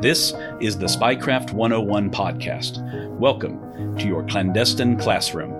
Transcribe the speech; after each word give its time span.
This 0.00 0.32
is 0.62 0.78
the 0.78 0.86
Spycraft 0.86 1.52
101 1.52 2.10
podcast. 2.10 2.80
Welcome 3.18 3.96
to 3.98 4.06
your 4.06 4.26
clandestine 4.28 4.98
classroom. 4.98 5.52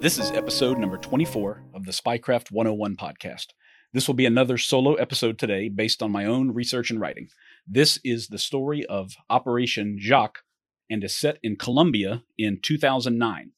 This 0.00 0.18
is 0.18 0.32
episode 0.32 0.78
number 0.78 0.98
24 0.98 1.62
of 1.72 1.84
the 1.84 1.92
Spycraft 1.92 2.50
101 2.50 2.96
podcast. 2.96 3.50
This 3.92 4.08
will 4.08 4.16
be 4.16 4.26
another 4.26 4.58
solo 4.58 4.94
episode 4.94 5.38
today 5.38 5.68
based 5.68 6.02
on 6.02 6.10
my 6.10 6.24
own 6.24 6.50
research 6.50 6.90
and 6.90 7.00
writing. 7.00 7.28
This 7.64 8.00
is 8.02 8.26
the 8.26 8.38
story 8.38 8.84
of 8.86 9.12
Operation 9.30 9.96
Jaque 9.96 10.42
and 10.90 11.04
is 11.04 11.14
set 11.14 11.38
in 11.44 11.54
Colombia 11.54 12.24
in 12.36 12.58
2009. 12.60 13.52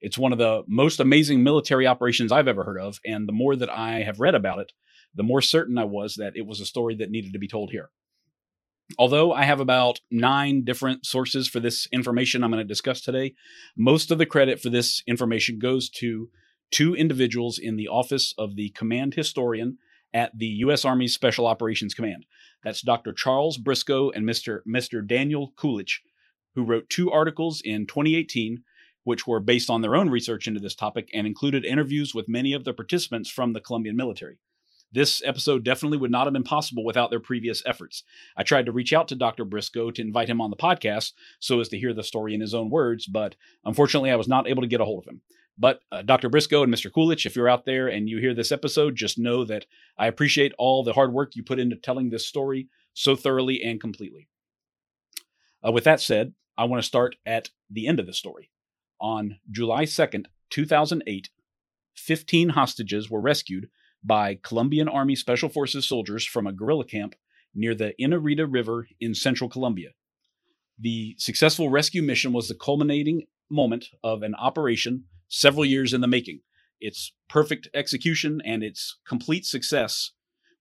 It's 0.00 0.16
one 0.16 0.30
of 0.30 0.38
the 0.38 0.62
most 0.68 1.00
amazing 1.00 1.42
military 1.42 1.88
operations 1.88 2.30
I've 2.30 2.46
ever 2.46 2.62
heard 2.62 2.78
of, 2.78 3.00
and 3.04 3.26
the 3.26 3.32
more 3.32 3.56
that 3.56 3.68
I 3.68 4.02
have 4.02 4.20
read 4.20 4.36
about 4.36 4.60
it, 4.60 4.70
the 5.16 5.22
more 5.22 5.42
certain 5.42 5.78
I 5.78 5.84
was 5.84 6.14
that 6.14 6.36
it 6.36 6.46
was 6.46 6.60
a 6.60 6.66
story 6.66 6.94
that 6.96 7.10
needed 7.10 7.32
to 7.32 7.38
be 7.38 7.48
told 7.48 7.70
here. 7.70 7.90
Although 8.98 9.32
I 9.32 9.44
have 9.44 9.58
about 9.58 10.00
nine 10.10 10.62
different 10.64 11.04
sources 11.04 11.48
for 11.48 11.58
this 11.58 11.88
information 11.92 12.44
I'm 12.44 12.52
going 12.52 12.62
to 12.62 12.64
discuss 12.64 13.00
today, 13.00 13.34
most 13.76 14.12
of 14.12 14.18
the 14.18 14.26
credit 14.26 14.60
for 14.60 14.70
this 14.70 15.02
information 15.08 15.58
goes 15.58 15.90
to 15.90 16.30
two 16.70 16.94
individuals 16.94 17.58
in 17.58 17.76
the 17.76 17.88
office 17.88 18.32
of 18.38 18.54
the 18.54 18.70
command 18.70 19.14
historian 19.14 19.78
at 20.14 20.38
the 20.38 20.46
U.S. 20.46 20.84
Army 20.84 21.08
Special 21.08 21.46
Operations 21.46 21.94
Command. 21.94 22.26
That's 22.62 22.80
Dr. 22.80 23.12
Charles 23.12 23.58
Briscoe 23.58 24.10
and 24.10 24.24
Mr. 24.24 24.60
Mr. 24.66 25.06
Daniel 25.06 25.52
Coolidge, 25.56 26.02
who 26.54 26.64
wrote 26.64 26.88
two 26.88 27.10
articles 27.10 27.60
in 27.64 27.86
2018, 27.86 28.62
which 29.04 29.26
were 29.26 29.40
based 29.40 29.68
on 29.68 29.82
their 29.82 29.96
own 29.96 30.10
research 30.10 30.46
into 30.46 30.60
this 30.60 30.74
topic 30.74 31.08
and 31.12 31.26
included 31.26 31.64
interviews 31.64 32.14
with 32.14 32.28
many 32.28 32.52
of 32.52 32.64
the 32.64 32.72
participants 32.72 33.30
from 33.30 33.52
the 33.52 33.60
Colombian 33.60 33.96
military. 33.96 34.38
This 34.92 35.20
episode 35.24 35.64
definitely 35.64 35.98
would 35.98 36.10
not 36.10 36.26
have 36.26 36.32
been 36.32 36.42
possible 36.42 36.84
without 36.84 37.10
their 37.10 37.20
previous 37.20 37.62
efforts. 37.66 38.02
I 38.36 38.44
tried 38.44 38.66
to 38.66 38.72
reach 38.72 38.92
out 38.92 39.08
to 39.08 39.14
Dr. 39.14 39.44
Briscoe 39.44 39.90
to 39.90 40.02
invite 40.02 40.28
him 40.28 40.40
on 40.40 40.50
the 40.50 40.56
podcast 40.56 41.12
so 41.40 41.60
as 41.60 41.68
to 41.70 41.78
hear 41.78 41.92
the 41.92 42.02
story 42.02 42.34
in 42.34 42.40
his 42.40 42.54
own 42.54 42.70
words, 42.70 43.06
but 43.06 43.34
unfortunately 43.64 44.10
I 44.10 44.16
was 44.16 44.28
not 44.28 44.48
able 44.48 44.62
to 44.62 44.68
get 44.68 44.80
a 44.80 44.84
hold 44.84 45.04
of 45.04 45.08
him. 45.12 45.22
But 45.58 45.80
uh, 45.90 46.02
Dr. 46.02 46.28
Briscoe 46.28 46.62
and 46.62 46.72
Mr. 46.72 46.90
Kulich, 46.90 47.24
if 47.24 47.34
you're 47.34 47.48
out 47.48 47.64
there 47.64 47.88
and 47.88 48.08
you 48.08 48.18
hear 48.18 48.34
this 48.34 48.52
episode, 48.52 48.94
just 48.94 49.18
know 49.18 49.44
that 49.44 49.66
I 49.98 50.06
appreciate 50.06 50.52
all 50.58 50.84
the 50.84 50.92
hard 50.92 51.12
work 51.12 51.34
you 51.34 51.42
put 51.42 51.58
into 51.58 51.76
telling 51.76 52.10
this 52.10 52.26
story 52.26 52.68
so 52.92 53.16
thoroughly 53.16 53.62
and 53.62 53.80
completely. 53.80 54.28
Uh, 55.66 55.72
with 55.72 55.84
that 55.84 56.00
said, 56.00 56.34
I 56.58 56.64
want 56.64 56.82
to 56.82 56.86
start 56.86 57.16
at 57.24 57.50
the 57.70 57.86
end 57.86 58.00
of 58.00 58.06
the 58.06 58.12
story. 58.12 58.50
On 59.00 59.38
July 59.50 59.84
2nd, 59.84 60.26
2008, 60.50 61.30
15 61.94 62.50
hostages 62.50 63.10
were 63.10 63.20
rescued 63.20 63.68
by 64.06 64.38
Colombian 64.42 64.88
Army 64.88 65.16
Special 65.16 65.48
Forces 65.48 65.86
soldiers 65.86 66.24
from 66.24 66.46
a 66.46 66.52
guerrilla 66.52 66.84
camp 66.84 67.14
near 67.54 67.74
the 67.74 67.94
Inírida 68.00 68.46
River 68.48 68.86
in 69.00 69.14
central 69.14 69.50
Colombia. 69.50 69.90
The 70.78 71.16
successful 71.18 71.70
rescue 71.70 72.02
mission 72.02 72.32
was 72.32 72.48
the 72.48 72.54
culminating 72.54 73.26
moment 73.50 73.86
of 74.04 74.22
an 74.22 74.34
operation 74.34 75.04
several 75.28 75.64
years 75.64 75.92
in 75.92 76.02
the 76.02 76.06
making. 76.06 76.40
Its 76.80 77.12
perfect 77.28 77.68
execution 77.74 78.40
and 78.44 78.62
its 78.62 78.98
complete 79.08 79.46
success 79.46 80.12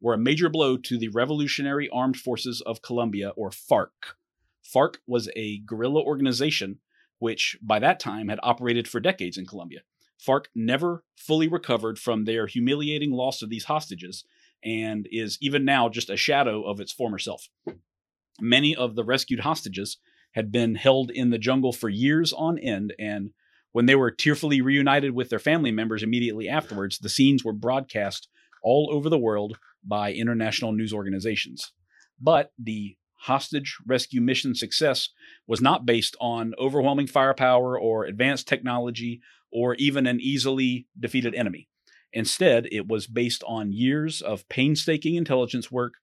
were 0.01 0.13
a 0.13 0.17
major 0.17 0.50
blow 0.50 0.78
to 0.78 0.97
the 0.97 1.09
Revolutionary 1.09 1.89
Armed 1.89 2.17
Forces 2.17 2.61
of 2.66 2.81
Colombia, 2.81 3.29
or 3.35 3.50
FARC. 3.50 4.16
FARC 4.63 4.97
was 5.05 5.29
a 5.35 5.59
guerrilla 5.59 6.01
organization 6.01 6.79
which, 7.19 7.57
by 7.61 7.79
that 7.79 8.00
time, 8.00 8.28
had 8.28 8.39
operated 8.44 8.88
for 8.88 9.00
decades 9.00 9.38
in 9.38 9.45
Colombia. 9.45 9.81
FARC 10.19 10.45
never 10.55 11.03
fully 11.15 11.47
recovered 11.47 11.99
from 11.99 12.25
their 12.25 12.47
humiliating 12.47 13.11
loss 13.11 13.41
of 13.41 13.49
these 13.49 13.65
hostages 13.65 14.23
and 14.63 15.07
is 15.11 15.37
even 15.41 15.65
now 15.65 15.89
just 15.89 16.09
a 16.09 16.17
shadow 16.17 16.63
of 16.63 16.79
its 16.79 16.91
former 16.91 17.19
self. 17.19 17.49
Many 18.39 18.75
of 18.75 18.95
the 18.95 19.03
rescued 19.03 19.41
hostages 19.41 19.97
had 20.31 20.51
been 20.51 20.75
held 20.75 21.11
in 21.11 21.29
the 21.29 21.37
jungle 21.37 21.71
for 21.71 21.87
years 21.87 22.33
on 22.33 22.57
end, 22.59 22.93
and 22.99 23.31
when 23.71 23.85
they 23.85 23.95
were 23.95 24.11
tearfully 24.11 24.61
reunited 24.61 25.11
with 25.11 25.29
their 25.29 25.39
family 25.39 25.71
members 25.71 26.03
immediately 26.03 26.49
afterwards, 26.49 26.99
the 26.99 27.09
scenes 27.09 27.43
were 27.43 27.53
broadcast 27.53 28.27
all 28.63 28.89
over 28.91 29.09
the 29.09 29.17
world 29.17 29.57
by 29.83 30.11
international 30.11 30.71
news 30.71 30.91
organizations. 30.93 31.71
But 32.19 32.51
the 32.57 32.97
hostage 33.13 33.77
rescue 33.85 34.21
mission 34.21 34.55
success 34.55 35.09
was 35.47 35.61
not 35.61 35.85
based 35.85 36.15
on 36.19 36.53
overwhelming 36.59 37.07
firepower 37.07 37.79
or 37.79 38.05
advanced 38.05 38.47
technology 38.47 39.21
or 39.55 39.73
even 39.75 40.05
an 40.05 40.19
easily 40.19 40.85
defeated 40.99 41.33
enemy. 41.33 41.69
Instead, 42.11 42.67
it 42.73 42.88
was 42.89 43.07
based 43.07 43.41
on 43.47 43.71
years 43.71 44.21
of 44.21 44.47
painstaking 44.49 45.16
intelligence 45.16 45.71
work, 45.71 45.93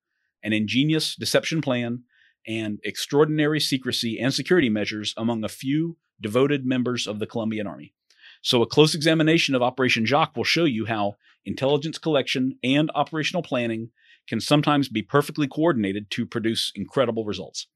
an 0.43 0.55
ingenious 0.55 1.15
deception 1.15 1.61
plan, 1.61 2.03
and 2.47 2.81
extraordinary 2.83 3.61
secrecy 3.61 4.19
and 4.19 4.33
security 4.33 4.71
measures 4.71 5.13
among 5.19 5.45
a 5.45 5.51
few 5.51 5.99
devoted 6.19 6.65
members 6.65 7.07
of 7.07 7.19
the 7.19 7.27
Colombian 7.27 7.67
Army. 7.67 7.93
So, 8.41 8.63
a 8.63 8.67
close 8.67 8.95
examination 8.95 9.55
of 9.55 9.61
Operation 9.61 10.07
Jaque 10.07 10.35
will 10.35 10.45
show 10.45 10.65
you 10.65 10.87
how 10.87 11.17
intelligence 11.45 11.99
collection 11.99 12.59
and 12.65 12.91
operational 12.95 13.43
planning 13.43 13.91
can 14.27 14.41
sometimes 14.41 14.89
be 14.89 15.03
perfectly 15.03 15.47
coordinated 15.47 16.11
to 16.13 16.25
produce 16.25 16.73
incredible 16.75 17.27
results. 17.27 17.67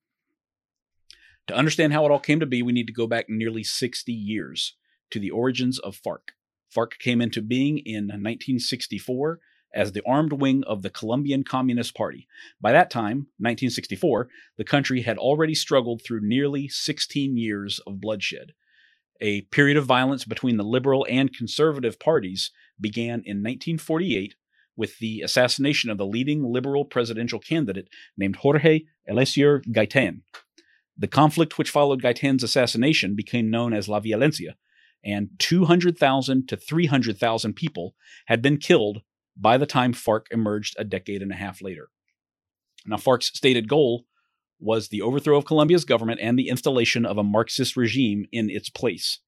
To 1.48 1.54
understand 1.54 1.92
how 1.92 2.06
it 2.06 2.10
all 2.10 2.18
came 2.18 2.40
to 2.40 2.46
be, 2.46 2.62
we 2.62 2.72
need 2.72 2.86
to 2.86 2.94
go 2.94 3.06
back 3.06 3.26
nearly 3.28 3.62
60 3.62 4.10
years 4.10 4.74
to 5.10 5.20
the 5.20 5.30
origins 5.30 5.78
of 5.78 5.96
FARC. 5.96 6.32
FARC 6.74 6.98
came 6.98 7.20
into 7.20 7.42
being 7.42 7.78
in 7.78 8.04
1964 8.06 9.40
as 9.74 9.92
the 9.92 10.02
armed 10.06 10.32
wing 10.32 10.64
of 10.66 10.82
the 10.82 10.90
Colombian 10.90 11.44
Communist 11.44 11.94
Party. 11.94 12.26
By 12.60 12.72
that 12.72 12.90
time, 12.90 13.28
1964, 13.38 14.28
the 14.56 14.64
country 14.64 15.02
had 15.02 15.18
already 15.18 15.54
struggled 15.54 16.02
through 16.02 16.20
nearly 16.26 16.68
16 16.68 17.36
years 17.36 17.80
of 17.86 18.00
bloodshed. 18.00 18.52
A 19.20 19.42
period 19.42 19.76
of 19.76 19.86
violence 19.86 20.24
between 20.24 20.56
the 20.56 20.64
liberal 20.64 21.06
and 21.08 21.34
conservative 21.34 21.98
parties 21.98 22.50
began 22.80 23.22
in 23.24 23.42
1948 23.42 24.34
with 24.76 24.98
the 24.98 25.22
assassination 25.22 25.90
of 25.90 25.98
the 25.98 26.06
leading 26.06 26.44
liberal 26.44 26.84
presidential 26.84 27.38
candidate 27.38 27.88
named 28.16 28.36
Jorge 28.36 28.82
Eliecer 29.08 29.62
Gaitan. 29.72 30.20
The 30.98 31.08
conflict 31.08 31.58
which 31.58 31.70
followed 31.70 32.02
Gaitan's 32.02 32.42
assassination 32.42 33.14
became 33.14 33.50
known 33.50 33.72
as 33.72 33.88
La 33.88 34.00
Violencia, 34.00 34.54
and 35.06 35.30
200,000 35.38 36.48
to 36.48 36.56
300,000 36.56 37.54
people 37.54 37.94
had 38.26 38.42
been 38.42 38.58
killed 38.58 39.02
by 39.36 39.56
the 39.56 39.66
time 39.66 39.92
FARC 39.92 40.26
emerged 40.32 40.74
a 40.78 40.84
decade 40.84 41.22
and 41.22 41.30
a 41.30 41.36
half 41.36 41.62
later. 41.62 41.88
Now, 42.84 42.96
FARC's 42.96 43.26
stated 43.26 43.68
goal 43.68 44.04
was 44.58 44.88
the 44.88 45.02
overthrow 45.02 45.36
of 45.36 45.44
Colombia's 45.44 45.84
government 45.84 46.18
and 46.20 46.38
the 46.38 46.48
installation 46.48 47.06
of 47.06 47.18
a 47.18 47.22
Marxist 47.22 47.76
regime 47.76 48.26
in 48.32 48.50
its 48.50 48.68
place. 48.68 49.20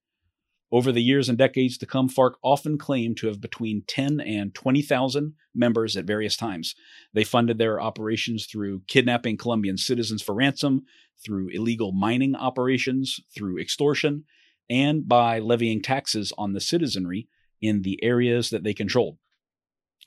Over 0.71 0.93
the 0.93 1.03
years 1.03 1.29
and 1.29 1.39
decades 1.39 1.79
to 1.79 1.87
come, 1.87 2.09
FARC 2.09 2.33
often 2.43 2.77
claimed 2.77 3.17
to 3.19 3.29
have 3.29 3.41
between 3.41 3.85
10 3.87 4.21
and 4.21 4.55
20,000 4.55 5.35
members 5.55 5.97
at 5.97 6.05
various 6.05 6.37
times. 6.37 6.75
They 7.15 7.25
funded 7.25 7.57
their 7.57 7.81
operations 7.81 8.47
through 8.47 8.83
kidnapping 8.87 9.39
Colombian 9.39 9.79
citizens 9.79 10.23
for 10.23 10.35
ransom, 10.35 10.83
through 11.25 11.49
illegal 11.49 11.93
mining 11.93 12.35
operations, 12.35 13.21
through 13.35 13.59
extortion, 13.59 14.25
and 14.71 15.09
by 15.09 15.39
levying 15.39 15.83
taxes 15.83 16.33
on 16.37 16.53
the 16.53 16.61
citizenry 16.61 17.29
in 17.61 17.83
the 17.83 18.03
areas 18.03 18.51
that 18.51 18.65
they 18.65 18.75
controlled. 18.75 19.19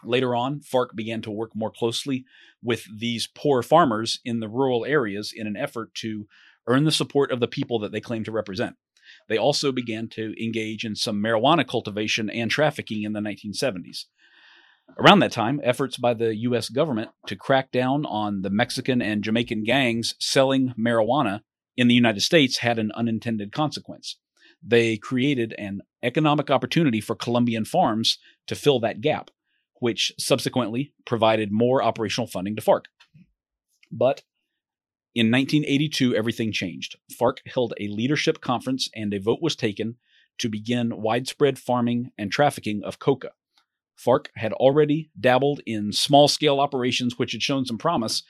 Later 0.04 0.36
on, 0.36 0.62
FARC 0.62 0.96
began 0.96 1.22
to 1.22 1.32
work 1.32 1.52
more 1.56 1.72
closely 1.72 2.26
with 2.64 2.86
these 3.00 3.28
poor 3.28 3.62
farmers 3.62 4.20
in 4.26 4.40
the 4.40 4.50
rural 4.50 4.86
areas 4.86 5.34
in 5.36 5.48
an 5.48 5.58
effort 5.58 5.94
to 5.96 6.28
earn 6.68 6.86
the 6.86 6.92
support 6.92 7.32
of 7.32 7.40
the 7.40 7.48
people 7.48 7.80
that 7.80 7.92
they 7.92 8.02
claim 8.02 8.24
to 8.24 8.32
represent. 8.32 8.76
They 9.28 9.38
also 9.38 9.72
began 9.72 10.08
to 10.10 10.34
engage 10.44 10.86
in 10.86 10.96
some 10.96 11.22
marijuana 11.22 11.68
cultivation 11.68 12.30
and 12.30 12.50
trafficking 12.50 13.04
in 13.04 13.14
the 13.14 13.20
1970s. 13.20 14.06
Around 14.98 15.20
that 15.20 15.32
time, 15.32 15.62
efforts 15.64 15.98
by 15.98 16.14
the 16.14 16.36
U.S. 16.36 16.70
government 16.70 17.12
to 17.28 17.36
crack 17.36 17.72
down 17.72 18.06
on 18.06 18.42
the 18.42 18.50
Mexican 18.50 19.02
and 19.02 19.24
Jamaican 19.24 19.64
gangs 19.64 20.16
selling 20.20 20.74
marijuana 20.78 21.42
in 21.78 21.88
the 21.88 21.96
United 21.96 22.22
States 22.22 22.58
had 22.58 22.78
an 22.78 22.92
unintended 22.94 23.52
consequence. 23.52 24.18
They 24.64 24.98
created 24.98 25.54
an 25.58 25.82
economic 26.04 26.50
opportunity 26.52 27.02
for 27.02 27.16
Colombian 27.16 27.66
farms 27.66 28.18
to 28.48 28.56
fill 28.56 28.80
that 28.82 29.02
gap 29.02 29.32
which 29.82 30.14
subsequently 30.20 30.94
provided 31.06 31.52
more 31.52 31.84
operational 31.84 32.28
funding 32.28 32.56
to 32.56 32.62
FARC. 32.62 32.86
But 33.92 34.24
In 35.14 35.30
1982, 35.30 36.16
everything 36.16 36.54
changed. 36.54 36.96
FARC 37.12 37.40
held 37.46 37.74
a 37.80 37.90
leadership 37.90 38.40
conference 38.40 38.90
and 38.96 39.14
a 39.14 39.20
vote 39.20 39.40
was 39.42 39.58
taken 39.58 39.98
to 40.38 40.48
begin 40.48 41.02
widespread 41.02 41.60
farming 41.60 42.12
and 42.18 42.32
trafficking 42.32 42.82
of 42.84 43.00
coca. 43.00 43.32
FARC 43.98 44.28
had 44.36 44.54
already 44.54 45.12
dabbled 45.20 45.60
in 45.66 45.92
small 45.92 46.28
scale 46.28 46.60
operations 46.60 47.20
which 47.20 47.34
had 47.34 47.44
shown 47.44 47.66
some 47.66 47.78
promise, 47.78 48.24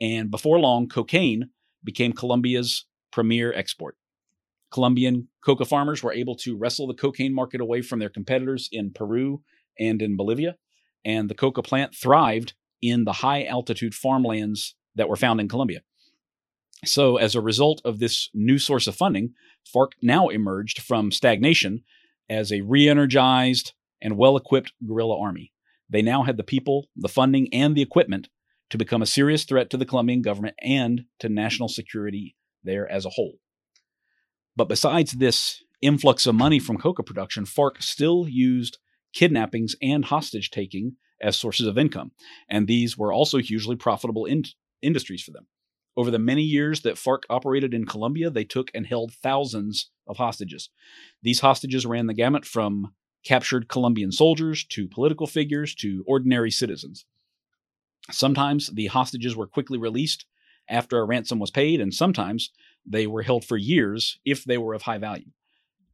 and 0.00 0.30
before 0.30 0.60
long, 0.60 0.88
cocaine 0.88 1.50
became 1.82 2.12
Colombia's 2.12 2.84
premier 3.10 3.52
export. 3.52 3.96
Colombian 4.70 5.28
coca 5.44 5.64
farmers 5.64 6.02
were 6.02 6.12
able 6.12 6.36
to 6.36 6.56
wrestle 6.56 6.86
the 6.86 6.94
cocaine 6.94 7.34
market 7.34 7.60
away 7.60 7.82
from 7.82 7.98
their 7.98 8.10
competitors 8.10 8.68
in 8.70 8.92
Peru 8.92 9.42
and 9.78 10.02
in 10.02 10.16
Bolivia, 10.16 10.56
and 11.04 11.28
the 11.28 11.34
coca 11.34 11.62
plant 11.62 11.94
thrived 11.94 12.54
in 12.82 13.04
the 13.04 13.14
high 13.14 13.44
altitude 13.44 13.94
farmlands 13.94 14.74
that 14.94 15.08
were 15.08 15.16
found 15.16 15.40
in 15.40 15.48
Colombia. 15.48 15.80
So, 16.84 17.16
as 17.16 17.34
a 17.34 17.40
result 17.40 17.80
of 17.84 17.98
this 17.98 18.30
new 18.34 18.58
source 18.58 18.86
of 18.86 18.94
funding, 18.94 19.34
FARC 19.64 19.92
now 20.00 20.28
emerged 20.28 20.80
from 20.80 21.10
stagnation 21.10 21.82
as 22.28 22.52
a 22.52 22.60
re 22.60 22.88
energized 22.88 23.72
and 24.00 24.16
well 24.16 24.36
equipped 24.36 24.72
guerrilla 24.86 25.18
army. 25.18 25.52
They 25.90 26.02
now 26.02 26.22
had 26.22 26.36
the 26.36 26.44
people, 26.44 26.88
the 26.94 27.08
funding, 27.08 27.52
and 27.52 27.74
the 27.74 27.82
equipment 27.82 28.28
to 28.70 28.78
become 28.78 29.02
a 29.02 29.06
serious 29.06 29.44
threat 29.44 29.70
to 29.70 29.76
the 29.76 29.86
Colombian 29.86 30.22
government 30.22 30.54
and 30.60 31.04
to 31.18 31.28
national 31.28 31.68
security 31.68 32.36
there 32.62 32.88
as 32.88 33.06
a 33.06 33.10
whole. 33.10 33.38
But 34.58 34.68
besides 34.68 35.12
this 35.12 35.62
influx 35.80 36.26
of 36.26 36.34
money 36.34 36.58
from 36.58 36.78
coca 36.78 37.04
production, 37.04 37.44
FARC 37.44 37.80
still 37.80 38.26
used 38.28 38.78
kidnappings 39.12 39.76
and 39.80 40.04
hostage 40.04 40.50
taking 40.50 40.96
as 41.22 41.36
sources 41.36 41.68
of 41.68 41.78
income, 41.78 42.10
and 42.48 42.66
these 42.66 42.98
were 42.98 43.12
also 43.12 43.38
hugely 43.38 43.76
profitable 43.76 44.24
in- 44.24 44.42
industries 44.82 45.22
for 45.22 45.30
them. 45.30 45.46
Over 45.96 46.10
the 46.10 46.18
many 46.18 46.42
years 46.42 46.80
that 46.80 46.96
FARC 46.96 47.22
operated 47.30 47.72
in 47.72 47.86
Colombia, 47.86 48.30
they 48.30 48.42
took 48.42 48.72
and 48.74 48.84
held 48.84 49.12
thousands 49.12 49.90
of 50.08 50.16
hostages. 50.16 50.70
These 51.22 51.38
hostages 51.38 51.86
ran 51.86 52.08
the 52.08 52.12
gamut 52.14 52.44
from 52.44 52.94
captured 53.24 53.68
Colombian 53.68 54.10
soldiers 54.10 54.64
to 54.70 54.88
political 54.88 55.28
figures 55.28 55.72
to 55.76 56.02
ordinary 56.04 56.50
citizens. 56.50 57.04
Sometimes 58.10 58.70
the 58.74 58.86
hostages 58.88 59.36
were 59.36 59.46
quickly 59.46 59.78
released 59.78 60.24
after 60.68 60.98
a 60.98 61.04
ransom 61.04 61.38
was 61.38 61.50
paid, 61.50 61.80
and 61.80 61.94
sometimes 61.94 62.50
they 62.86 63.06
were 63.06 63.22
held 63.22 63.44
for 63.44 63.56
years 63.56 64.18
if 64.24 64.44
they 64.44 64.58
were 64.58 64.74
of 64.74 64.82
high 64.82 64.98
value. 64.98 65.30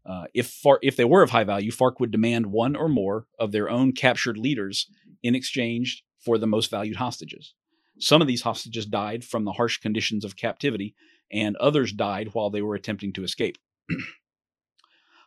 Uh, 0.06 0.24
if 0.34 0.50
FARC, 0.50 0.78
if 0.82 0.96
they 0.96 1.04
were 1.04 1.22
of 1.22 1.30
high 1.30 1.44
value, 1.44 1.70
FARC 1.70 1.98
would 1.98 2.10
demand 2.10 2.46
one 2.46 2.76
or 2.76 2.88
more 2.88 3.26
of 3.38 3.52
their 3.52 3.70
own 3.70 3.92
captured 3.92 4.36
leaders 4.36 4.86
in 5.22 5.34
exchange 5.34 6.04
for 6.18 6.36
the 6.36 6.46
most 6.46 6.70
valued 6.70 6.96
hostages. 6.96 7.54
Some 7.98 8.20
of 8.20 8.28
these 8.28 8.42
hostages 8.42 8.86
died 8.86 9.24
from 9.24 9.44
the 9.44 9.52
harsh 9.52 9.78
conditions 9.78 10.24
of 10.24 10.36
captivity, 10.36 10.94
and 11.30 11.56
others 11.56 11.92
died 11.92 12.30
while 12.32 12.50
they 12.50 12.60
were 12.60 12.74
attempting 12.74 13.12
to 13.14 13.24
escape. 13.24 13.56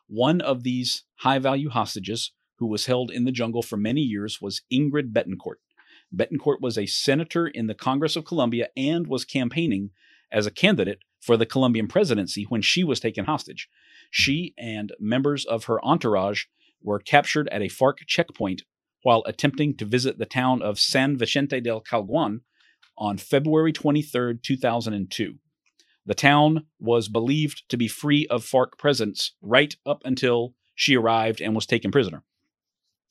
One 0.07 0.42
of 0.42 0.63
these 0.63 1.04
high 1.18 1.39
value 1.39 1.69
hostages, 1.69 2.31
who 2.57 2.68
was 2.68 2.86
held 2.86 3.12
in 3.12 3.25
the 3.25 3.31
jungle 3.31 3.62
for 3.62 3.77
many 3.77 4.01
years, 4.01 4.42
was 4.42 4.62
Ingrid 4.71 5.12
Betancourt. 5.12 5.59
Betancourt 6.15 6.62
was 6.62 6.77
a 6.77 6.86
senator 6.86 7.48
in 7.48 7.68
the 7.68 7.75
Congress 7.75 8.15
of 8.15 8.25
Colombia 8.25 8.69
and 8.75 9.07
was 9.07 9.25
campaigning 9.25 9.92
as 10.31 10.45
a 10.45 10.51
candidate 10.51 11.00
for 11.19 11.37
the 11.37 11.45
Colombian 11.45 11.87
presidency 11.87 12.43
when 12.43 12.61
she 12.61 12.83
was 12.83 12.99
taken 12.99 13.25
hostage. 13.25 13.69
She 14.11 14.53
and 14.57 14.93
members 14.99 15.45
of 15.45 15.65
her 15.65 15.83
entourage 15.83 16.45
were 16.81 16.99
captured 16.99 17.49
at 17.49 17.61
a 17.61 17.69
FARC 17.69 17.99
checkpoint 18.07 18.63
while 19.03 19.23
attempting 19.25 19.75
to 19.77 19.85
visit 19.85 20.17
the 20.17 20.25
town 20.25 20.61
of 20.61 20.79
San 20.79 21.17
Vicente 21.17 21.59
del 21.59 21.81
Caguan 21.81 22.41
on 22.97 23.17
February 23.17 23.71
23, 23.71 24.39
2002. 24.41 25.35
The 26.05 26.15
town 26.15 26.65
was 26.79 27.09
believed 27.09 27.67
to 27.69 27.77
be 27.77 27.87
free 27.87 28.25
of 28.27 28.45
FARC 28.45 28.77
presence 28.77 29.33
right 29.41 29.75
up 29.85 30.01
until 30.05 30.53
she 30.73 30.95
arrived 30.95 31.41
and 31.41 31.53
was 31.53 31.65
taken 31.65 31.91
prisoner. 31.91 32.23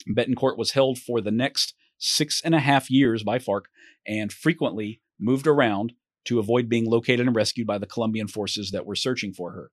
Betancourt 0.08 0.56
was 0.56 0.72
held 0.72 0.98
for 0.98 1.20
the 1.20 1.30
next 1.30 1.74
six 1.98 2.40
and 2.44 2.54
a 2.54 2.60
half 2.60 2.90
years 2.90 3.22
by 3.22 3.38
FARC 3.38 3.64
and 4.06 4.32
frequently 4.32 5.00
moved 5.18 5.46
around 5.46 5.92
to 6.26 6.38
avoid 6.38 6.68
being 6.68 6.84
located 6.84 7.26
and 7.26 7.34
rescued 7.34 7.66
by 7.66 7.78
the 7.78 7.86
Colombian 7.86 8.28
forces 8.28 8.70
that 8.70 8.86
were 8.86 8.94
searching 8.94 9.32
for 9.32 9.52
her. 9.52 9.70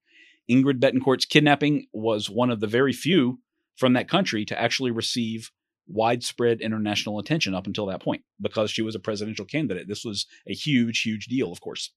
Ingrid 0.50 0.80
Betancourt's 0.80 1.26
kidnapping 1.26 1.88
was 1.94 2.30
one 2.30 2.50
of 2.50 2.60
the 2.60 2.68
very 2.68 2.94
few 2.94 3.40
from 3.76 3.94
that 3.94 4.10
country 4.10 4.46
to 4.46 4.60
actually 4.60 4.92
receive 4.92 5.52
widespread 5.88 6.62
international 6.62 7.20
attention 7.20 7.54
up 7.54 7.68
until 7.68 7.86
that 7.88 8.02
point 8.02 8.24
because 8.40 8.72
she 8.72 8.82
was 8.82 8.96
a 8.96 9.00
presidential 9.00 9.46
candidate. 9.46 9.88
This 9.88 10.06
was 10.06 10.26
a 10.48 10.54
huge, 10.54 11.02
huge 11.02 11.26
deal, 11.26 11.52
of 11.52 11.62
course. 11.62 11.92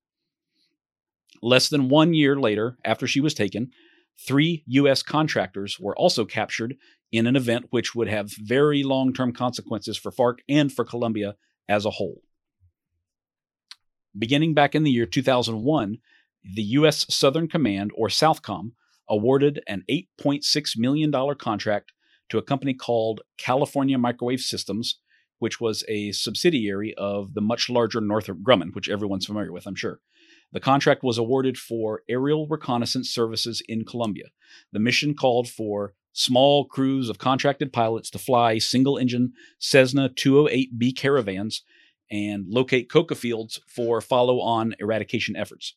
Less 1.42 1.68
than 1.68 1.88
one 1.88 2.14
year 2.14 2.36
later, 2.36 2.78
after 2.84 3.06
she 3.06 3.20
was 3.20 3.34
taken, 3.34 3.70
three 4.26 4.64
U.S. 4.66 5.02
contractors 5.02 5.78
were 5.78 5.96
also 5.96 6.24
captured 6.24 6.76
in 7.12 7.26
an 7.26 7.36
event 7.36 7.66
which 7.70 7.94
would 7.94 8.08
have 8.08 8.32
very 8.32 8.82
long 8.82 9.12
term 9.12 9.32
consequences 9.32 9.96
for 9.96 10.10
FARC 10.10 10.38
and 10.48 10.72
for 10.72 10.84
Colombia 10.84 11.36
as 11.68 11.84
a 11.84 11.90
whole. 11.90 12.22
Beginning 14.18 14.54
back 14.54 14.74
in 14.74 14.82
the 14.82 14.90
year 14.90 15.06
2001, 15.06 15.98
the 16.54 16.62
U.S. 16.62 17.04
Southern 17.14 17.48
Command, 17.48 17.90
or 17.94 18.08
SOUTHCOM, 18.08 18.72
awarded 19.08 19.62
an 19.66 19.84
$8.6 19.90 20.78
million 20.78 21.12
contract 21.36 21.92
to 22.28 22.38
a 22.38 22.42
company 22.42 22.72
called 22.74 23.20
California 23.36 23.98
Microwave 23.98 24.40
Systems, 24.40 25.00
which 25.38 25.60
was 25.60 25.84
a 25.88 26.12
subsidiary 26.12 26.94
of 26.96 27.34
the 27.34 27.40
much 27.40 27.68
larger 27.68 28.00
Northrop 28.00 28.38
Grumman, 28.38 28.74
which 28.74 28.88
everyone's 28.88 29.26
familiar 29.26 29.52
with, 29.52 29.66
I'm 29.66 29.74
sure. 29.74 30.00
The 30.52 30.60
contract 30.60 31.02
was 31.02 31.18
awarded 31.18 31.58
for 31.58 32.02
aerial 32.08 32.46
reconnaissance 32.46 33.10
services 33.10 33.62
in 33.68 33.84
Colombia. 33.84 34.26
The 34.72 34.78
mission 34.78 35.14
called 35.14 35.48
for 35.48 35.94
small 36.12 36.64
crews 36.64 37.10
of 37.10 37.18
contracted 37.18 37.72
pilots 37.72 38.08
to 38.10 38.18
fly 38.18 38.58
single 38.58 38.96
engine 38.96 39.32
Cessna 39.58 40.08
208B 40.08 40.96
caravans 40.96 41.62
and 42.10 42.46
locate 42.48 42.90
coca 42.90 43.14
fields 43.14 43.60
for 43.66 44.00
follow 44.00 44.40
on 44.40 44.74
eradication 44.78 45.36
efforts 45.36 45.74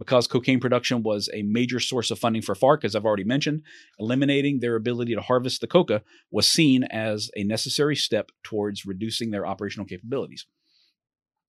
because 0.00 0.26
cocaine 0.26 0.60
production 0.60 1.02
was 1.02 1.28
a 1.34 1.42
major 1.42 1.78
source 1.78 2.10
of 2.10 2.18
funding 2.18 2.40
for 2.40 2.54
FARC, 2.54 2.84
as 2.84 2.96
I've 2.96 3.04
already 3.04 3.22
mentioned, 3.22 3.62
eliminating 3.98 4.58
their 4.58 4.74
ability 4.74 5.14
to 5.14 5.20
harvest 5.20 5.60
the 5.60 5.66
coca 5.66 6.02
was 6.30 6.48
seen 6.48 6.84
as 6.84 7.30
a 7.36 7.44
necessary 7.44 7.94
step 7.94 8.30
towards 8.42 8.86
reducing 8.86 9.30
their 9.30 9.46
operational 9.46 9.86
capabilities. 9.86 10.46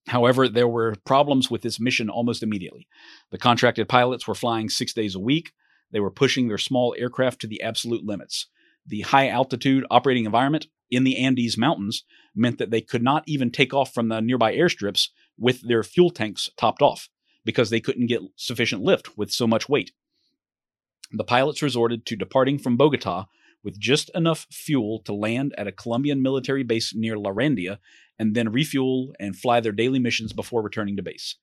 However, 0.08 0.50
there 0.50 0.68
were 0.68 0.96
problems 1.06 1.50
with 1.50 1.62
this 1.62 1.80
mission 1.80 2.10
almost 2.10 2.44
immediately. 2.44 2.88
The 3.32 3.38
contracted 3.38 3.88
pilots 3.88 4.28
were 4.28 4.36
flying 4.36 4.68
six 4.68 4.94
days 4.94 5.16
a 5.16 5.20
week. 5.20 5.54
They 5.92 6.02
were 6.02 6.12
pushing 6.12 6.50
their 6.50 6.58
small 6.58 6.94
aircraft 6.98 7.40
to 7.42 7.48
the 7.48 7.62
absolute 7.62 8.04
limits. 8.04 8.48
The 8.86 9.02
high 9.02 9.30
altitude 9.30 9.86
operating 9.90 10.26
environment 10.26 10.68
in 10.92 11.04
the 11.04 11.18
Andes 11.18 11.58
Mountains 11.58 12.04
meant 12.36 12.58
that 12.60 12.70
they 12.70 12.82
could 12.82 13.02
not 13.02 13.24
even 13.26 13.50
take 13.50 13.74
off 13.74 13.94
from 13.94 14.10
the 14.10 14.22
nearby 14.22 14.54
airstrips 14.56 15.10
with 15.38 15.62
their 15.62 15.84
fuel 15.84 16.12
tanks 16.12 16.50
topped 16.58 16.82
off 16.82 17.10
because 17.44 17.70
they 17.70 17.80
couldn't 17.80 18.08
get 18.08 18.22
sufficient 18.36 18.84
lift 18.84 19.18
with 19.18 19.32
so 19.32 19.48
much 19.48 19.68
weight. 19.68 19.92
The 21.12 21.24
pilots 21.24 21.62
resorted 21.62 22.06
to 22.06 22.16
departing 22.16 22.60
from 22.60 22.78
Bogota 22.78 23.26
with 23.64 23.80
just 23.80 24.10
enough 24.16 24.48
fuel 24.52 25.00
to 25.00 25.14
land 25.14 25.54
at 25.58 25.68
a 25.68 25.72
Colombian 25.72 26.22
military 26.22 26.64
base 26.64 26.94
near 26.96 27.16
Larandia 27.16 27.78
and 28.18 28.36
then 28.36 28.52
refuel 28.52 29.14
and 29.20 29.36
fly 29.36 29.60
their 29.60 29.72
daily 29.72 30.00
missions 30.00 30.34
before 30.34 30.62
returning 30.62 30.96
to 30.98 31.04
base. 31.04 31.36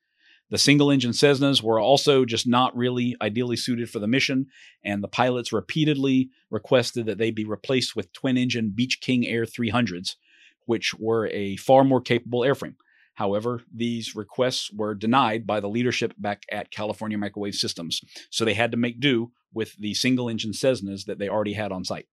The 0.50 0.58
single 0.58 0.90
engine 0.90 1.12
Cessnas 1.12 1.62
were 1.62 1.78
also 1.78 2.24
just 2.24 2.46
not 2.46 2.74
really 2.76 3.14
ideally 3.20 3.56
suited 3.56 3.90
for 3.90 3.98
the 3.98 4.06
mission, 4.06 4.46
and 4.82 5.02
the 5.02 5.08
pilots 5.08 5.52
repeatedly 5.52 6.30
requested 6.50 7.04
that 7.06 7.18
they 7.18 7.30
be 7.30 7.44
replaced 7.44 7.94
with 7.94 8.12
twin 8.12 8.38
engine 8.38 8.72
Beech 8.74 9.00
King 9.00 9.26
Air 9.26 9.44
300s, 9.44 10.16
which 10.64 10.94
were 10.94 11.26
a 11.28 11.56
far 11.56 11.84
more 11.84 12.00
capable 12.00 12.40
airframe. 12.40 12.76
However, 13.14 13.62
these 13.74 14.14
requests 14.14 14.72
were 14.72 14.94
denied 14.94 15.46
by 15.46 15.60
the 15.60 15.68
leadership 15.68 16.14
back 16.16 16.44
at 16.50 16.70
California 16.70 17.18
Microwave 17.18 17.56
Systems, 17.56 18.00
so 18.30 18.44
they 18.44 18.54
had 18.54 18.70
to 18.70 18.76
make 18.76 19.00
do 19.00 19.32
with 19.52 19.76
the 19.76 19.92
single 19.94 20.28
engine 20.28 20.52
Cessnas 20.52 21.04
that 21.06 21.18
they 21.18 21.28
already 21.28 21.54
had 21.54 21.72
on 21.72 21.84
site. 21.84 22.06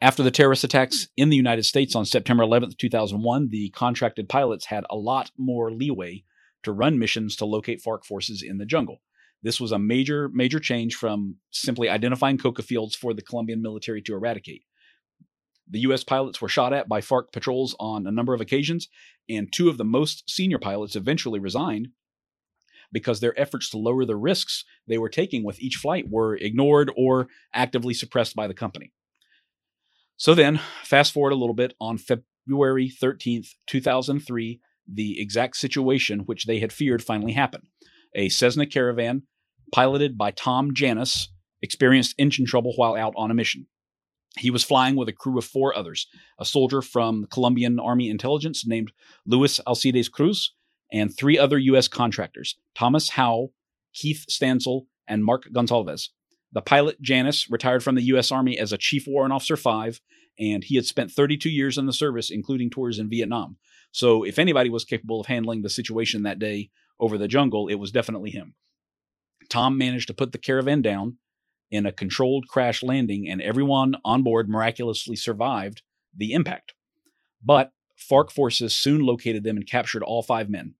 After 0.00 0.22
the 0.22 0.30
terrorist 0.30 0.64
attacks 0.64 1.08
in 1.16 1.30
the 1.30 1.36
United 1.36 1.64
States 1.64 1.94
on 1.94 2.04
September 2.04 2.42
11, 2.42 2.72
2001, 2.78 3.48
the 3.48 3.70
contracted 3.70 4.28
pilots 4.28 4.66
had 4.66 4.84
a 4.90 4.96
lot 4.96 5.30
more 5.38 5.70
leeway 5.70 6.24
to 6.62 6.72
run 6.72 6.98
missions 6.98 7.36
to 7.36 7.46
locate 7.46 7.82
FARC 7.82 8.04
forces 8.04 8.42
in 8.42 8.58
the 8.58 8.66
jungle. 8.66 9.00
This 9.42 9.60
was 9.60 9.72
a 9.72 9.78
major, 9.78 10.28
major 10.32 10.58
change 10.58 10.94
from 10.94 11.36
simply 11.50 11.88
identifying 11.88 12.38
coca 12.38 12.62
fields 12.62 12.94
for 12.94 13.14
the 13.14 13.22
Colombian 13.22 13.62
military 13.62 14.02
to 14.02 14.14
eradicate. 14.14 14.64
The 15.68 15.80
U.S. 15.80 16.04
pilots 16.04 16.40
were 16.40 16.48
shot 16.48 16.72
at 16.72 16.88
by 16.88 17.00
FARC 17.00 17.32
patrols 17.32 17.74
on 17.78 18.06
a 18.06 18.12
number 18.12 18.34
of 18.34 18.40
occasions, 18.40 18.88
and 19.28 19.52
two 19.52 19.68
of 19.68 19.78
the 19.78 19.84
most 19.84 20.28
senior 20.28 20.58
pilots 20.58 20.96
eventually 20.96 21.40
resigned 21.40 21.88
because 22.92 23.20
their 23.20 23.38
efforts 23.38 23.70
to 23.70 23.78
lower 23.78 24.04
the 24.04 24.16
risks 24.16 24.64
they 24.86 24.98
were 24.98 25.08
taking 25.08 25.44
with 25.44 25.60
each 25.60 25.76
flight 25.76 26.06
were 26.08 26.36
ignored 26.36 26.90
or 26.96 27.28
actively 27.52 27.94
suppressed 27.94 28.36
by 28.36 28.46
the 28.46 28.54
company. 28.54 28.92
So 30.16 30.34
then, 30.34 30.60
fast 30.82 31.12
forward 31.12 31.32
a 31.32 31.36
little 31.36 31.54
bit, 31.54 31.74
on 31.80 31.98
February 31.98 32.90
13th, 32.90 33.48
2003, 33.66 34.60
the 34.86 35.20
exact 35.20 35.56
situation 35.56 36.20
which 36.20 36.46
they 36.46 36.60
had 36.60 36.72
feared 36.72 37.02
finally 37.02 37.32
happened. 37.32 37.66
A 38.14 38.28
Cessna 38.28 38.66
caravan, 38.66 39.22
piloted 39.72 40.16
by 40.16 40.30
Tom 40.30 40.74
Janis, 40.74 41.28
experienced 41.62 42.14
engine 42.18 42.46
trouble 42.46 42.74
while 42.76 42.94
out 42.94 43.14
on 43.16 43.30
a 43.30 43.34
mission. 43.34 43.66
He 44.38 44.50
was 44.50 44.64
flying 44.64 44.96
with 44.96 45.08
a 45.08 45.12
crew 45.12 45.38
of 45.38 45.44
four 45.44 45.76
others 45.76 46.06
a 46.38 46.44
soldier 46.44 46.82
from 46.82 47.26
Colombian 47.30 47.78
Army 47.78 48.10
Intelligence 48.10 48.66
named 48.66 48.92
Luis 49.26 49.60
Alcides 49.66 50.08
Cruz, 50.08 50.52
and 50.92 51.16
three 51.16 51.38
other 51.38 51.58
U.S. 51.58 51.88
contractors 51.88 52.56
Thomas 52.74 53.10
Howe, 53.10 53.50
Keith 53.92 54.24
Stansell, 54.28 54.86
and 55.08 55.24
Marc 55.24 55.44
Gonsalves. 55.52 56.10
The 56.54 56.62
pilot, 56.62 57.02
Janis, 57.02 57.50
retired 57.50 57.82
from 57.82 57.96
the 57.96 58.04
U.S. 58.04 58.30
Army 58.30 58.58
as 58.58 58.72
a 58.72 58.78
Chief 58.78 59.06
Warrant 59.08 59.32
Officer 59.32 59.56
5, 59.56 60.00
and 60.38 60.62
he 60.62 60.76
had 60.76 60.86
spent 60.86 61.10
32 61.10 61.50
years 61.50 61.76
in 61.76 61.86
the 61.86 61.92
service, 61.92 62.30
including 62.30 62.70
tours 62.70 62.98
in 62.98 63.10
Vietnam. 63.10 63.56
So, 63.90 64.22
if 64.22 64.38
anybody 64.38 64.70
was 64.70 64.84
capable 64.84 65.20
of 65.20 65.26
handling 65.26 65.62
the 65.62 65.68
situation 65.68 66.22
that 66.22 66.38
day 66.38 66.70
over 67.00 67.18
the 67.18 67.28
jungle, 67.28 67.66
it 67.66 67.74
was 67.74 67.90
definitely 67.90 68.30
him. 68.30 68.54
Tom 69.50 69.76
managed 69.76 70.06
to 70.06 70.14
put 70.14 70.30
the 70.32 70.38
caravan 70.38 70.80
down 70.80 71.18
in 71.70 71.86
a 71.86 71.92
controlled 71.92 72.46
crash 72.48 72.84
landing, 72.84 73.28
and 73.28 73.42
everyone 73.42 73.96
on 74.04 74.22
board 74.22 74.48
miraculously 74.48 75.16
survived 75.16 75.82
the 76.16 76.32
impact. 76.32 76.74
But 77.42 77.72
FARC 77.96 78.30
forces 78.30 78.76
soon 78.76 79.00
located 79.00 79.42
them 79.42 79.56
and 79.56 79.66
captured 79.66 80.04
all 80.04 80.22
five 80.22 80.48
men. 80.48 80.74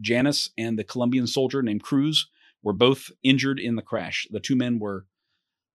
Janis 0.00 0.50
and 0.56 0.78
the 0.78 0.84
Colombian 0.84 1.26
soldier 1.26 1.62
named 1.62 1.82
Cruz 1.82 2.28
were 2.66 2.72
both 2.72 3.12
injured 3.22 3.60
in 3.60 3.76
the 3.76 3.80
crash. 3.80 4.26
The 4.28 4.40
two 4.40 4.56
men 4.56 4.80
were 4.80 5.06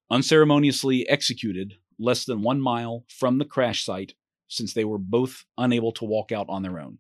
unceremoniously 0.10 1.07
executed 1.07 1.75
less 1.98 2.25
than 2.25 2.41
one 2.41 2.60
mile 2.60 3.05
from 3.07 3.38
the 3.38 3.45
crash 3.45 3.86
site 3.86 4.13
since 4.50 4.74
they 4.74 4.83
were 4.83 4.98
both 4.98 5.45
unable 5.57 5.93
to 5.93 6.03
walk 6.03 6.33
out 6.33 6.48
on 6.50 6.63
their 6.63 6.81
own. 6.81 6.98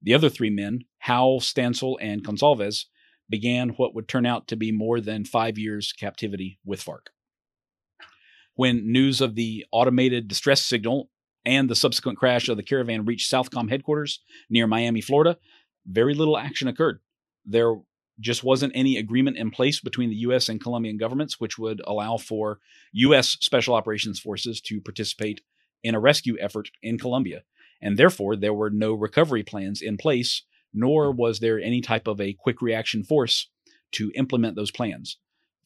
The 0.00 0.14
other 0.14 0.28
three 0.28 0.50
men, 0.50 0.84
Howe, 0.98 1.40
Stansell, 1.40 1.98
and 2.00 2.22
Gonsalves, 2.22 2.84
began 3.28 3.70
what 3.70 3.92
would 3.92 4.06
turn 4.06 4.24
out 4.24 4.46
to 4.46 4.56
be 4.56 4.70
more 4.70 5.00
than 5.00 5.24
five 5.24 5.58
years' 5.58 5.92
captivity 5.92 6.60
with 6.64 6.80
FARC. 6.80 7.08
When 8.54 8.92
news 8.92 9.20
of 9.20 9.34
the 9.34 9.66
automated 9.72 10.28
distress 10.28 10.62
signal 10.62 11.10
and 11.44 11.68
the 11.68 11.74
subsequent 11.74 12.18
crash 12.18 12.48
of 12.48 12.56
the 12.56 12.62
caravan 12.62 13.04
reached 13.04 13.32
Southcom 13.32 13.68
headquarters 13.68 14.20
near 14.48 14.68
Miami, 14.68 15.00
Florida, 15.00 15.38
very 15.84 16.14
little 16.14 16.38
action 16.38 16.68
occurred. 16.68 17.00
There 17.44 17.74
just 18.20 18.44
wasn't 18.44 18.72
any 18.74 18.96
agreement 18.96 19.36
in 19.36 19.50
place 19.50 19.80
between 19.80 20.10
the 20.10 20.16
U.S. 20.16 20.48
and 20.48 20.60
Colombian 20.60 20.96
governments, 20.96 21.38
which 21.38 21.58
would 21.58 21.80
allow 21.86 22.16
for 22.16 22.58
U.S. 22.92 23.36
Special 23.40 23.74
Operations 23.74 24.18
Forces 24.18 24.60
to 24.62 24.80
participate 24.80 25.40
in 25.82 25.94
a 25.94 26.00
rescue 26.00 26.36
effort 26.40 26.70
in 26.82 26.98
Colombia. 26.98 27.42
And 27.80 27.96
therefore, 27.96 28.34
there 28.34 28.54
were 28.54 28.70
no 28.70 28.92
recovery 28.92 29.44
plans 29.44 29.80
in 29.80 29.96
place, 29.96 30.42
nor 30.74 31.12
was 31.12 31.38
there 31.38 31.60
any 31.60 31.80
type 31.80 32.08
of 32.08 32.20
a 32.20 32.36
quick 32.38 32.60
reaction 32.60 33.04
force 33.04 33.48
to 33.92 34.12
implement 34.14 34.56
those 34.56 34.70
plans. 34.70 35.18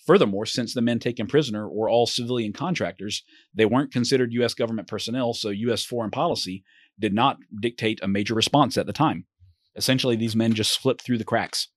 Furthermore, 0.04 0.46
since 0.46 0.74
the 0.74 0.82
men 0.82 0.98
taken 0.98 1.28
prisoner 1.28 1.68
were 1.68 1.88
all 1.88 2.06
civilian 2.06 2.52
contractors, 2.52 3.22
they 3.54 3.64
weren't 3.64 3.92
considered 3.92 4.32
U.S. 4.32 4.52
government 4.52 4.88
personnel, 4.88 5.32
so 5.32 5.50
U.S. 5.50 5.84
foreign 5.84 6.10
policy 6.10 6.64
did 6.98 7.14
not 7.14 7.38
dictate 7.60 8.00
a 8.02 8.08
major 8.08 8.34
response 8.34 8.76
at 8.76 8.86
the 8.86 8.92
time. 8.92 9.26
Essentially, 9.76 10.16
these 10.16 10.36
men 10.36 10.54
just 10.54 10.72
slipped 10.72 11.02
through 11.02 11.18
the 11.18 11.24
cracks. 11.24 11.68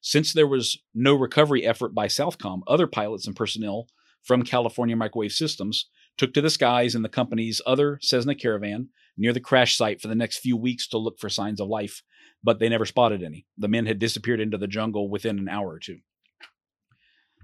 Since 0.00 0.32
there 0.32 0.46
was 0.46 0.78
no 0.94 1.14
recovery 1.14 1.66
effort 1.66 1.94
by 1.94 2.06
Southcom, 2.06 2.60
other 2.66 2.86
pilots 2.86 3.26
and 3.26 3.34
personnel 3.34 3.88
from 4.22 4.42
California 4.42 4.96
Microwave 4.96 5.32
Systems 5.32 5.88
took 6.16 6.34
to 6.34 6.40
the 6.40 6.50
skies 6.50 6.94
in 6.94 7.02
the 7.02 7.08
company's 7.08 7.60
other 7.66 7.98
Cessna 8.02 8.34
Caravan 8.34 8.88
near 9.16 9.32
the 9.32 9.40
crash 9.40 9.76
site 9.76 10.00
for 10.00 10.08
the 10.08 10.14
next 10.14 10.38
few 10.38 10.56
weeks 10.56 10.86
to 10.88 10.98
look 10.98 11.18
for 11.18 11.28
signs 11.28 11.60
of 11.60 11.68
life, 11.68 12.02
but 12.42 12.58
they 12.58 12.68
never 12.68 12.84
spotted 12.84 13.22
any. 13.22 13.46
The 13.56 13.68
men 13.68 13.86
had 13.86 13.98
disappeared 13.98 14.40
into 14.40 14.58
the 14.58 14.66
jungle 14.66 15.08
within 15.08 15.38
an 15.38 15.48
hour 15.48 15.68
or 15.68 15.78
two. 15.78 15.98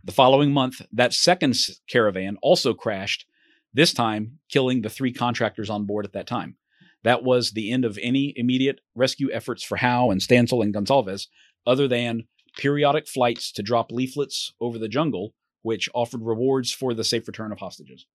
The 0.05 0.13
following 0.13 0.53
month, 0.53 0.83
that 0.93 1.15
second 1.15 1.57
caravan 1.89 2.37
also 2.43 2.75
crashed, 2.75 3.27
this 3.73 3.93
time 3.93 4.39
killing 4.49 4.83
the 4.83 4.91
three 4.91 5.13
contractors 5.13 5.71
on 5.71 5.87
board 5.87 6.05
at 6.05 6.13
that 6.13 6.27
time. 6.27 6.57
That 7.03 7.23
was 7.23 7.51
the 7.51 7.73
end 7.73 7.85
of 7.85 7.99
any 8.03 8.33
immediate 8.37 8.81
rescue 8.95 9.31
efforts 9.33 9.63
for 9.63 9.77
Howe 9.77 10.11
and 10.11 10.21
Stansell 10.21 10.63
and 10.63 10.75
Gonsalves, 10.75 11.27
other 11.67 11.89
than 11.89 12.25
periodic 12.57 13.07
flights 13.09 13.53
to 13.53 13.63
drop 13.63 13.91
leaflets 13.91 14.53
over 14.61 14.79
the 14.79 14.89
jungle, 14.89 15.35
which 15.63 15.89
offered 15.95 16.23
rewards 16.23 16.73
for 16.73 16.95
the 16.95 17.05
safe 17.05 17.27
return 17.27 17.53
of 17.53 17.59
hostages. 17.59 18.07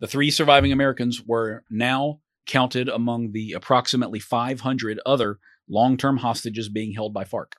The 0.00 0.08
three 0.08 0.30
surviving 0.30 0.72
Americans 0.72 1.22
were 1.24 1.62
now 1.70 2.20
counted 2.46 2.88
among 2.88 3.32
the 3.32 3.52
approximately 3.52 4.18
500 4.18 5.00
other 5.06 5.38
long 5.68 5.96
term 5.96 6.18
hostages 6.18 6.68
being 6.68 6.94
held 6.94 7.14
by 7.14 7.24
FARC. 7.24 7.52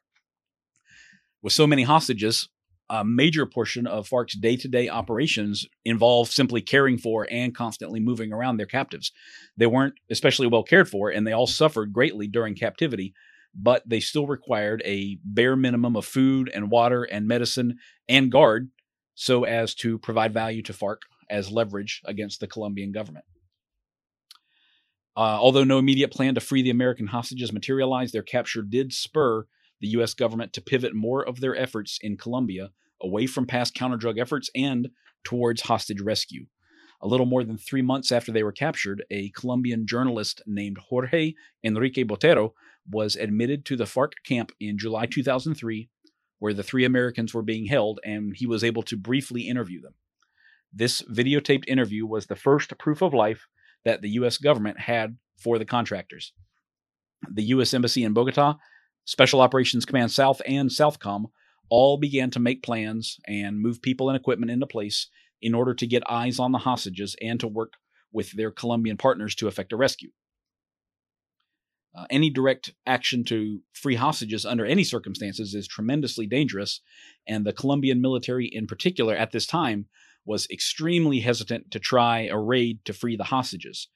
With 1.41 1.53
so 1.53 1.65
many 1.65 1.83
hostages, 1.83 2.50
a 2.89 3.05
major 3.05 3.45
portion 3.45 3.88
of 3.88 4.10
FARC's 4.10 4.36
day 4.36 4.57
to 4.57 4.67
day 4.67 4.89
operations 4.89 5.65
involved 5.86 6.31
simply 6.31 6.62
caring 6.62 6.98
for 6.98 7.27
and 7.31 7.55
constantly 7.55 8.00
moving 8.00 8.33
around 8.33 8.57
their 8.57 8.65
captives. 8.65 9.12
They 9.55 9.65
weren't 9.65 9.95
especially 10.10 10.48
well 10.48 10.63
cared 10.63 10.89
for, 10.89 11.10
and 11.10 11.25
they 11.25 11.31
all 11.31 11.48
suffered 11.48 11.93
greatly 11.93 12.27
during 12.27 12.55
captivity 12.55 13.13
but 13.53 13.88
they 13.88 14.00
still 14.00 14.27
required 14.27 14.81
a 14.86 15.17
bare 15.24 15.55
minimum 15.55 15.95
of 15.95 16.05
food 16.05 16.50
and 16.53 16.72
water 16.72 17.03
and 17.03 17.27
medicine 17.27 17.77
and 18.10 18.31
guard 18.31 18.69
so 19.15 19.43
as 19.43 19.75
to 19.75 19.98
provide 20.00 20.33
value 20.33 20.62
to 20.63 20.74
FARC 20.74 21.01
as 21.29 21.51
leverage 21.51 22.01
against 22.05 22.39
the 22.39 22.48
Colombian 22.48 22.91
government. 22.91 23.25
Uh, 25.15 25.38
although 25.39 25.63
no 25.63 25.77
immediate 25.77 26.12
plan 26.12 26.33
to 26.33 26.41
free 26.41 26.63
the 26.63 26.72
American 26.72 27.07
hostages 27.07 27.53
materialized, 27.53 28.13
their 28.13 28.24
capture 28.24 28.63
did 28.63 28.91
spur 28.91 29.45
the 29.79 29.89
U.S. 29.89 30.13
government 30.13 30.53
to 30.53 30.62
pivot 30.62 30.95
more 30.95 31.24
of 31.24 31.39
their 31.39 31.55
efforts 31.55 32.00
in 32.01 32.17
Colombia 32.17 32.72
away 33.01 33.27
from 33.27 33.45
past 33.45 33.75
counter 33.75 33.98
drug 33.98 34.17
efforts 34.17 34.50
and 34.55 34.89
towards 35.24 35.62
hostage 35.62 36.01
rescue. 36.01 36.45
A 37.01 37.07
little 37.07 37.25
more 37.25 37.43
than 37.43 37.57
three 37.57 37.81
months 37.81 38.12
after 38.12 38.31
they 38.31 38.43
were 38.43 38.53
captured, 38.53 39.03
a 39.12 39.29
Colombian 39.31 39.86
journalist 39.86 40.41
named 40.48 40.77
Jorge 40.77 41.33
Enrique 41.63 42.05
Botero 42.05 42.51
was 42.90 43.16
admitted 43.16 43.66
to 43.66 43.75
the 43.75 43.86
FARC 43.86 44.13
camp 44.25 44.52
in 44.60 44.78
July 44.78 45.06
2003, 45.06 45.90
where 46.40 46.54
the 46.54 46.63
three 46.63 46.86
Americans 46.86 47.34
were 47.34 47.42
being 47.42 47.66
held, 47.66 48.00
and 48.04 48.34
he 48.36 48.46
was 48.46 48.63
able 48.63 48.84
to 48.84 48.98
briefly 48.98 49.42
interview 49.42 49.82
them. 49.82 49.94
This 50.74 51.02
videotaped 51.04 51.68
interview 51.68 52.06
was 52.06 52.25
the 52.25 52.36
first 52.36 52.78
proof 52.78 53.02
of 53.02 53.13
life 53.13 53.48
that 53.86 54.02
the 54.02 54.10
U.S. 54.12 54.38
government 54.38 54.80
had 54.80 55.18
for 55.38 55.58
the 55.58 55.66
contractors. 55.66 56.34
The 57.32 57.44
U.S. 57.44 57.74
Embassy 57.74 58.04
in 58.04 58.13
Bogota, 58.13 58.56
Special 59.06 59.42
Operations 59.42 59.86
Command 59.86 60.12
South, 60.12 60.42
and 60.46 60.70
Southcom 60.70 61.25
all 61.70 61.98
began 61.98 62.30
to 62.32 62.40
make 62.40 62.63
plans 62.63 63.20
and 63.28 63.60
move 63.60 63.82
people 63.82 64.10
and 64.10 64.18
equipment 64.18 64.52
into 64.52 64.68
place 64.68 65.10
in 65.42 65.54
order 65.54 65.74
to 65.74 65.88
get 65.88 66.10
eyes 66.10 66.40
on 66.40 66.52
the 66.52 66.60
hostages 66.60 67.16
and 67.22 67.40
to 67.40 67.48
work 67.48 67.74
with 68.12 68.32
their 68.32 68.52
Colombian 68.52 68.98
partners 68.98 69.36
to 69.36 69.48
effect 69.48 69.74
a 69.74 69.78
rescue. 69.78 70.12
Uh, 71.95 72.05
any 72.09 72.29
direct 72.29 72.73
action 72.88 73.23
to 73.23 73.62
free 73.71 73.95
hostages 73.95 74.45
under 74.45 74.65
any 74.65 74.83
circumstances 74.83 75.53
is 75.53 75.67
tremendously 75.67 76.25
dangerous, 76.25 76.81
and 77.27 77.45
the 77.45 77.53
Colombian 77.53 78.01
military, 78.01 78.47
in 78.47 78.65
particular, 78.65 79.15
at 79.15 79.31
this 79.31 79.45
time, 79.45 79.85
was 80.25 80.47
extremely 80.50 81.19
hesitant 81.19 81.69
to 81.69 81.79
try 81.79 82.21
a 82.21 82.38
raid 82.38 82.83
to 82.85 82.93
free 82.93 83.15
the 83.15 83.25
hostages. 83.25 83.89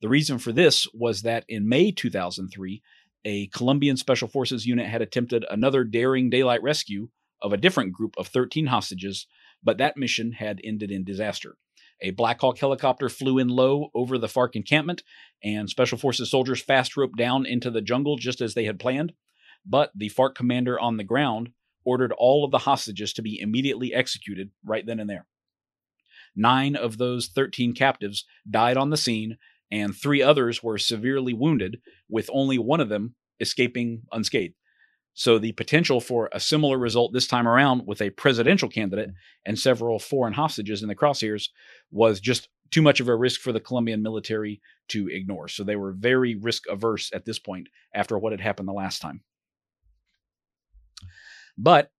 The 0.00 0.08
reason 0.08 0.38
for 0.38 0.50
this 0.50 0.86
was 0.92 1.22
that 1.22 1.44
in 1.48 1.68
May 1.68 1.92
2003, 1.92 2.82
a 3.24 3.46
Colombian 3.48 3.96
Special 3.96 4.28
Forces 4.28 4.66
unit 4.66 4.86
had 4.86 5.02
attempted 5.02 5.44
another 5.48 5.84
daring 5.84 6.30
daylight 6.30 6.62
rescue 6.62 7.08
of 7.40 7.52
a 7.52 7.58
different 7.58 7.92
group 7.92 8.14
of 8.18 8.28
13 8.28 8.66
hostages, 8.66 9.26
but 9.62 9.78
that 9.78 9.96
mission 9.96 10.32
had 10.32 10.60
ended 10.64 10.90
in 10.90 11.04
disaster. 11.04 11.56
A 12.04 12.10
Black 12.10 12.38
Hawk 12.42 12.58
helicopter 12.58 13.08
flew 13.08 13.38
in 13.38 13.48
low 13.48 13.88
over 13.94 14.18
the 14.18 14.28
FARC 14.28 14.54
encampment, 14.54 15.02
and 15.42 15.70
Special 15.70 15.96
Forces 15.96 16.30
soldiers 16.30 16.60
fast 16.60 16.98
roped 16.98 17.16
down 17.16 17.46
into 17.46 17.70
the 17.70 17.80
jungle 17.80 18.18
just 18.18 18.42
as 18.42 18.52
they 18.52 18.64
had 18.64 18.78
planned. 18.78 19.14
But 19.64 19.90
the 19.94 20.10
FARC 20.10 20.34
commander 20.34 20.78
on 20.78 20.98
the 20.98 21.04
ground 21.04 21.52
ordered 21.82 22.12
all 22.12 22.44
of 22.44 22.50
the 22.50 22.58
hostages 22.58 23.14
to 23.14 23.22
be 23.22 23.40
immediately 23.40 23.94
executed 23.94 24.50
right 24.62 24.84
then 24.84 25.00
and 25.00 25.08
there. 25.08 25.26
Nine 26.36 26.76
of 26.76 26.98
those 26.98 27.28
13 27.28 27.72
captives 27.72 28.26
died 28.48 28.76
on 28.76 28.90
the 28.90 28.98
scene, 28.98 29.38
and 29.70 29.96
three 29.96 30.20
others 30.20 30.62
were 30.62 30.76
severely 30.76 31.32
wounded, 31.32 31.80
with 32.06 32.28
only 32.30 32.58
one 32.58 32.80
of 32.80 32.90
them 32.90 33.14
escaping 33.40 34.02
unscathed. 34.12 34.54
So 35.14 35.38
the 35.38 35.52
potential 35.52 36.00
for 36.00 36.28
a 36.32 36.40
similar 36.40 36.76
result 36.76 37.12
this 37.12 37.28
time 37.28 37.46
around 37.46 37.86
with 37.86 38.02
a 38.02 38.10
presidential 38.10 38.68
candidate 38.68 39.08
mm-hmm. 39.10 39.46
and 39.46 39.58
several 39.58 39.98
foreign 39.98 40.34
hostages 40.34 40.82
in 40.82 40.88
the 40.88 40.96
crosshairs 40.96 41.48
was 41.90 42.20
just 42.20 42.48
too 42.70 42.82
much 42.82 42.98
of 42.98 43.08
a 43.08 43.14
risk 43.14 43.40
for 43.40 43.52
the 43.52 43.60
Colombian 43.60 44.02
military 44.02 44.60
to 44.88 45.08
ignore. 45.08 45.46
So 45.46 45.62
they 45.62 45.76
were 45.76 45.92
very 45.92 46.34
risk 46.34 46.64
averse 46.68 47.10
at 47.14 47.24
this 47.24 47.38
point 47.38 47.68
after 47.94 48.18
what 48.18 48.32
had 48.32 48.40
happened 48.40 48.66
the 48.66 48.72
last 48.72 49.00
time. 49.00 49.22
But 51.56 51.90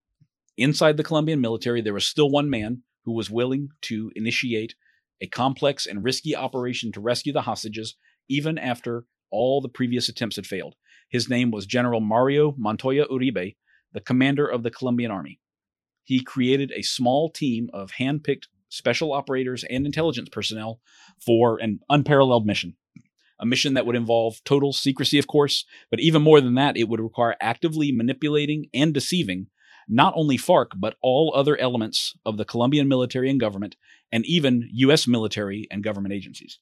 inside 0.58 0.98
the 0.98 1.04
Colombian 1.04 1.40
military, 1.40 1.82
there 1.82 1.94
was 1.94 2.06
still 2.06 2.30
one 2.30 2.50
man 2.50 2.84
who 3.06 3.14
was 3.14 3.30
willing 3.30 3.70
to 3.84 4.12
initiate 4.16 4.76
a 5.22 5.28
complex 5.28 5.86
and 5.86 6.04
risky 6.04 6.36
operation 6.36 6.92
to 6.92 7.00
rescue 7.00 7.32
the 7.32 7.44
hostages 7.44 7.96
even 8.28 8.58
after 8.58 9.06
all 9.32 9.62
the 9.62 9.70
previous 9.70 10.10
attempts 10.10 10.36
had 10.36 10.48
failed. 10.48 10.76
His 11.10 11.30
name 11.30 11.52
was 11.52 11.66
General 11.66 12.02
Mario 12.02 12.56
Montoya 12.58 13.06
Uribe, 13.08 13.56
the 13.94 14.02
commander 14.02 14.48
of 14.48 14.64
the 14.64 14.72
Colombian 14.72 15.12
army. 15.12 15.40
He 16.04 16.24
created 16.24 16.72
a 16.72 16.82
small 16.82 17.30
team 17.30 17.70
of 17.74 17.92
hand 17.92 18.24
picked 18.24 18.48
special 18.70 19.14
operators 19.14 19.64
and 19.70 19.86
intelligence 19.86 20.30
personnel 20.30 20.80
for 21.24 21.58
an 21.60 21.80
unparalleled 21.90 22.46
mission. 22.46 22.76
A 23.40 23.46
mission 23.46 23.74
that 23.74 23.86
would 23.86 23.96
involve 23.96 24.44
total 24.44 24.72
secrecy, 24.72 25.20
of 25.20 25.28
course, 25.28 25.66
but 25.90 26.00
even 26.00 26.22
more 26.22 26.40
than 26.40 26.56
that, 26.56 26.78
it 26.78 26.88
would 26.88 27.02
require 27.02 27.36
actively 27.42 27.92
manipulating 27.92 28.68
and 28.74 28.94
deceiving 28.94 29.48
not 29.88 30.14
only 30.16 30.38
FARC, 30.38 30.72
but 30.78 30.96
all 31.02 31.34
other 31.36 31.58
elements 31.58 32.16
of 32.26 32.38
the 32.38 32.46
Colombian 32.46 32.88
military 32.88 33.30
and 33.30 33.40
government, 33.40 33.76
and 34.12 34.26
even 34.26 34.68
U.S. 34.74 35.08
military 35.08 35.68
and 35.70 35.84
government 35.84 36.14
agencies. 36.14 36.60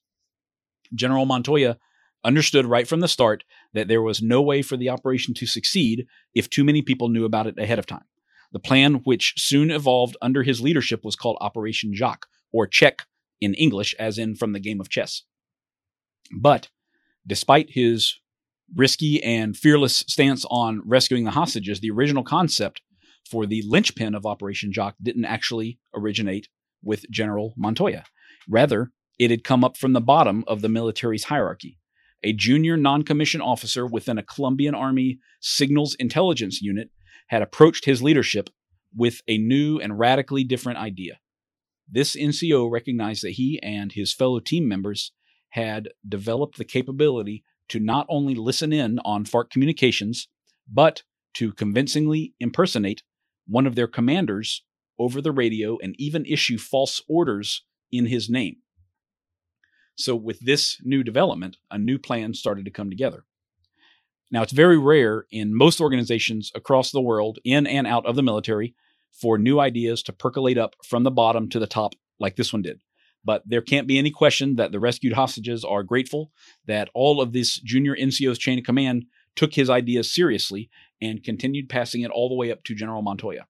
General 0.94 1.24
Montoya 1.24 1.78
understood 2.24 2.66
right 2.66 2.88
from 2.88 3.00
the 3.00 3.08
start 3.08 3.44
that 3.72 3.88
there 3.88 4.02
was 4.02 4.22
no 4.22 4.40
way 4.42 4.62
for 4.62 4.76
the 4.76 4.88
operation 4.88 5.34
to 5.34 5.46
succeed 5.46 6.06
if 6.34 6.48
too 6.48 6.64
many 6.64 6.82
people 6.82 7.08
knew 7.08 7.24
about 7.24 7.46
it 7.46 7.58
ahead 7.58 7.78
of 7.78 7.86
time. 7.86 8.04
The 8.52 8.60
plan, 8.60 9.00
which 9.04 9.34
soon 9.36 9.70
evolved 9.70 10.16
under 10.22 10.42
his 10.42 10.60
leadership, 10.60 11.04
was 11.04 11.16
called 11.16 11.38
Operation 11.40 11.92
Jaque, 11.92 12.26
or 12.52 12.66
Check 12.66 13.02
in 13.40 13.54
English, 13.54 13.94
as 13.98 14.16
in 14.16 14.36
from 14.36 14.52
the 14.52 14.60
game 14.60 14.80
of 14.80 14.88
chess. 14.88 15.22
But 16.32 16.68
despite 17.26 17.70
his 17.70 18.20
risky 18.74 19.22
and 19.22 19.56
fearless 19.56 20.04
stance 20.08 20.44
on 20.50 20.82
rescuing 20.86 21.24
the 21.24 21.32
hostages, 21.32 21.80
the 21.80 21.90
original 21.90 22.22
concept 22.22 22.80
for 23.28 23.46
the 23.46 23.62
linchpin 23.66 24.14
of 24.14 24.26
Operation 24.26 24.72
Jaque 24.72 24.94
didn't 25.02 25.24
actually 25.24 25.78
originate 25.94 26.48
with 26.82 27.10
General 27.10 27.54
Montoya. 27.56 28.04
Rather, 28.48 28.92
it 29.18 29.30
had 29.30 29.44
come 29.44 29.64
up 29.64 29.76
from 29.76 29.92
the 29.92 30.00
bottom 30.00 30.44
of 30.46 30.60
the 30.60 30.68
military's 30.68 31.24
hierarchy. 31.24 31.78
A 32.24 32.32
junior 32.32 32.78
non 32.78 33.02
commissioned 33.02 33.42
officer 33.42 33.86
within 33.86 34.16
a 34.16 34.22
Colombian 34.22 34.74
Army 34.74 35.18
signals 35.40 35.94
intelligence 35.96 36.62
unit 36.62 36.90
had 37.26 37.42
approached 37.42 37.84
his 37.84 38.02
leadership 38.02 38.48
with 38.96 39.20
a 39.28 39.36
new 39.36 39.78
and 39.78 39.98
radically 39.98 40.42
different 40.42 40.78
idea. 40.78 41.18
This 41.86 42.16
NCO 42.16 42.70
recognized 42.70 43.22
that 43.24 43.32
he 43.32 43.60
and 43.62 43.92
his 43.92 44.14
fellow 44.14 44.40
team 44.40 44.66
members 44.66 45.12
had 45.50 45.90
developed 46.08 46.56
the 46.56 46.64
capability 46.64 47.44
to 47.68 47.78
not 47.78 48.06
only 48.08 48.34
listen 48.34 48.72
in 48.72 48.98
on 49.00 49.24
FARC 49.26 49.50
communications, 49.50 50.28
but 50.66 51.02
to 51.34 51.52
convincingly 51.52 52.32
impersonate 52.40 53.02
one 53.46 53.66
of 53.66 53.74
their 53.74 53.86
commanders 53.86 54.64
over 54.98 55.20
the 55.20 55.32
radio 55.32 55.76
and 55.82 55.94
even 55.98 56.24
issue 56.24 56.56
false 56.56 57.02
orders 57.06 57.64
in 57.92 58.06
his 58.06 58.30
name. 58.30 58.56
So, 59.96 60.16
with 60.16 60.40
this 60.40 60.78
new 60.82 61.04
development, 61.04 61.56
a 61.70 61.78
new 61.78 61.98
plan 61.98 62.34
started 62.34 62.64
to 62.64 62.70
come 62.70 62.90
together. 62.90 63.24
Now, 64.30 64.42
it's 64.42 64.52
very 64.52 64.78
rare 64.78 65.26
in 65.30 65.54
most 65.54 65.80
organizations 65.80 66.50
across 66.54 66.90
the 66.90 67.00
world, 67.00 67.38
in 67.44 67.66
and 67.66 67.86
out 67.86 68.04
of 68.06 68.16
the 68.16 68.22
military, 68.22 68.74
for 69.12 69.38
new 69.38 69.60
ideas 69.60 70.02
to 70.04 70.12
percolate 70.12 70.58
up 70.58 70.74
from 70.84 71.04
the 71.04 71.10
bottom 71.10 71.48
to 71.50 71.60
the 71.60 71.68
top 71.68 71.94
like 72.18 72.36
this 72.36 72.52
one 72.52 72.62
did. 72.62 72.80
But 73.24 73.42
there 73.46 73.62
can't 73.62 73.86
be 73.86 73.98
any 73.98 74.10
question 74.10 74.56
that 74.56 74.72
the 74.72 74.80
rescued 74.80 75.14
hostages 75.14 75.64
are 75.64 75.82
grateful 75.82 76.32
that 76.66 76.90
all 76.94 77.20
of 77.20 77.32
this 77.32 77.58
junior 77.60 77.96
NCO's 77.96 78.38
chain 78.38 78.58
of 78.58 78.64
command 78.64 79.06
took 79.36 79.54
his 79.54 79.70
ideas 79.70 80.12
seriously 80.12 80.68
and 81.00 81.24
continued 81.24 81.68
passing 81.68 82.02
it 82.02 82.10
all 82.10 82.28
the 82.28 82.34
way 82.34 82.50
up 82.50 82.64
to 82.64 82.74
General 82.74 83.02
Montoya. 83.02 83.46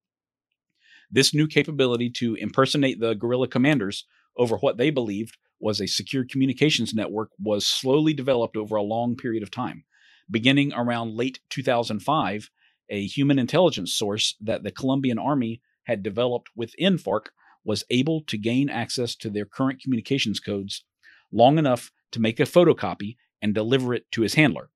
This 1.11 1.35
new 1.35 1.47
capability 1.47 2.11
to 2.11 2.35
impersonate 2.35 3.01
the 3.01 3.15
guerrilla 3.15 3.49
commanders 3.49 4.05
over 4.37 4.57
what 4.57 4.77
they 4.77 4.91
believed 4.91 5.37
was 5.65 5.81
a 5.81 5.87
secure 5.87 6.27
communications 6.27 6.93
network 6.93 7.31
was 7.43 7.65
slowly 7.67 8.13
developed 8.13 8.55
over 8.55 8.77
a 8.77 8.83
long 8.83 9.17
period 9.17 9.43
of 9.43 9.51
time. 9.51 9.83
Beginning 10.31 10.75
around 10.75 11.17
late 11.17 11.41
2005, 11.49 12.51
a 12.91 13.07
human 13.07 13.39
intelligence 13.39 13.95
source 13.95 14.37
that 14.43 14.63
the 14.63 14.71
Colombian 14.71 15.19
army 15.19 15.63
had 15.85 16.03
developed 16.03 16.51
within 16.55 16.99
FARC 16.99 17.31
was 17.65 17.83
able 17.89 18.21
to 18.25 18.37
gain 18.37 18.69
access 18.69 19.17
to 19.17 19.31
their 19.31 19.47
current 19.47 19.81
communications 19.81 20.39
codes 20.39 20.85
long 21.33 21.57
enough 21.57 21.91
to 22.13 22.21
make 22.21 22.39
a 22.39 22.43
photocopy 22.43 23.17
and 23.41 23.55
deliver 23.55 23.95
it 23.95 24.05
to 24.13 24.21
his 24.21 24.35
handler. 24.35 24.69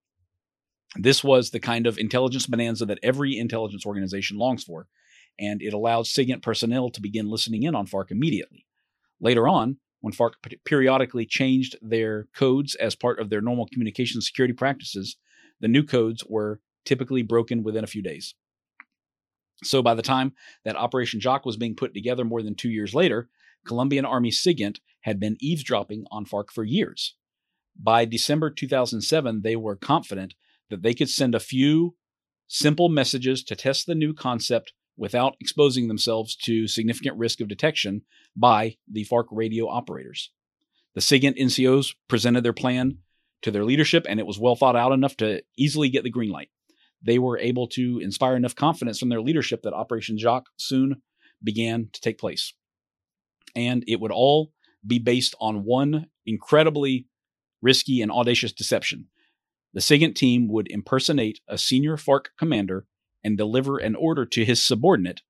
This 0.96 1.22
was 1.22 1.50
the 1.50 1.60
kind 1.60 1.86
of 1.86 1.98
intelligence 1.98 2.46
bonanza 2.46 2.86
that 2.86 2.98
every 3.02 3.38
intelligence 3.38 3.84
organization 3.84 4.38
longs 4.38 4.64
for, 4.64 4.86
and 5.38 5.60
it 5.60 5.74
allowed 5.74 6.06
SIGINT 6.06 6.40
personnel 6.40 6.88
to 6.88 7.02
begin 7.02 7.28
listening 7.28 7.64
in 7.64 7.74
on 7.74 7.86
FARC 7.86 8.10
immediately. 8.10 8.64
Later 9.20 9.46
on, 9.46 9.76
when 10.00 10.12
FARC 10.12 10.34
periodically 10.64 11.26
changed 11.26 11.76
their 11.82 12.28
codes 12.34 12.74
as 12.76 12.94
part 12.94 13.18
of 13.18 13.30
their 13.30 13.40
normal 13.40 13.66
communication 13.66 14.20
security 14.20 14.54
practices, 14.54 15.16
the 15.60 15.68
new 15.68 15.82
codes 15.82 16.24
were 16.28 16.60
typically 16.84 17.22
broken 17.22 17.62
within 17.62 17.84
a 17.84 17.88
few 17.88 18.02
days. 18.02 18.34
So 19.64 19.82
by 19.82 19.94
the 19.94 20.02
time 20.02 20.34
that 20.64 20.76
Operation 20.76 21.20
Jaque 21.20 21.44
was 21.44 21.56
being 21.56 21.74
put 21.74 21.94
together 21.94 22.24
more 22.24 22.42
than 22.42 22.54
two 22.54 22.70
years 22.70 22.94
later, 22.94 23.28
Colombian 23.66 24.04
Army 24.04 24.30
SIGINT 24.30 24.78
had 25.00 25.18
been 25.18 25.36
eavesdropping 25.40 26.04
on 26.10 26.24
FARC 26.24 26.50
for 26.50 26.64
years. 26.64 27.14
By 27.76 28.04
December 28.04 28.50
2007, 28.50 29.42
they 29.42 29.56
were 29.56 29.76
confident 29.76 30.34
that 30.70 30.82
they 30.82 30.94
could 30.94 31.08
send 31.08 31.34
a 31.34 31.40
few 31.40 31.96
simple 32.46 32.88
messages 32.88 33.42
to 33.44 33.56
test 33.56 33.86
the 33.86 33.94
new 33.94 34.14
concept 34.14 34.72
without 34.98 35.36
exposing 35.40 35.88
themselves 35.88 36.36
to 36.36 36.66
significant 36.66 37.16
risk 37.16 37.40
of 37.40 37.48
detection 37.48 38.02
by 38.36 38.76
the 38.90 39.04
FARC 39.04 39.26
radio 39.30 39.68
operators. 39.68 40.30
The 40.94 41.00
SIGINT 41.00 41.38
NCOs 41.38 41.94
presented 42.08 42.42
their 42.44 42.52
plan 42.52 42.98
to 43.42 43.50
their 43.50 43.64
leadership, 43.64 44.04
and 44.08 44.18
it 44.18 44.26
was 44.26 44.38
well 44.38 44.56
thought 44.56 44.76
out 44.76 44.92
enough 44.92 45.16
to 45.18 45.42
easily 45.56 45.88
get 45.88 46.02
the 46.02 46.10
green 46.10 46.30
light. 46.30 46.50
They 47.00 47.18
were 47.18 47.38
able 47.38 47.68
to 47.68 48.00
inspire 48.02 48.34
enough 48.34 48.56
confidence 48.56 48.98
from 48.98 49.08
their 49.08 49.20
leadership 49.20 49.62
that 49.62 49.72
Operation 49.72 50.18
Jaque 50.18 50.46
soon 50.56 51.00
began 51.42 51.88
to 51.92 52.00
take 52.00 52.18
place. 52.18 52.52
And 53.54 53.84
it 53.86 54.00
would 54.00 54.10
all 54.10 54.52
be 54.84 54.98
based 54.98 55.36
on 55.40 55.64
one 55.64 56.06
incredibly 56.26 57.06
risky 57.62 58.02
and 58.02 58.10
audacious 58.10 58.52
deception. 58.52 59.06
The 59.74 59.80
SIGINT 59.80 60.16
team 60.16 60.48
would 60.48 60.68
impersonate 60.70 61.40
a 61.46 61.58
senior 61.58 61.96
FARC 61.96 62.26
commander 62.36 62.86
and 63.28 63.36
deliver 63.36 63.76
an 63.76 63.94
order 63.94 64.24
to 64.24 64.44
his 64.44 64.64
subordinate 64.64 65.20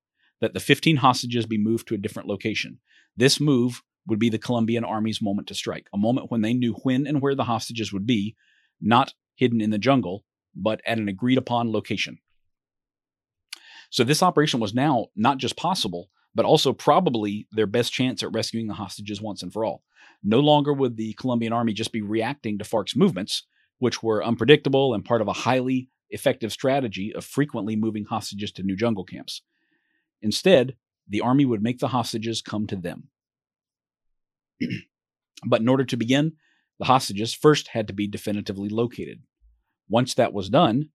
that 0.41 0.55
the 0.55 0.61
15 0.61 0.99
hostages 0.99 1.47
be 1.47 1.59
moved 1.59 1.89
to 1.89 1.95
a 1.95 1.99
different 1.99 2.29
location. 2.29 2.79
This 3.17 3.41
move 3.41 3.83
would 4.07 4.21
be 4.21 4.31
the 4.31 4.39
Colombian 4.39 4.85
army's 4.85 5.21
moment 5.21 5.49
to 5.49 5.55
strike, 5.55 5.89
a 5.93 5.99
moment 5.99 6.31
when 6.31 6.41
they 6.41 6.55
knew 6.55 6.75
when 6.85 7.09
and 7.09 7.21
where 7.21 7.35
the 7.35 7.45
hostages 7.45 7.93
would 7.93 8.07
be, 8.07 8.37
not 8.81 9.15
hidden 9.35 9.61
in 9.61 9.71
the 9.71 9.79
jungle, 9.79 10.25
but 10.55 10.81
at 10.87 10.99
an 10.99 11.09
agreed 11.09 11.39
upon 11.39 11.73
location. 11.73 12.19
So 13.91 14.05
this 14.05 14.23
operation 14.23 14.61
was 14.61 14.73
now 14.73 15.09
not 15.17 15.39
just 15.39 15.57
possible, 15.57 16.09
but 16.37 16.45
also 16.45 16.73
probably 16.73 17.49
their 17.51 17.67
best 17.67 17.93
chance 17.93 18.23
at 18.23 18.33
rescuing 18.33 18.69
the 18.69 18.75
hostages 18.75 19.21
once 19.21 19.43
and 19.43 19.53
for 19.53 19.65
all. 19.65 19.83
No 20.23 20.39
longer 20.39 20.73
would 20.73 20.97
the 20.97 21.15
Colombian 21.15 21.53
army 21.53 21.73
just 21.73 21.93
be 21.93 22.03
reacting 22.03 22.59
to 22.59 22.65
FARC's 22.65 22.95
movements, 22.95 23.43
which 23.81 24.05
were 24.05 24.25
unpredictable 24.25 24.95
and 24.95 25.05
part 25.05 25.21
of 25.21 25.27
a 25.27 25.33
highly 25.33 25.89
effective 26.11 26.53
strategy 26.53 27.13
of 27.15 27.25
frequently 27.25 27.77
moving 27.77 28.05
hostages 28.05 28.53
to 28.53 28.63
new 28.63 28.77
jungle 28.77 29.05
camps. 29.05 29.43
Instead, 30.23 30.77
the 31.09 31.21
army 31.21 31.45
would 31.45 31.63
make 31.63 31.79
the 31.79 31.89
hostages 31.89 32.43
come 32.43 32.67
to 32.67 32.77
them. 32.77 33.09
but 35.47 35.61
in 35.61 35.69
order 35.69 35.85
to 35.85 35.97
begin, 35.97 36.33
the 36.79 36.87
hostages 36.87 37.35
first 37.35 37.69
had 37.69 37.87
to 37.89 37.93
be 37.93 38.07
definitively 38.07 38.69
located. 38.69 39.23
Once 39.89 40.15
that 40.15 40.33
was 40.33 40.51
done, 40.51 40.91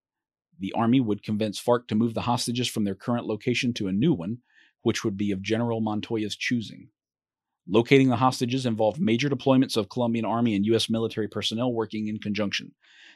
the 0.59 0.73
army 0.73 0.99
would 0.99 1.23
convince 1.23 1.59
FARC 1.59 1.87
to 1.87 1.95
move 1.95 2.13
the 2.13 2.21
hostages 2.21 2.67
from 2.67 2.83
their 2.83 2.95
current 2.95 3.25
location 3.25 3.73
to 3.73 3.87
a 3.87 3.93
new 3.93 4.13
one, 4.13 4.37
which 4.83 5.03
would 5.03 5.17
be 5.17 5.31
of 5.31 5.41
General 5.41 5.81
Montoya's 5.81 6.35
choosing. 6.35 6.89
Locating 7.67 8.09
the 8.09 8.17
hostages 8.17 8.65
involved 8.65 8.99
major 8.99 9.29
deployments 9.29 9.77
of 9.77 9.89
Colombian 9.89 10.25
Army 10.25 10.53
and 10.53 10.65
U.S. 10.65 10.89
military 10.89 11.29
personnel 11.29 11.71
working 11.71 12.09
in 12.09 12.19
conjunction. 12.19 12.73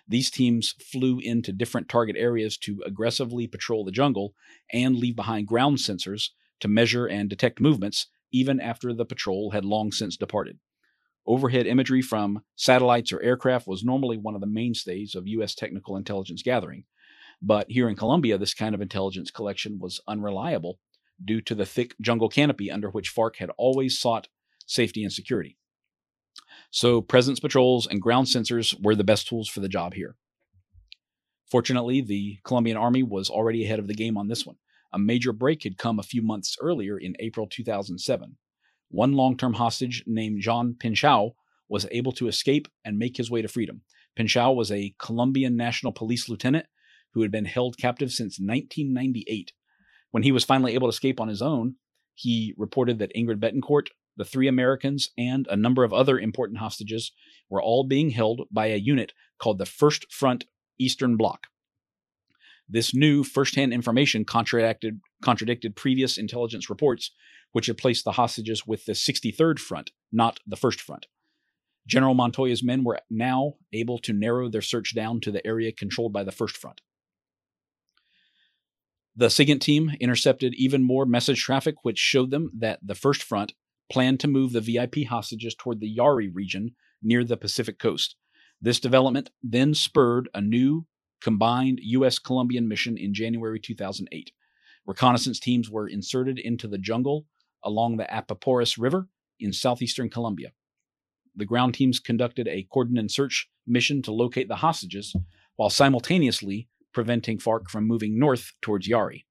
These 0.08 0.32
teams 0.32 0.74
flew 0.80 1.20
into 1.20 1.52
different 1.52 1.90
target 1.90 2.16
areas 2.18 2.58
to 2.60 2.82
aggressively 2.86 3.46
patrol 3.46 3.84
the 3.84 3.92
jungle 3.92 4.34
and 4.72 4.96
leave 4.96 5.18
behind 5.18 5.48
ground 5.48 5.80
sensors 5.80 6.30
to 6.62 6.70
measure 6.70 7.06
and 7.06 7.30
detect 7.30 7.60
movements 7.60 8.08
even 8.32 8.62
after 8.62 8.94
the 8.94 9.06
patrol 9.06 9.52
had 9.52 9.66
long 9.66 9.92
since 9.92 10.16
departed. 10.16 10.60
Overhead 11.26 11.68
imagery 11.68 12.02
from 12.02 12.42
satellites 12.56 13.12
or 13.12 13.22
aircraft 13.22 13.68
was 13.68 13.84
normally 13.84 14.18
one 14.18 14.34
of 14.34 14.40
the 14.40 14.48
mainstays 14.48 15.14
of 15.14 15.28
U.S. 15.28 15.56
technical 15.56 15.98
intelligence 15.98 16.42
gathering. 16.42 16.86
But 17.42 17.70
here 17.70 17.90
in 17.90 17.98
Colombia, 17.98 18.38
this 18.38 18.54
kind 18.54 18.74
of 18.74 18.82
intelligence 18.82 19.30
collection 19.30 19.78
was 19.78 20.00
unreliable 20.08 20.80
due 21.24 21.42
to 21.42 21.54
the 21.54 21.66
thick 21.66 21.96
jungle 22.00 22.30
canopy 22.30 22.72
under 22.72 22.90
which 22.90 23.14
FARC 23.14 23.38
had 23.38 23.52
always 23.58 24.00
sought 24.00 24.30
safety 24.68 25.04
and 25.04 25.12
security. 25.12 25.58
So, 26.70 27.02
presence 27.02 27.40
patrols 27.40 27.88
and 27.88 28.02
ground 28.02 28.28
sensors 28.28 28.76
were 28.84 28.96
the 28.96 29.04
best 29.04 29.28
tools 29.28 29.50
for 29.50 29.62
the 29.62 29.70
job 29.70 29.96
here. 29.96 30.16
Fortunately, 31.50 32.02
the 32.02 32.38
Colombian 32.44 32.78
Army 32.78 33.04
was 33.04 33.30
already 33.30 33.64
ahead 33.64 33.80
of 33.80 33.88
the 33.88 33.96
game 33.96 34.18
on 34.18 34.28
this 34.28 34.46
one. 34.46 34.58
A 34.94 35.00
major 35.00 35.32
break 35.32 35.64
had 35.64 35.78
come 35.78 35.98
a 35.98 36.04
few 36.04 36.22
months 36.22 36.58
earlier 36.62 36.98
in 36.98 37.16
April 37.20 37.48
2007. 37.48 38.38
One 38.90 39.14
long 39.14 39.38
term 39.38 39.54
hostage 39.54 40.04
named 40.06 40.42
Jean 40.42 40.76
Pinchao 40.78 41.32
was 41.70 41.88
able 41.92 42.12
to 42.14 42.28
escape 42.28 42.68
and 42.86 42.98
make 42.98 43.18
his 43.18 43.32
way 43.32 43.42
to 43.42 43.48
freedom. 43.48 43.82
Pinchao 44.18 44.56
was 44.56 44.72
a 44.72 44.96
Colombian 45.00 45.56
National 45.56 45.92
Police 45.92 46.30
lieutenant 46.30 46.66
who 47.14 47.22
had 47.22 47.32
been 47.32 47.46
held 47.46 47.78
captive 47.78 48.12
since 48.12 48.40
1998. 48.40 49.54
When 50.12 50.24
he 50.24 50.32
was 50.32 50.44
finally 50.44 50.74
able 50.74 50.88
to 50.88 50.94
escape 50.94 51.20
on 51.20 51.28
his 51.28 51.42
own, 51.42 51.76
he 52.14 52.54
reported 52.58 53.00
that 53.00 53.14
Ingrid 53.16 53.40
Betancourt, 53.40 53.88
the 54.18 54.26
three 54.26 54.48
Americans, 54.48 55.12
and 55.18 55.48
a 55.48 55.56
number 55.56 55.84
of 55.84 55.94
other 55.94 56.20
important 56.20 56.60
hostages 56.60 57.12
were 57.50 57.62
all 57.62 57.84
being 57.84 58.10
held 58.10 58.42
by 58.52 58.68
a 58.68 58.76
unit 58.76 59.14
called 59.40 59.60
the 59.60 59.66
First 59.66 60.12
Front 60.12 60.46
Eastern 60.80 61.16
Bloc. 61.16 61.48
This 62.70 62.94
new 62.94 63.24
firsthand 63.24 63.72
information 63.72 64.26
contradicted, 64.26 65.00
contradicted 65.22 65.76
previous 65.76 66.18
intelligence 66.18 66.70
reports, 66.70 67.12
which 67.54 67.68
had 67.68 67.78
placed 67.78 68.04
the 68.04 68.14
hostages 68.14 68.68
with 68.68 68.86
the 68.86 68.92
63rd 68.92 69.60
Front, 69.60 69.92
not 70.12 70.40
the 70.46 70.58
First 70.58 70.82
Front. 70.82 71.08
General 71.88 72.14
Montoya's 72.14 72.64
men 72.64 72.84
were 72.84 73.00
now 73.10 73.54
able 73.72 73.98
to 74.00 74.12
narrow 74.12 74.50
their 74.50 74.62
search 74.62 74.94
down 74.94 75.22
to 75.22 75.32
the 75.32 75.46
area 75.48 75.72
controlled 75.72 76.12
by 76.12 76.24
the 76.24 76.34
First 76.34 76.58
Front. 76.58 76.82
The 79.16 79.30
SIGINT 79.30 79.62
team 79.62 79.94
intercepted 80.00 80.54
even 80.56 80.84
more 80.84 81.06
message 81.06 81.42
traffic, 81.42 81.84
which 81.84 81.98
showed 81.98 82.30
them 82.30 82.52
that 82.60 82.80
the 82.86 82.94
First 82.94 83.24
Front 83.24 83.54
planned 83.90 84.20
to 84.20 84.28
move 84.28 84.52
the 84.54 84.62
VIP 84.62 85.08
hostages 85.08 85.56
toward 85.56 85.80
the 85.80 85.96
Yari 85.96 86.30
region 86.34 86.76
near 87.02 87.24
the 87.24 87.38
Pacific 87.38 87.80
coast. 87.80 88.16
This 88.62 88.80
development 88.80 89.30
then 89.44 89.74
spurred 89.74 90.30
a 90.34 90.42
new 90.42 90.86
combined 91.22 91.80
U.S. 91.84 92.20
Colombian 92.20 92.68
mission 92.68 92.98
in 92.98 93.14
January 93.14 93.60
2008. 93.60 94.32
Reconnaissance 94.86 95.40
teams 95.40 95.70
were 95.70 95.88
inserted 95.88 96.40
into 96.40 96.68
the 96.68 96.78
jungle 96.78 97.26
along 97.64 97.98
the 97.98 98.06
Apaporis 98.06 98.78
River 98.78 99.08
in 99.40 99.54
southeastern 99.54 100.10
Colombia. 100.10 100.52
The 101.36 101.46
ground 101.46 101.76
teams 101.76 102.00
conducted 102.00 102.48
a 102.48 102.68
coordinated 102.72 103.12
search 103.12 103.50
mission 103.68 104.02
to 104.04 104.12
locate 104.12 104.48
the 104.48 104.56
hostages 104.56 105.16
while 105.56 105.70
simultaneously 105.70 106.68
preventing 106.94 107.38
FARC 107.38 107.70
from 107.70 107.86
moving 107.86 108.18
north 108.18 108.54
towards 108.62 108.88
Yari. 108.88 109.26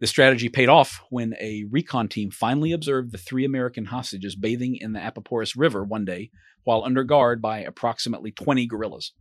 The 0.00 0.06
strategy 0.06 0.48
paid 0.48 0.70
off 0.70 1.02
when 1.10 1.34
a 1.38 1.66
recon 1.70 2.08
team 2.08 2.30
finally 2.30 2.72
observed 2.72 3.12
the 3.12 3.18
three 3.18 3.44
American 3.44 3.84
hostages 3.84 4.34
bathing 4.34 4.76
in 4.76 4.94
the 4.94 4.98
Apaporis 4.98 5.54
River 5.54 5.84
one 5.84 6.06
day 6.06 6.30
while 6.64 6.84
under 6.84 7.04
guard 7.04 7.42
by 7.42 7.58
approximately 7.58 8.30
20 8.32 8.66
guerrillas. 8.66 9.12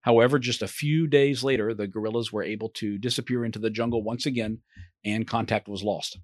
However, 0.00 0.38
just 0.38 0.62
a 0.62 0.68
few 0.68 1.06
days 1.06 1.44
later, 1.44 1.74
the 1.74 1.86
guerrillas 1.86 2.32
were 2.32 2.42
able 2.42 2.70
to 2.70 2.96
disappear 2.96 3.44
into 3.44 3.58
the 3.58 3.68
jungle 3.68 4.02
once 4.02 4.24
again 4.24 4.60
and 5.04 5.28
contact 5.28 5.68
was 5.68 5.82
lost. 5.82 6.18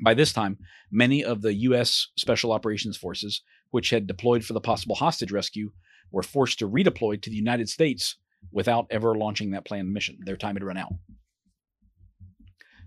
By 0.00 0.14
this 0.14 0.32
time, 0.32 0.58
many 0.90 1.24
of 1.24 1.42
the 1.42 1.54
U.S. 1.54 2.08
Special 2.16 2.52
Operations 2.52 2.96
Forces, 2.96 3.42
which 3.70 3.90
had 3.90 4.06
deployed 4.06 4.44
for 4.44 4.52
the 4.52 4.60
possible 4.60 4.94
hostage 4.94 5.32
rescue, 5.32 5.72
were 6.12 6.22
forced 6.22 6.60
to 6.60 6.68
redeploy 6.68 7.20
to 7.20 7.30
the 7.30 7.36
United 7.36 7.68
States 7.68 8.16
without 8.52 8.86
ever 8.90 9.16
launching 9.16 9.50
that 9.50 9.64
planned 9.64 9.92
mission. 9.92 10.18
Their 10.24 10.36
time 10.36 10.54
had 10.54 10.62
run 10.62 10.76
out. 10.76 10.92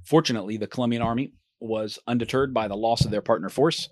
Fortunately, 0.04 0.58
the 0.58 0.68
Colombian 0.68 1.02
army 1.02 1.34
was 1.60 2.00
undeterred 2.08 2.54
by 2.54 2.68
the 2.68 2.76
loss 2.76 3.06
of 3.06 3.12
their 3.12 3.22
partner 3.22 3.50
force 3.50 3.90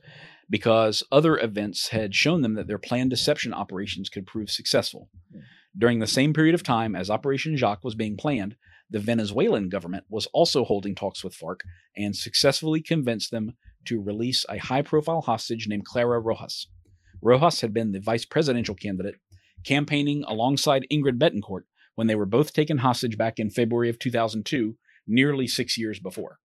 because 0.50 1.04
other 1.12 1.38
events 1.38 1.90
had 1.90 2.14
shown 2.14 2.42
them 2.42 2.56
that 2.56 2.68
their 2.68 2.78
planned 2.78 3.10
deception 3.10 3.54
operations 3.54 4.10
could 4.10 4.28
prove 4.28 4.52
successful. 4.52 5.10
During 5.78 6.00
the 6.00 6.08
same 6.08 6.34
period 6.34 6.54
of 6.54 6.64
time 6.64 6.96
as 6.96 7.10
Operation 7.10 7.56
Jaque 7.56 7.84
was 7.84 7.96
being 7.96 8.18
planned, 8.18 8.58
the 8.90 9.00
Venezuelan 9.00 9.70
government 9.70 10.04
was 10.10 10.28
also 10.28 10.66
holding 10.66 10.96
talks 10.96 11.24
with 11.24 11.34
FARC 11.34 11.62
and 11.96 12.14
successfully 12.14 12.82
convinced 12.82 13.32
them 13.32 13.54
to 13.86 14.02
release 14.02 14.46
a 14.50 14.58
high 14.58 14.82
profile 14.82 15.22
hostage 15.22 15.68
named 15.70 15.86
Clara 15.86 16.20
Rojas. 16.20 16.68
Rojas 17.22 17.62
had 17.62 17.74
been 17.74 17.94
the 17.94 18.02
vice 18.02 18.26
presidential 18.26 18.76
candidate 18.76 19.16
campaigning 19.64 20.24
alongside 20.28 20.88
Ingrid 20.92 21.18
Betancourt 21.20 21.62
when 21.96 22.08
they 22.08 22.16
were 22.16 22.26
both 22.26 22.52
taken 22.52 22.80
hostage 22.80 23.18
back 23.18 23.40
in 23.40 23.50
February 23.50 23.90
of 23.90 24.00
2002 24.00 24.76
nearly 25.08 25.48
six 25.48 25.78
years 25.78 26.00
before. 26.00 26.40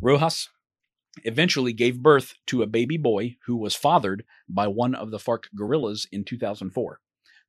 Rojas 0.00 0.48
eventually 1.22 1.72
gave 1.72 2.02
birth 2.02 2.34
to 2.46 2.62
a 2.62 2.66
baby 2.66 2.96
boy 2.96 3.36
who 3.46 3.56
was 3.56 3.74
fathered 3.74 4.24
by 4.48 4.66
one 4.66 4.94
of 4.94 5.10
the 5.10 5.18
FARC 5.18 5.44
guerrillas 5.56 6.06
in 6.10 6.24
2004. 6.24 7.00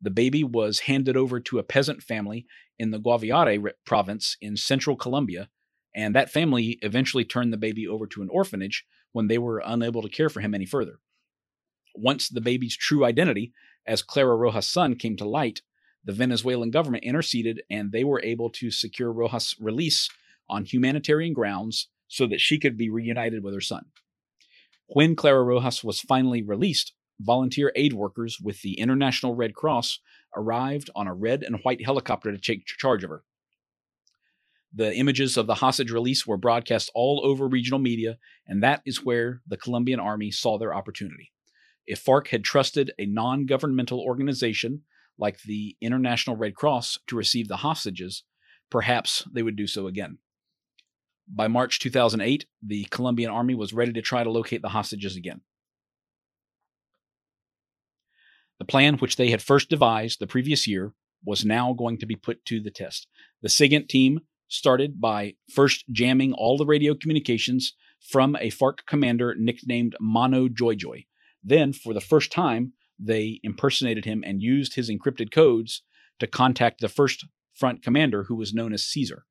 The 0.01 0.11
baby 0.11 0.43
was 0.43 0.81
handed 0.81 1.17
over 1.17 1.39
to 1.39 1.59
a 1.59 1.63
peasant 1.63 2.03
family 2.03 2.45
in 2.77 2.91
the 2.91 2.99
Guaviare 2.99 3.71
province 3.85 4.37
in 4.41 4.57
central 4.57 4.95
Colombia, 4.95 5.49
and 5.95 6.13
that 6.13 6.29
family 6.29 6.77
eventually 6.81 7.25
turned 7.25 7.51
the 7.51 7.57
baby 7.57 7.87
over 7.87 8.05
to 8.07 8.21
an 8.21 8.29
orphanage 8.29 8.85
when 9.13 9.27
they 9.27 9.37
were 9.37 9.63
unable 9.65 10.01
to 10.01 10.09
care 10.09 10.29
for 10.29 10.41
him 10.41 10.53
any 10.53 10.65
further. 10.65 10.99
Once 11.95 12.27
the 12.27 12.41
baby's 12.41 12.75
true 12.75 13.05
identity 13.05 13.53
as 13.87 14.03
Clara 14.03 14.35
Rojas' 14.35 14.69
son 14.69 14.95
came 14.95 15.15
to 15.17 15.27
light, 15.27 15.61
the 16.05 16.13
Venezuelan 16.13 16.69
government 16.69 17.03
interceded 17.03 17.63
and 17.69 17.91
they 17.91 18.03
were 18.03 18.21
able 18.23 18.49
to 18.51 18.71
secure 18.71 19.11
Rojas' 19.11 19.55
release 19.59 20.09
on 20.47 20.63
humanitarian 20.63 21.33
grounds 21.33 21.89
so 22.07 22.27
that 22.27 22.39
she 22.39 22.59
could 22.59 22.77
be 22.77 22.89
reunited 22.89 23.43
with 23.43 23.53
her 23.53 23.61
son. 23.61 23.85
When 24.87 25.15
Clara 25.15 25.43
Rojas 25.43 25.83
was 25.83 25.99
finally 25.99 26.43
released, 26.43 26.93
volunteer 27.19 27.71
aid 27.75 27.93
workers 27.93 28.39
with 28.39 28.61
the 28.61 28.79
International 28.79 29.35
Red 29.35 29.55
Cross 29.55 29.99
arrived 30.35 30.89
on 30.95 31.07
a 31.07 31.13
red 31.13 31.41
and 31.41 31.59
white 31.63 31.83
helicopter 31.83 32.31
to 32.31 32.37
take 32.37 32.65
charge 32.65 33.03
of 33.03 33.09
her. 33.09 33.23
The 34.73 34.93
images 34.93 35.37
of 35.37 35.47
the 35.47 35.55
hostage 35.55 35.89
release 35.89 36.27
were 36.27 36.37
broadcast 36.37 36.91
all 36.93 37.21
over 37.23 37.47
regional 37.47 37.79
media, 37.79 38.17
and 38.45 38.61
that 38.61 38.81
is 38.85 39.05
where 39.05 39.41
the 39.47 39.57
Colombian 39.57 39.99
army 39.99 40.31
saw 40.31 40.57
their 40.57 40.75
opportunity. 40.75 41.31
If 41.87 42.03
FARC 42.03 42.27
had 42.27 42.43
trusted 42.43 42.91
a 42.99 43.05
non 43.05 43.45
governmental 43.45 44.01
organization 44.01 44.83
like 45.17 45.41
the 45.41 45.75
International 45.81 46.35
Red 46.35 46.55
Cross 46.55 46.99
to 47.07 47.15
receive 47.15 47.47
the 47.47 47.57
hostages, 47.57 48.23
perhaps 48.69 49.23
they 49.31 49.43
would 49.43 49.55
do 49.55 49.67
so 49.67 49.87
again. 49.87 50.17
By 51.27 51.47
March 51.47 51.79
2008, 51.79 52.45
the 52.61 52.85
Colombian 52.85 53.31
army 53.31 53.55
was 53.55 53.73
ready 53.73 53.93
to 53.93 54.01
try 54.01 54.23
to 54.23 54.31
locate 54.31 54.61
the 54.61 54.69
hostages 54.69 55.15
again. 55.15 55.41
The 58.59 58.65
plan, 58.65 58.97
which 58.97 59.15
they 59.15 59.31
had 59.31 59.41
first 59.41 59.69
devised 59.69 60.19
the 60.19 60.27
previous 60.27 60.67
year, 60.67 60.93
was 61.25 61.43
now 61.43 61.73
going 61.73 61.97
to 61.97 62.05
be 62.05 62.15
put 62.15 62.45
to 62.45 62.61
the 62.61 62.71
test. 62.71 63.07
The 63.41 63.49
SIGINT 63.49 63.89
team 63.89 64.19
started 64.47 65.01
by 65.01 65.33
first 65.51 65.85
jamming 65.91 66.33
all 66.33 66.57
the 66.57 66.65
radio 66.65 66.93
communications 66.93 67.73
from 67.99 68.35
a 68.35 68.51
FARC 68.51 68.85
commander 68.85 69.35
nicknamed 69.37 69.95
Mono 69.99 70.47
Jojoy. 70.47 71.05
Then, 71.43 71.73
for 71.73 71.93
the 71.93 72.01
first 72.01 72.31
time, 72.31 72.73
they 72.99 73.39
impersonated 73.43 74.05
him 74.05 74.23
and 74.25 74.41
used 74.41 74.75
his 74.75 74.89
encrypted 74.89 75.31
codes 75.31 75.81
to 76.19 76.27
contact 76.27 76.81
the 76.81 76.89
first 76.89 77.25
front 77.53 77.83
commander, 77.83 78.23
who 78.23 78.35
was 78.35 78.53
known 78.53 78.73
as 78.73 78.85
Caesar. 78.85 79.25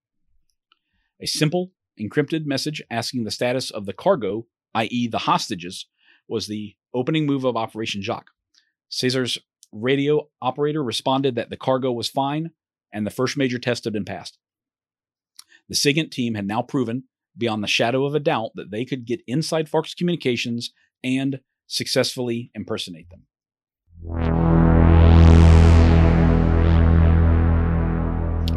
A 1.20 1.26
simple 1.26 1.72
encrypted 2.00 2.44
message 2.44 2.82
asking 2.90 3.24
the 3.24 3.30
status 3.30 3.70
of 3.70 3.86
the 3.86 3.92
cargo, 3.92 4.46
i.e., 4.74 5.08
the 5.08 5.18
hostages, 5.18 5.86
was 6.28 6.46
the 6.46 6.74
opening 6.92 7.26
move 7.26 7.44
of 7.44 7.56
Operation 7.56 8.02
Jaque. 8.02 8.28
Caesar's 8.88 9.38
radio 9.72 10.28
operator 10.40 10.82
responded 10.82 11.34
that 11.34 11.50
the 11.50 11.56
cargo 11.56 11.92
was 11.92 12.08
fine 12.08 12.50
and 12.92 13.06
the 13.06 13.10
first 13.10 13.36
major 13.36 13.58
test 13.58 13.84
had 13.84 13.92
been 13.92 14.04
passed. 14.04 14.38
The 15.68 15.74
SIGINT 15.74 16.10
team 16.10 16.34
had 16.34 16.46
now 16.46 16.62
proven, 16.62 17.04
beyond 17.36 17.62
the 17.62 17.68
shadow 17.68 18.04
of 18.04 18.14
a 18.14 18.20
doubt, 18.20 18.50
that 18.54 18.70
they 18.70 18.84
could 18.84 19.06
get 19.06 19.22
inside 19.26 19.68
FARC's 19.68 19.94
communications 19.94 20.72
and 21.02 21.40
successfully 21.66 22.50
impersonate 22.54 23.10
them. 23.10 23.26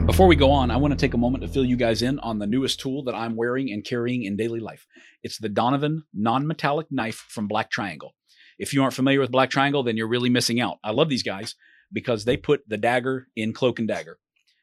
Before 0.07 0.27
we 0.27 0.35
go 0.35 0.51
on, 0.51 0.71
I 0.71 0.77
want 0.77 0.93
to 0.93 0.97
take 0.97 1.13
a 1.13 1.17
moment 1.17 1.43
to 1.43 1.47
fill 1.47 1.65
you 1.65 1.75
guys 1.75 2.01
in 2.01 2.17
on 2.19 2.39
the 2.39 2.47
newest 2.47 2.79
tool 2.79 3.03
that 3.03 3.13
I'm 3.13 3.35
wearing 3.35 3.71
and 3.71 3.83
carrying 3.83 4.23
in 4.23 4.35
daily 4.35 4.59
life. 4.59 4.87
It's 5.21 5.37
the 5.37 5.49
Donovan 5.49 6.03
non 6.13 6.47
metallic 6.47 6.87
knife 6.89 7.25
from 7.29 7.47
Black 7.47 7.69
Triangle. 7.69 8.15
If 8.57 8.73
you 8.73 8.81
aren't 8.81 8.95
familiar 8.95 9.19
with 9.19 9.31
Black 9.31 9.49
Triangle, 9.49 9.83
then 9.83 9.97
you're 9.97 10.07
really 10.07 10.29
missing 10.29 10.59
out. 10.59 10.77
I 10.83 10.91
love 10.91 11.09
these 11.09 11.23
guys 11.23 11.55
because 11.91 12.25
they 12.25 12.37
put 12.37 12.67
the 12.67 12.77
dagger 12.77 13.27
in 13.35 13.53
Cloak 13.53 13.79
and 13.79 13.87
Dagger. 13.87 14.17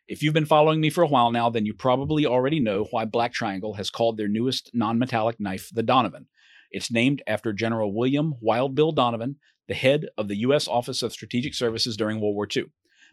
If 0.09 0.23
you've 0.23 0.35
been 0.35 0.45
following 0.45 0.81
me 0.81 0.91
for 0.91 1.03
a 1.03 1.09
while 1.09 1.31
now, 1.31 1.49
then 1.49 1.65
you 1.65 1.73
probably 1.73 2.27
already 2.27 2.61
know 2.61 2.89
why 2.91 3.05
Black 3.05 3.33
Triangle 3.33 3.75
has 3.75 3.91
called 3.91 4.17
their 4.17 4.29
newest 4.29 4.71
non 4.75 4.99
metallic 4.99 5.39
knife 5.39 5.71
the 5.73 5.83
Donovan. 5.83 6.27
It's 6.71 6.91
named 6.91 7.23
after 7.27 7.53
General 7.53 7.95
William 7.95 8.35
Wild 8.41 8.75
Bill 8.75 8.93
Donovan, 8.93 9.37
the 9.69 9.75
head 9.75 10.07
of 10.19 10.29
the 10.29 10.37
U.S. 10.39 10.69
Office 10.69 11.03
of 11.03 11.13
Strategic 11.13 11.55
Services 11.55 11.97
during 11.97 12.21
World 12.21 12.35
War 12.35 12.49
II. 12.55 12.65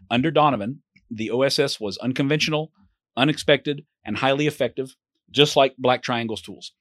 Under 0.10 0.32
Donovan, 0.32 0.82
the 1.10 1.32
OSS 1.32 1.80
was 1.80 1.98
unconventional, 1.98 2.72
unexpected, 3.16 3.86
and 4.06 4.18
highly 4.18 4.48
effective, 4.48 4.96
just 5.30 5.56
like 5.56 5.76
Black 5.78 6.04
Triangle's 6.04 6.42
tools. 6.42 6.74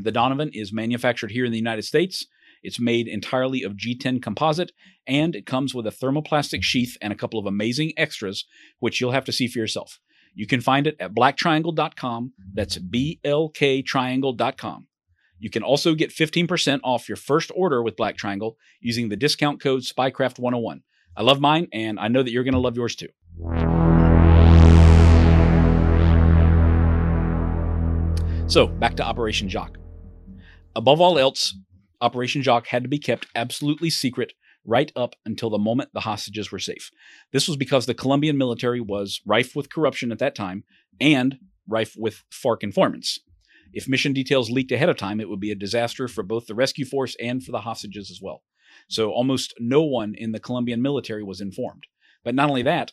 The 0.00 0.12
Donovan 0.12 0.50
is 0.52 0.72
manufactured 0.72 1.30
here 1.30 1.44
in 1.44 1.52
the 1.52 1.58
United 1.58 1.82
States. 1.82 2.26
It's 2.62 2.80
made 2.80 3.06
entirely 3.06 3.62
of 3.62 3.74
G10 3.74 4.22
composite, 4.22 4.72
and 5.06 5.36
it 5.36 5.46
comes 5.46 5.74
with 5.74 5.86
a 5.86 5.90
thermoplastic 5.90 6.62
sheath 6.62 6.96
and 7.00 7.12
a 7.12 7.16
couple 7.16 7.38
of 7.38 7.46
amazing 7.46 7.92
extras, 7.96 8.44
which 8.80 9.00
you'll 9.00 9.12
have 9.12 9.26
to 9.26 9.32
see 9.32 9.46
for 9.46 9.58
yourself. 9.58 10.00
You 10.34 10.46
can 10.46 10.60
find 10.60 10.86
it 10.86 10.96
at 10.98 11.14
blacktriangle.com. 11.14 12.32
That's 12.54 12.78
B 12.78 13.20
L 13.22 13.50
K 13.50 13.82
triangle.com. 13.82 14.88
You 15.38 15.50
can 15.50 15.62
also 15.62 15.94
get 15.94 16.10
15% 16.10 16.80
off 16.84 17.08
your 17.08 17.16
first 17.16 17.50
order 17.54 17.82
with 17.82 17.96
Black 17.96 18.16
Triangle 18.16 18.56
using 18.80 19.08
the 19.08 19.16
discount 19.16 19.60
code 19.60 19.82
SPYCRAFT101. 19.82 20.82
I 21.16 21.22
love 21.22 21.40
mine, 21.40 21.68
and 21.72 21.98
I 21.98 22.08
know 22.08 22.22
that 22.22 22.30
you're 22.30 22.44
going 22.44 22.54
to 22.54 22.60
love 22.60 22.76
yours 22.76 22.96
too. 22.96 23.08
So, 28.46 28.66
back 28.66 28.96
to 28.96 29.02
Operation 29.02 29.48
Jaque. 29.48 29.76
Above 30.76 31.00
all 31.00 31.18
else, 31.18 31.54
Operation 32.00 32.42
Jaque 32.42 32.66
had 32.66 32.82
to 32.82 32.88
be 32.88 32.98
kept 32.98 33.26
absolutely 33.34 33.90
secret 33.90 34.32
right 34.64 34.90
up 34.96 35.14
until 35.24 35.50
the 35.50 35.58
moment 35.58 35.90
the 35.92 36.00
hostages 36.00 36.50
were 36.50 36.58
safe. 36.58 36.90
This 37.32 37.48
was 37.48 37.56
because 37.56 37.86
the 37.86 37.94
Colombian 37.94 38.38
military 38.38 38.80
was 38.80 39.20
rife 39.26 39.54
with 39.54 39.72
corruption 39.72 40.10
at 40.10 40.18
that 40.18 40.34
time 40.34 40.64
and 41.00 41.38
rife 41.68 41.94
with 41.96 42.22
FARC 42.30 42.62
informants. 42.62 43.20
If 43.74 43.88
mission 43.88 44.12
details 44.12 44.50
leaked 44.50 44.70
ahead 44.70 44.88
of 44.88 44.96
time, 44.96 45.20
it 45.20 45.28
would 45.28 45.40
be 45.40 45.50
a 45.50 45.56
disaster 45.56 46.06
for 46.06 46.22
both 46.22 46.46
the 46.46 46.54
rescue 46.54 46.84
force 46.84 47.16
and 47.20 47.42
for 47.42 47.50
the 47.50 47.62
hostages 47.62 48.08
as 48.08 48.20
well. 48.22 48.42
So 48.88 49.10
almost 49.10 49.52
no 49.58 49.82
one 49.82 50.14
in 50.14 50.30
the 50.30 50.38
Colombian 50.38 50.80
military 50.80 51.24
was 51.24 51.40
informed. 51.40 51.84
But 52.22 52.36
not 52.36 52.48
only 52.48 52.62
that, 52.62 52.92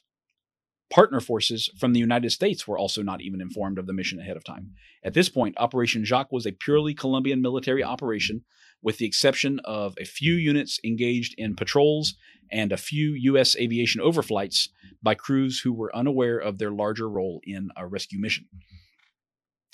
partner 0.89 1.19
forces 1.19 1.69
from 1.79 1.93
the 1.93 1.99
United 1.99 2.31
States 2.31 2.67
were 2.67 2.79
also 2.79 3.03
not 3.03 3.21
even 3.21 3.41
informed 3.41 3.77
of 3.77 3.85
the 3.85 3.93
mission 3.93 4.19
ahead 4.19 4.35
of 4.35 4.43
time. 4.43 4.71
At 5.03 5.13
this 5.13 5.29
point, 5.29 5.55
Operation 5.57 6.03
Jaque 6.03 6.31
was 6.31 6.47
a 6.47 6.51
purely 6.51 6.95
Colombian 6.95 7.41
military 7.41 7.83
operation, 7.83 8.43
with 8.81 8.97
the 8.97 9.05
exception 9.05 9.59
of 9.63 9.93
a 9.99 10.05
few 10.05 10.33
units 10.33 10.79
engaged 10.83 11.35
in 11.37 11.55
patrols 11.55 12.15
and 12.51 12.71
a 12.71 12.77
few 12.77 13.13
U.S. 13.13 13.55
aviation 13.55 14.01
overflights 14.01 14.69
by 15.03 15.13
crews 15.13 15.61
who 15.61 15.73
were 15.73 15.95
unaware 15.95 16.37
of 16.37 16.57
their 16.57 16.71
larger 16.71 17.07
role 17.07 17.39
in 17.43 17.69
a 17.77 17.85
rescue 17.85 18.19
mission. 18.19 18.47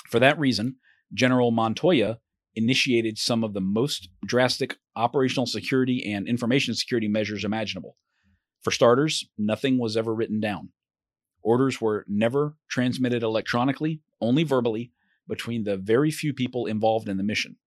For 0.09 0.19
that 0.19 0.37
reason, 0.37 0.75
General 1.13 1.51
Montoya 1.51 2.19
initiated 2.55 3.17
some 3.17 3.43
of 3.43 3.53
the 3.53 3.61
most 3.61 4.09
drastic 4.25 4.77
operational 4.95 5.45
security 5.45 6.11
and 6.11 6.27
information 6.27 6.73
security 6.73 7.07
measures 7.07 7.45
imaginable. 7.45 7.97
For 8.61 8.71
starters, 8.71 9.29
nothing 9.37 9.77
was 9.77 9.95
ever 9.95 10.13
written 10.13 10.39
down. 10.39 10.69
Orders 11.41 11.79
were 11.79 12.03
never 12.07 12.57
transmitted 12.67 13.23
electronically, 13.23 14.01
only 14.19 14.43
verbally, 14.43 14.91
between 15.27 15.63
the 15.63 15.77
very 15.77 16.11
few 16.11 16.33
people 16.33 16.65
involved 16.65 17.07
in 17.07 17.17
the 17.17 17.23
mission. 17.23 17.57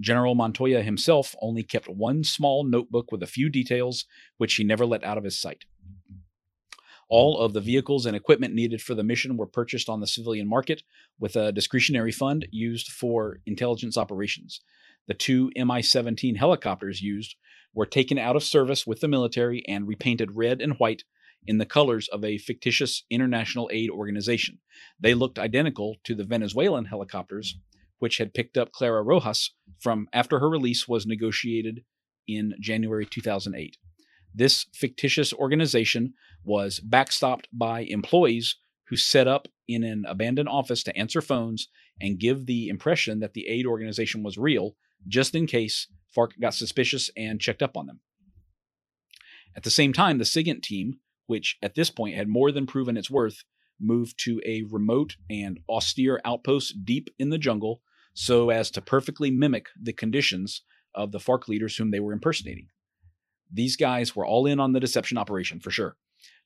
General 0.00 0.34
Montoya 0.34 0.82
himself 0.82 1.34
only 1.42 1.64
kept 1.64 1.88
one 1.88 2.22
small 2.22 2.64
notebook 2.64 3.10
with 3.10 3.22
a 3.22 3.26
few 3.26 3.50
details, 3.50 4.04
which 4.36 4.54
he 4.54 4.64
never 4.64 4.86
let 4.86 5.02
out 5.02 5.18
of 5.18 5.24
his 5.24 5.38
sight. 5.38 5.64
All 7.08 7.38
of 7.38 7.54
the 7.54 7.60
vehicles 7.60 8.04
and 8.04 8.14
equipment 8.14 8.54
needed 8.54 8.82
for 8.82 8.94
the 8.94 9.02
mission 9.02 9.36
were 9.36 9.46
purchased 9.46 9.88
on 9.88 10.00
the 10.00 10.06
civilian 10.06 10.46
market 10.46 10.82
with 11.18 11.36
a 11.36 11.52
discretionary 11.52 12.12
fund 12.12 12.46
used 12.50 12.88
for 12.88 13.40
intelligence 13.46 13.96
operations. 13.96 14.60
The 15.06 15.14
two 15.14 15.50
Mi 15.56 15.80
17 15.80 16.34
helicopters 16.34 17.00
used 17.00 17.36
were 17.72 17.86
taken 17.86 18.18
out 18.18 18.36
of 18.36 18.44
service 18.44 18.86
with 18.86 19.00
the 19.00 19.08
military 19.08 19.66
and 19.66 19.88
repainted 19.88 20.32
red 20.32 20.60
and 20.60 20.74
white 20.74 21.04
in 21.46 21.56
the 21.56 21.66
colors 21.66 22.08
of 22.08 22.24
a 22.24 22.36
fictitious 22.36 23.04
international 23.08 23.70
aid 23.72 23.88
organization. 23.88 24.58
They 25.00 25.14
looked 25.14 25.38
identical 25.38 25.96
to 26.04 26.14
the 26.14 26.24
Venezuelan 26.24 26.86
helicopters, 26.86 27.56
which 27.98 28.18
had 28.18 28.34
picked 28.34 28.58
up 28.58 28.72
Clara 28.72 29.02
Rojas 29.02 29.54
from 29.78 30.08
after 30.12 30.40
her 30.40 30.48
release 30.50 30.86
was 30.86 31.06
negotiated 31.06 31.84
in 32.26 32.54
January 32.60 33.06
2008. 33.06 33.78
This 34.38 34.66
fictitious 34.72 35.32
organization 35.32 36.14
was 36.44 36.78
backstopped 36.78 37.46
by 37.52 37.80
employees 37.80 38.54
who 38.86 38.96
set 38.96 39.26
up 39.26 39.48
in 39.66 39.82
an 39.82 40.04
abandoned 40.06 40.48
office 40.48 40.84
to 40.84 40.96
answer 40.96 41.20
phones 41.20 41.66
and 42.00 42.20
give 42.20 42.46
the 42.46 42.68
impression 42.68 43.18
that 43.18 43.34
the 43.34 43.48
aid 43.48 43.66
organization 43.66 44.22
was 44.22 44.38
real, 44.38 44.76
just 45.08 45.34
in 45.34 45.48
case 45.48 45.88
FARC 46.16 46.38
got 46.40 46.54
suspicious 46.54 47.10
and 47.16 47.40
checked 47.40 47.64
up 47.64 47.76
on 47.76 47.86
them. 47.86 47.98
At 49.56 49.64
the 49.64 49.70
same 49.70 49.92
time, 49.92 50.18
the 50.18 50.24
SIGINT 50.24 50.62
team, 50.62 51.00
which 51.26 51.58
at 51.60 51.74
this 51.74 51.90
point 51.90 52.14
had 52.14 52.28
more 52.28 52.52
than 52.52 52.64
proven 52.64 52.96
its 52.96 53.10
worth, 53.10 53.42
moved 53.80 54.20
to 54.20 54.40
a 54.46 54.62
remote 54.70 55.16
and 55.28 55.58
austere 55.68 56.20
outpost 56.24 56.84
deep 56.84 57.10
in 57.18 57.30
the 57.30 57.38
jungle 57.38 57.82
so 58.14 58.50
as 58.50 58.70
to 58.70 58.80
perfectly 58.80 59.32
mimic 59.32 59.66
the 59.76 59.92
conditions 59.92 60.62
of 60.94 61.10
the 61.10 61.18
FARC 61.18 61.48
leaders 61.48 61.76
whom 61.76 61.90
they 61.90 61.98
were 61.98 62.12
impersonating. 62.12 62.68
These 63.52 63.76
guys 63.76 64.14
were 64.14 64.26
all 64.26 64.46
in 64.46 64.60
on 64.60 64.72
the 64.72 64.80
deception 64.80 65.18
operation 65.18 65.60
for 65.60 65.70
sure. 65.70 65.96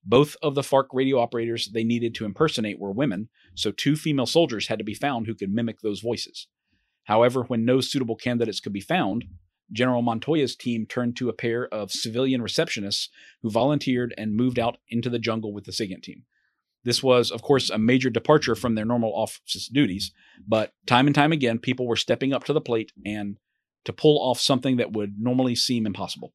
Both 0.05 0.37
of 0.43 0.55
the 0.55 0.63
FARC 0.63 0.87
radio 0.93 1.19
operators 1.19 1.71
they 1.73 1.85
needed 1.85 2.15
to 2.17 2.25
impersonate 2.25 2.81
were 2.81 2.91
women, 2.91 3.29
so 3.55 3.71
two 3.71 3.95
female 3.95 4.27
soldiers 4.27 4.67
had 4.67 4.79
to 4.79 4.85
be 4.85 4.95
found 4.95 5.27
who 5.27 5.35
could 5.35 5.53
mimic 5.53 5.81
those 5.81 6.01
voices. 6.01 6.49
However, 7.05 7.43
when 7.43 7.65
no 7.65 7.81
suitable 7.81 8.17
candidates 8.17 8.61
could 8.61 8.73
be 8.73 8.81
found, 8.81 9.25
General 9.71 10.03
Montoya's 10.03 10.55
team 10.55 10.87
turned 10.87 11.17
to 11.17 11.29
a 11.29 11.33
pair 11.33 11.67
of 11.69 11.91
civilian 11.91 12.43
receptionists 12.43 13.09
who 13.43 13.51
volunteered 13.51 14.15
and 14.19 14.37
moved 14.37 14.59
out 14.59 14.79
into 14.89 15.09
the 15.09 15.19
jungle 15.19 15.53
with 15.53 15.65
the 15.65 15.73
SIGINT 15.73 16.03
team. 16.03 16.25
This 16.85 17.03
was, 17.03 17.31
of 17.31 17.43
course, 17.43 17.71
a 17.71 17.79
major 17.79 18.11
departure 18.11 18.55
from 18.55 18.75
their 18.75 18.85
normal 18.85 19.15
office 19.15 19.69
duties, 19.73 20.13
but 20.47 20.73
time 20.87 21.07
and 21.07 21.15
time 21.15 21.33
again, 21.33 21.59
people 21.59 21.87
were 21.87 21.97
stepping 21.97 22.33
up 22.33 22.45
to 22.45 22.53
the 22.53 22.61
plate 22.61 22.93
and 23.07 23.39
to 23.85 23.93
pull 23.93 24.19
off 24.19 24.41
something 24.41 24.77
that 24.77 24.93
would 24.93 25.15
normally 25.19 25.55
seem 25.55 25.87
impossible. 25.87 26.35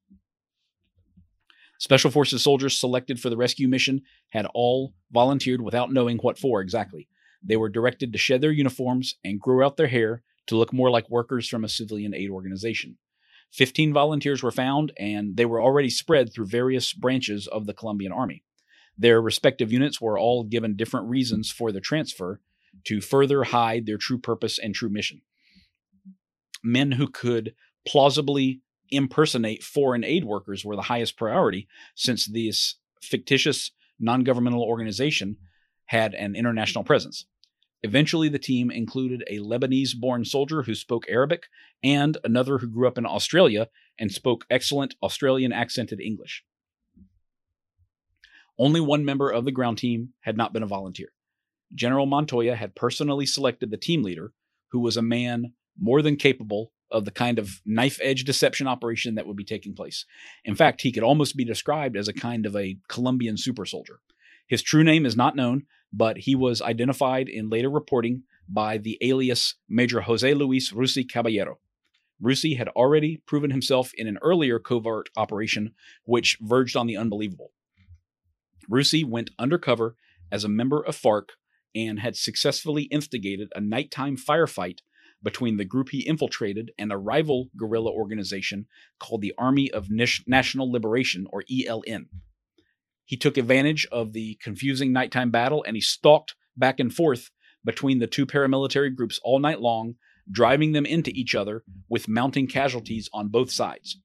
Special 1.79 2.09
Forces 2.09 2.41
soldiers 2.41 2.77
selected 2.77 3.19
for 3.19 3.29
the 3.29 3.37
rescue 3.37 3.67
mission 3.67 4.01
had 4.29 4.47
all 4.53 4.93
volunteered 5.11 5.61
without 5.61 5.91
knowing 5.91 6.17
what 6.17 6.39
for 6.39 6.61
exactly. 6.61 7.07
They 7.43 7.55
were 7.55 7.69
directed 7.69 8.11
to 8.11 8.17
shed 8.17 8.41
their 8.41 8.51
uniforms 8.51 9.15
and 9.23 9.39
grow 9.39 9.65
out 9.65 9.77
their 9.77 9.87
hair 9.87 10.23
to 10.47 10.57
look 10.57 10.73
more 10.73 10.89
like 10.89 11.09
workers 11.09 11.47
from 11.47 11.63
a 11.63 11.69
civilian 11.69 12.15
aid 12.15 12.29
organization. 12.29 12.97
Fifteen 13.51 13.93
volunteers 13.93 14.43
were 14.43 14.51
found, 14.51 14.91
and 14.97 15.37
they 15.37 15.45
were 15.45 15.61
already 15.61 15.89
spread 15.89 16.33
through 16.33 16.47
various 16.47 16.93
branches 16.93 17.47
of 17.47 17.65
the 17.65 17.73
Colombian 17.73 18.11
Army. 18.11 18.43
Their 18.97 19.21
respective 19.21 19.71
units 19.71 20.01
were 20.01 20.17
all 20.17 20.43
given 20.43 20.75
different 20.75 21.07
reasons 21.07 21.51
for 21.51 21.71
the 21.71 21.79
transfer 21.79 22.41
to 22.85 23.01
further 23.01 23.43
hide 23.45 23.85
their 23.85 23.97
true 23.97 24.17
purpose 24.17 24.57
and 24.57 24.73
true 24.73 24.89
mission. 24.89 25.21
Men 26.63 26.93
who 26.93 27.07
could 27.07 27.53
plausibly 27.87 28.61
impersonate 28.89 29.63
foreign 29.63 30.03
aid 30.03 30.25
workers 30.25 30.63
were 30.63 30.75
the 30.75 30.83
highest 30.83 31.17
priority 31.17 31.67
since 31.95 32.25
this 32.25 32.75
fictitious 33.01 33.71
non 33.99 34.23
governmental 34.23 34.63
organization 34.63 35.37
had 35.85 36.13
an 36.13 36.35
international 36.35 36.83
presence. 36.83 37.25
Eventually, 37.83 38.27
the 38.27 38.39
team 38.39 38.71
included 38.71 39.23
a 39.27 39.39
Lebanese 39.39 39.95
born 39.95 40.25
soldier 40.25 40.63
who 40.63 40.73
spoke 40.73 41.05
Arabic 41.07 41.47
and 41.83 42.17
another 42.23 42.57
who 42.57 42.67
grew 42.67 42.87
up 42.87 42.97
in 42.97 43.05
Australia 43.05 43.69
and 43.99 44.11
spoke 44.11 44.45
excellent 44.49 44.95
Australian 45.03 45.53
accented 45.53 46.01
English. 46.01 46.43
Only 48.59 48.81
one 48.81 49.05
member 49.05 49.29
of 49.29 49.45
the 49.45 49.51
ground 49.51 49.77
team 49.77 50.13
had 50.21 50.35
not 50.35 50.53
been 50.53 50.63
a 50.63 50.67
volunteer. 50.67 51.09
General 51.73 52.07
Montoya 52.07 52.55
had 52.55 52.75
personally 52.75 53.25
selected 53.25 53.69
the 53.69 53.77
team 53.77 54.01
leader, 54.01 54.33
who 54.71 54.79
was 54.79 54.97
a 54.97 55.01
man 55.01 55.53
more 55.79 56.01
than 56.01 56.15
capable 56.15 56.71
of 56.91 57.05
the 57.05 57.11
kind 57.11 57.39
of 57.39 57.61
knife 57.65 57.99
edge 58.01 58.23
deception 58.23 58.67
operation 58.67 59.15
that 59.15 59.27
would 59.27 59.37
be 59.37 59.43
taking 59.43 59.73
place. 59.73 60.05
In 60.45 60.55
fact, 60.55 60.81
he 60.81 60.91
could 60.91 61.03
almost 61.03 61.35
be 61.35 61.45
described 61.45 61.97
as 61.97 62.07
a 62.07 62.13
kind 62.13 62.45
of 62.45 62.55
a 62.55 62.77
Colombian 62.87 63.37
super 63.37 63.65
soldier. 63.65 63.99
His 64.47 64.61
true 64.61 64.83
name 64.83 65.05
is 65.05 65.15
not 65.15 65.35
known, 65.35 65.65
but 65.91 66.19
he 66.19 66.35
was 66.35 66.61
identified 66.61 67.27
in 67.27 67.49
later 67.49 67.69
reporting 67.69 68.23
by 68.47 68.77
the 68.77 68.97
alias 69.01 69.55
Major 69.67 70.01
Jose 70.01 70.33
Luis 70.33 70.71
Rusi 70.71 71.09
Caballero. 71.09 71.59
Rusi 72.21 72.57
had 72.57 72.69
already 72.69 73.17
proven 73.25 73.51
himself 73.51 73.91
in 73.95 74.07
an 74.07 74.17
earlier 74.21 74.57
covert 74.57 75.09
operation, 75.15 75.73
which 76.05 76.37
verged 76.41 76.75
on 76.75 76.87
the 76.87 76.97
unbelievable. 76.97 77.51
Rusi 78.69 79.05
went 79.05 79.29
undercover 79.37 79.95
as 80.31 80.43
a 80.43 80.49
member 80.49 80.81
of 80.81 80.95
FARC 80.95 81.29
and 81.75 81.99
had 81.99 82.15
successfully 82.15 82.83
instigated 82.83 83.49
a 83.55 83.61
nighttime 83.61 84.17
firefight 84.17 84.79
between 85.23 85.57
the 85.57 85.65
group 85.65 85.89
he 85.89 86.07
infiltrated 86.07 86.71
and 86.77 86.91
a 86.91 86.97
rival 86.97 87.49
guerrilla 87.57 87.91
organization 87.91 88.67
called 88.99 89.21
the 89.21 89.33
Army 89.37 89.71
of 89.71 89.89
National 89.89 90.71
Liberation, 90.71 91.25
or 91.31 91.43
ELN. 91.51 92.05
He 93.05 93.17
took 93.17 93.37
advantage 93.37 93.87
of 93.91 94.13
the 94.13 94.37
confusing 94.41 94.91
nighttime 94.91 95.31
battle 95.31 95.63
and 95.65 95.75
he 95.75 95.81
stalked 95.81 96.35
back 96.55 96.79
and 96.79 96.93
forth 96.93 97.31
between 97.63 97.99
the 97.99 98.07
two 98.07 98.25
paramilitary 98.25 98.93
groups 98.93 99.19
all 99.23 99.39
night 99.39 99.61
long, 99.61 99.95
driving 100.29 100.73
them 100.73 100.85
into 100.85 101.11
each 101.11 101.33
other 101.33 101.63
with 101.89 102.07
mounting 102.07 102.47
casualties 102.47 103.09
on 103.13 103.29
both 103.29 103.51
sides. 103.51 103.99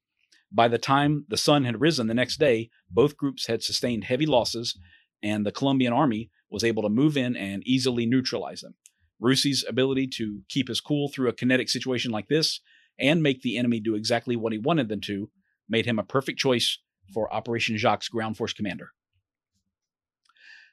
By 0.50 0.68
the 0.68 0.78
time 0.78 1.24
the 1.28 1.36
sun 1.36 1.64
had 1.64 1.80
risen 1.80 2.06
the 2.06 2.14
next 2.14 2.38
day, 2.38 2.70
both 2.90 3.16
groups 3.16 3.46
had 3.46 3.62
sustained 3.62 4.04
heavy 4.04 4.26
losses, 4.26 4.78
and 5.22 5.46
the 5.46 5.52
Colombian 5.52 5.92
army 5.92 6.30
was 6.50 6.62
able 6.62 6.82
to 6.82 6.88
move 6.88 7.16
in 7.16 7.36
and 7.36 7.62
easily 7.66 8.06
neutralize 8.06 8.60
them. 8.60 8.74
Rusi's 9.22 9.64
ability 9.68 10.08
to 10.08 10.42
keep 10.48 10.68
his 10.68 10.80
cool 10.80 11.08
through 11.08 11.28
a 11.28 11.32
kinetic 11.32 11.68
situation 11.68 12.10
like 12.10 12.28
this 12.28 12.60
and 12.98 13.22
make 13.22 13.42
the 13.42 13.56
enemy 13.56 13.80
do 13.80 13.94
exactly 13.94 14.36
what 14.36 14.52
he 14.52 14.58
wanted 14.58 14.88
them 14.88 15.00
to 15.02 15.30
made 15.68 15.86
him 15.86 15.98
a 15.98 16.04
perfect 16.04 16.38
choice 16.38 16.78
for 17.14 17.32
Operation 17.32 17.76
Jaque' 17.76 18.10
ground 18.10 18.36
force 18.36 18.52
commander. 18.52 18.90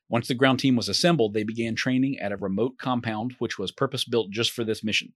Once 0.10 0.28
the 0.28 0.34
ground 0.34 0.60
team 0.60 0.76
was 0.76 0.90
assembled, 0.90 1.34
they 1.34 1.44
began 1.44 1.76
training 1.76 2.18
at 2.18 2.32
a 2.32 2.38
remote 2.38 2.78
compound 2.80 3.36
which 3.38 3.60
was 3.60 3.72
purpose 3.72 4.04
built 4.04 4.32
just 4.32 4.52
for 4.52 4.64
this 4.64 4.84
mission. 4.84 5.14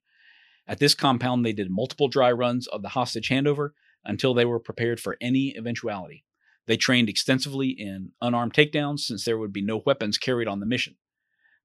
At 0.67 0.79
this 0.79 0.93
compound, 0.93 1.43
they 1.43 1.53
did 1.53 1.71
multiple 1.71 2.07
dry 2.07 2.31
runs 2.31 2.67
of 2.67 2.83
the 2.83 2.89
hostage 2.89 3.29
handover 3.29 3.71
until 4.05 4.33
they 4.33 4.45
were 4.45 4.59
prepared 4.59 4.99
for 4.99 5.17
any 5.19 5.55
eventuality. 5.57 6.23
They 6.67 6.77
trained 6.77 7.09
extensively 7.09 7.69
in 7.69 8.11
unarmed 8.21 8.53
takedowns 8.53 8.99
since 8.99 9.25
there 9.25 9.37
would 9.37 9.51
be 9.51 9.61
no 9.61 9.81
weapons 9.85 10.17
carried 10.17 10.47
on 10.47 10.59
the 10.59 10.65
mission. 10.65 10.95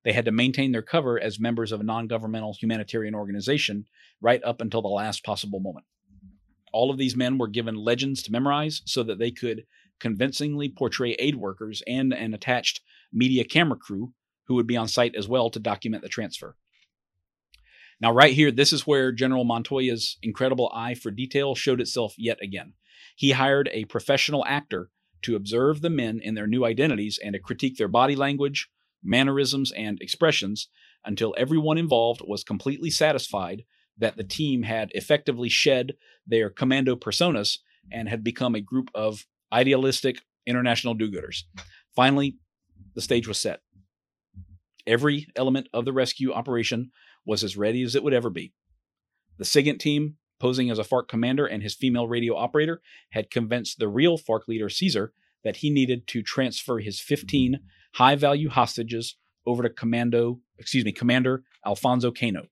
They 0.09 0.14
had 0.14 0.25
to 0.25 0.33
maintain 0.33 0.73
their 0.73 0.81
cover 0.81 1.21
as 1.21 1.38
members 1.38 1.71
of 1.71 1.81
a 1.81 1.85
non 1.85 2.07
governmental 2.07 2.57
humanitarian 2.59 3.14
organization 3.14 3.85
right 4.23 4.42
up 4.42 4.62
until 4.62 4.81
the 4.81 4.88
last 4.88 5.23
possible 5.23 5.61
moment. 5.61 5.85
All 6.73 6.90
of 6.90 6.97
these 6.97 7.14
men 7.14 7.37
were 7.37 7.47
given 7.47 7.75
legends 7.75 8.23
to 8.23 8.33
memorize 8.33 8.81
so 8.87 9.03
that 9.03 9.18
they 9.18 9.31
could 9.31 9.66
convincingly 10.01 10.71
portray 10.71 11.12
aid 11.18 11.37
workers 11.37 11.83
and 11.87 12.14
an 12.14 12.33
attached 12.33 12.81
media 13.12 13.44
camera 13.44 13.77
crew 13.77 14.14
who 14.47 14.55
would 14.55 14.66
be 14.66 14.79
on 14.79 14.88
site 14.88 15.14
as 15.14 15.29
well 15.29 15.51
to 15.51 15.61
document 15.61 16.03
the 16.03 16.09
transfer. 16.09 16.57
Now, 18.01 18.11
right 18.11 18.33
here, 18.33 18.51
this 18.51 18.73
is 18.73 18.87
where 18.87 19.12
General 19.12 19.44
Montoya's 19.44 20.16
incredible 20.23 20.71
eye 20.73 20.94
for 20.94 21.11
detail 21.11 21.55
showed 21.55 21.83
itself 21.83 22.14
yet 22.16 22.38
again. 22.42 22.73
He 23.14 23.33
hired 23.33 23.68
a 23.75 23.85
professional 23.85 24.42
actor 24.47 24.88
to 25.21 25.37
observe 25.37 25.83
the 25.83 25.90
men 25.90 26.18
in 26.18 26.35
their 26.35 26.47
new 26.47 26.64
identities 26.64 27.18
and 27.23 27.35
to 27.35 27.38
critique 27.38 27.77
their 27.77 27.88
body 27.88 28.16
language, 28.16 28.71
mannerisms, 29.03 29.73
and 29.73 30.01
expressions 30.01 30.69
until 31.05 31.35
everyone 31.39 31.79
involved 31.79 32.21
was 32.27 32.45
completely 32.45 32.91
satisfied 32.91 33.65
that 33.97 34.17
the 34.17 34.25
team 34.25 34.63
had 34.63 34.91
effectively 34.93 35.49
shed 35.49 35.95
their 36.27 36.51
commando 36.51 36.97
personas 36.97 37.59
and 37.91 38.09
had 38.09 38.23
become 38.23 38.55
a 38.55 38.61
group 38.61 38.91
of 38.95 39.27
idealistic 39.53 40.23
international 40.47 40.95
do 40.95 41.11
gooders. 41.11 41.43
Finally, 41.95 42.37
the 42.95 43.01
stage 43.01 43.27
was 43.27 43.39
set. 43.39 43.61
Every 44.87 45.27
element 45.37 45.69
of 45.73 45.85
the 45.85 45.93
rescue 45.93 46.33
operation 46.33 46.91
was 47.27 47.45
as 47.45 47.57
ready 47.57 47.83
as 47.83 47.95
it 47.95 48.03
would 48.03 48.15
ever 48.15 48.31
be. 48.31 48.53
The 49.39 49.45
SIGINT 49.45 49.79
team, 49.79 50.17
posing 50.41 50.71
as 50.71 50.79
a 50.79 50.85
FARC 50.85 51.09
commander 51.09 51.47
and 51.47 51.63
his 51.63 51.75
female 51.75 52.09
radio 52.09 52.37
operator, 52.37 52.81
had 53.11 53.31
convinced 53.31 53.79
the 53.79 53.89
real 53.89 54.17
FARC 54.17 54.49
leader, 54.49 54.69
Caesar, 54.69 55.13
that 55.45 55.57
he 55.57 55.71
needed 55.71 56.07
to 56.09 56.23
transfer 56.23 56.79
his 56.79 57.01
15 57.01 57.61
high 57.94 58.16
value 58.16 58.48
hostages 58.48 59.16
over 59.46 59.62
to 59.62 59.70
Commando, 59.70 60.40
excuse 60.59 60.85
me, 60.85 60.92
Commander 60.92 61.44
Alfonso 61.66 62.11
Cano. 62.11 62.46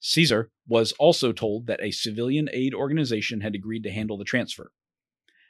Caesar 0.00 0.50
was 0.68 0.92
also 0.92 1.32
told 1.32 1.66
that 1.66 1.82
a 1.82 1.90
civilian 1.90 2.48
aid 2.52 2.74
organization 2.74 3.40
had 3.40 3.54
agreed 3.54 3.82
to 3.82 3.90
handle 3.90 4.18
the 4.18 4.24
transfer. 4.24 4.70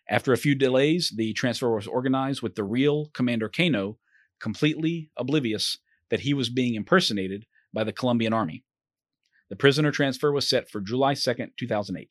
After 0.09 0.33
a 0.33 0.38
few 0.38 0.55
delays, 0.55 1.12
the 1.16 1.33
transfer 1.33 1.74
was 1.74 1.87
organized 1.87 2.42
with 2.42 2.55
the 2.55 2.64
real 2.64 3.07
Commander 3.14 3.48
Cano 3.48 3.98
completely 4.40 5.11
oblivious 5.16 5.79
that 6.11 6.20
he 6.20 6.35
was 6.35 6.50
being 6.50 6.74
impersonated 6.74 7.46
by 7.72 7.85
the 7.85 7.92
Colombian 7.92 8.33
army. 8.33 8.64
The 9.48 9.57
prisoner 9.57 9.90
transfer 9.90 10.31
was 10.33 10.48
set 10.48 10.68
for 10.68 10.81
July 10.81 11.14
2, 11.14 11.35
2008. 11.57 12.11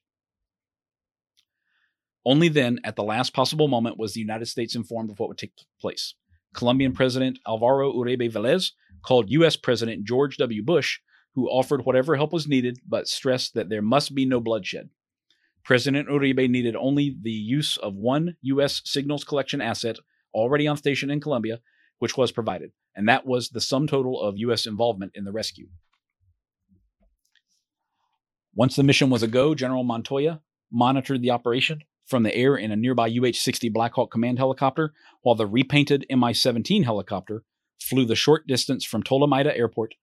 Only 2.26 2.48
then, 2.48 2.80
at 2.84 2.96
the 2.96 3.04
last 3.04 3.34
possible 3.34 3.68
moment, 3.68 3.98
was 3.98 4.14
the 4.14 4.22
United 4.22 4.46
States 4.46 4.76
informed 4.76 5.10
of 5.10 5.20
what 5.20 5.30
would 5.30 5.38
take 5.38 5.54
place. 5.80 6.16
Colombian 6.54 6.94
President 6.94 7.40
Alvaro 7.48 7.92
Uribe 7.94 8.32
Velez 8.32 8.72
called 9.04 9.30
U.S. 9.32 9.56
President 9.56 10.06
George 10.06 10.38
W. 10.38 10.64
Bush 10.64 11.00
who 11.36 11.48
offered 11.48 11.86
whatever 11.86 12.16
help 12.16 12.32
was 12.32 12.48
needed 12.48 12.80
but 12.88 13.08
stressed 13.08 13.54
that 13.54 13.70
there 13.70 13.82
must 13.82 14.14
be 14.14 14.26
no 14.26 14.40
bloodshed. 14.40 14.90
President 15.64 16.08
Uribe 16.10 16.50
needed 16.50 16.76
only 16.76 17.16
the 17.22 17.32
use 17.32 17.78
of 17.78 17.96
one 17.96 18.36
U.S. 18.42 18.82
signals 18.86 19.24
collection 19.24 19.62
asset 19.62 19.98
already 20.34 20.68
on 20.68 20.78
station 20.78 21.10
in 21.10 21.22
Colombia, 21.22 21.60
which 22.00 22.18
was 22.18 22.32
provided, 22.32 22.72
and 22.96 23.08
that 23.08 23.26
was 23.26 23.50
the 23.50 23.62
sum 23.62 23.88
total 23.88 24.22
of 24.22 24.38
U.S. 24.38 24.66
involvement 24.66 25.14
in 25.16 25.24
the 25.24 25.32
rescue. 25.32 25.68
Once 28.54 28.76
the 28.76 28.84
mission 28.84 29.10
was 29.10 29.24
a 29.24 29.28
go, 29.28 29.56
General 29.56 29.84
Montoya 29.84 30.42
monitored 30.72 31.22
the 31.22 31.32
operation 31.32 31.82
from 32.14 32.22
the 32.22 32.36
air 32.36 32.56
in 32.56 32.72
a 32.72 32.76
nearby 32.76 33.10
UH 33.10 33.34
60 33.34 33.70
Black 33.70 33.94
Hawk 33.96 34.12
command 34.12 34.38
helicopter, 34.38 34.94
while 35.24 35.34
the 35.34 35.48
repainted 35.48 36.06
Mi 36.12 36.32
17 36.32 36.84
helicopter 36.84 37.42
flew 37.82 38.06
the 38.06 38.14
short 38.14 38.46
distance 38.46 38.86
from 38.86 39.02
Tolemaida 39.02 39.58
Airport 39.58 39.96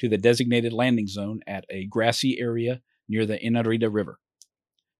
to 0.00 0.08
the 0.08 0.16
designated 0.16 0.72
landing 0.72 1.06
zone 1.06 1.40
at 1.46 1.66
a 1.68 1.84
grassy 1.84 2.40
area 2.40 2.80
near 3.06 3.26
the 3.26 3.36
Inírida 3.36 3.92
River. 3.92 4.18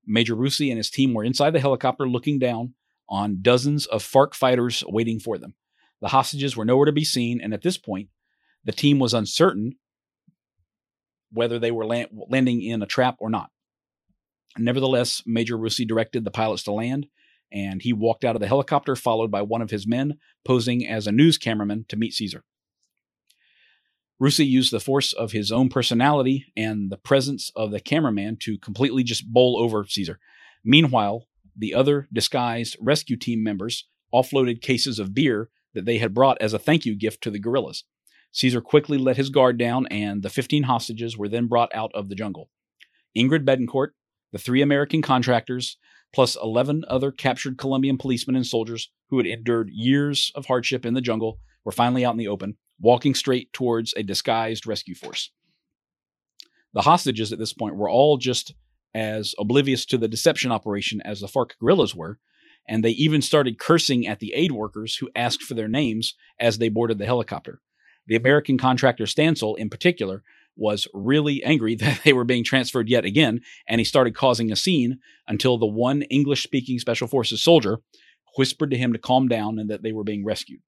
Major 0.06 0.36
Rusi 0.36 0.68
and 0.68 0.76
his 0.76 0.90
team 0.90 1.14
were 1.14 1.24
inside 1.24 1.54
the 1.54 1.60
helicopter 1.60 2.06
looking 2.06 2.38
down 2.38 2.74
on 3.08 3.38
dozens 3.40 3.86
of 3.86 4.02
FARC 4.02 4.34
fighters 4.34 4.84
waiting 4.86 5.18
for 5.18 5.38
them. 5.38 5.54
The 6.02 6.08
hostages 6.08 6.54
were 6.54 6.66
nowhere 6.66 6.84
to 6.84 6.92
be 6.92 7.02
seen, 7.02 7.40
and 7.40 7.54
at 7.54 7.62
this 7.62 7.78
point, 7.78 8.10
the 8.62 8.72
team 8.72 8.98
was 8.98 9.14
uncertain 9.14 9.76
whether 11.32 11.58
they 11.58 11.70
were 11.70 11.86
land- 11.86 12.10
landing 12.28 12.60
in 12.60 12.82
a 12.82 12.86
trap 12.86 13.16
or 13.20 13.30
not. 13.30 13.48
Nevertheless, 14.58 15.22
Major 15.26 15.56
Rusi 15.56 15.86
directed 15.86 16.24
the 16.24 16.30
pilots 16.30 16.62
to 16.64 16.72
land, 16.72 17.06
and 17.52 17.80
he 17.82 17.92
walked 17.92 18.24
out 18.24 18.36
of 18.36 18.40
the 18.40 18.48
helicopter, 18.48 18.96
followed 18.96 19.30
by 19.30 19.42
one 19.42 19.62
of 19.62 19.70
his 19.70 19.86
men 19.86 20.18
posing 20.44 20.86
as 20.86 21.06
a 21.06 21.12
news 21.12 21.38
cameraman 21.38 21.86
to 21.88 21.96
meet 21.96 22.14
Caesar. 22.14 22.44
Rusi 24.20 24.46
used 24.46 24.72
the 24.72 24.80
force 24.80 25.12
of 25.12 25.32
his 25.32 25.52
own 25.52 25.68
personality 25.68 26.46
and 26.56 26.90
the 26.90 26.96
presence 26.96 27.52
of 27.54 27.70
the 27.70 27.80
cameraman 27.80 28.36
to 28.40 28.58
completely 28.58 29.04
just 29.04 29.32
bowl 29.32 29.56
over 29.58 29.84
Caesar. 29.86 30.18
Meanwhile, 30.64 31.28
the 31.56 31.72
other 31.72 32.08
disguised 32.12 32.76
rescue 32.80 33.16
team 33.16 33.42
members 33.42 33.86
offloaded 34.12 34.60
cases 34.60 34.98
of 34.98 35.14
beer 35.14 35.50
that 35.74 35.84
they 35.84 35.98
had 35.98 36.14
brought 36.14 36.40
as 36.40 36.52
a 36.52 36.58
thank 36.58 36.84
you 36.84 36.96
gift 36.96 37.22
to 37.22 37.30
the 37.30 37.38
guerrillas. 37.38 37.84
Caesar 38.32 38.60
quickly 38.60 38.98
let 38.98 39.16
his 39.16 39.30
guard 39.30 39.58
down, 39.58 39.86
and 39.86 40.22
the 40.22 40.30
15 40.30 40.64
hostages 40.64 41.16
were 41.16 41.28
then 41.28 41.46
brought 41.46 41.74
out 41.74 41.90
of 41.94 42.08
the 42.08 42.14
jungle. 42.14 42.50
Ingrid 43.16 43.44
Betancourt, 43.44 43.90
the 44.32 44.38
three 44.38 44.62
American 44.62 45.02
contractors, 45.02 45.76
plus 46.12 46.36
11 46.42 46.84
other 46.88 47.10
captured 47.10 47.58
Colombian 47.58 47.98
policemen 47.98 48.36
and 48.36 48.46
soldiers 48.46 48.90
who 49.10 49.18
had 49.18 49.26
endured 49.26 49.70
years 49.70 50.32
of 50.34 50.46
hardship 50.46 50.84
in 50.84 50.94
the 50.94 51.00
jungle, 51.00 51.38
were 51.64 51.72
finally 51.72 52.04
out 52.04 52.12
in 52.12 52.18
the 52.18 52.28
open 52.28 52.56
walking 52.80 53.14
straight 53.14 53.52
towards 53.52 53.92
a 53.96 54.02
disguised 54.02 54.66
rescue 54.66 54.94
force. 54.94 55.30
The 56.74 56.82
hostages 56.82 57.32
at 57.32 57.38
this 57.38 57.52
point 57.52 57.76
were 57.76 57.90
all 57.90 58.18
just 58.18 58.54
as 58.94 59.34
oblivious 59.38 59.84
to 59.86 59.98
the 59.98 60.08
deception 60.08 60.52
operation 60.52 61.00
as 61.02 61.20
the 61.20 61.26
FARC 61.26 61.58
guerrillas 61.58 61.94
were, 61.94 62.18
and 62.68 62.84
they 62.84 62.90
even 62.90 63.22
started 63.22 63.58
cursing 63.58 64.06
at 64.06 64.20
the 64.20 64.34
aid 64.34 64.52
workers 64.52 64.96
who 64.96 65.10
asked 65.16 65.42
for 65.42 65.54
their 65.54 65.68
names 65.68 66.14
as 66.38 66.58
they 66.58 66.68
boarded 66.68 66.98
the 66.98 67.06
helicopter. 67.06 67.60
The 68.06 68.16
American 68.16 68.58
contractor 68.58 69.06
Stansell, 69.06 69.56
in 69.56 69.70
particular, 69.70 70.22
was 70.58 70.88
really 70.92 71.42
angry 71.44 71.74
that 71.76 72.00
they 72.04 72.12
were 72.12 72.24
being 72.24 72.44
transferred 72.44 72.88
yet 72.88 73.04
again, 73.04 73.40
and 73.66 73.80
he 73.80 73.84
started 73.84 74.14
causing 74.14 74.52
a 74.52 74.56
scene 74.56 74.98
until 75.26 75.56
the 75.56 75.66
one 75.66 76.02
English 76.02 76.42
speaking 76.42 76.78
Special 76.78 77.08
Forces 77.08 77.42
soldier 77.42 77.78
whispered 78.36 78.70
to 78.70 78.76
him 78.76 78.92
to 78.92 78.98
calm 78.98 79.28
down 79.28 79.58
and 79.58 79.70
that 79.70 79.82
they 79.82 79.92
were 79.92 80.04
being 80.04 80.24
rescued. 80.24 80.60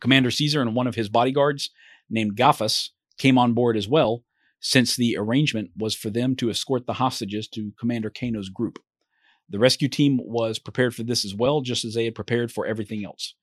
Commander 0.00 0.30
Caesar 0.30 0.62
and 0.62 0.74
one 0.74 0.86
of 0.86 0.94
his 0.94 1.08
bodyguards, 1.08 1.70
named 2.08 2.36
Gafas, 2.36 2.90
came 3.18 3.38
on 3.38 3.54
board 3.54 3.76
as 3.76 3.88
well, 3.88 4.24
since 4.60 4.96
the 4.96 5.16
arrangement 5.16 5.70
was 5.76 5.94
for 5.94 6.10
them 6.10 6.34
to 6.36 6.50
escort 6.50 6.86
the 6.86 6.94
hostages 6.94 7.48
to 7.48 7.72
Commander 7.78 8.10
Cano's 8.10 8.48
group. 8.48 8.78
The 9.48 9.58
rescue 9.58 9.88
team 9.88 10.18
was 10.22 10.58
prepared 10.58 10.94
for 10.94 11.02
this 11.02 11.24
as 11.24 11.34
well, 11.34 11.60
just 11.60 11.84
as 11.84 11.94
they 11.94 12.06
had 12.06 12.14
prepared 12.14 12.50
for 12.50 12.66
everything 12.66 13.04
else. 13.04 13.34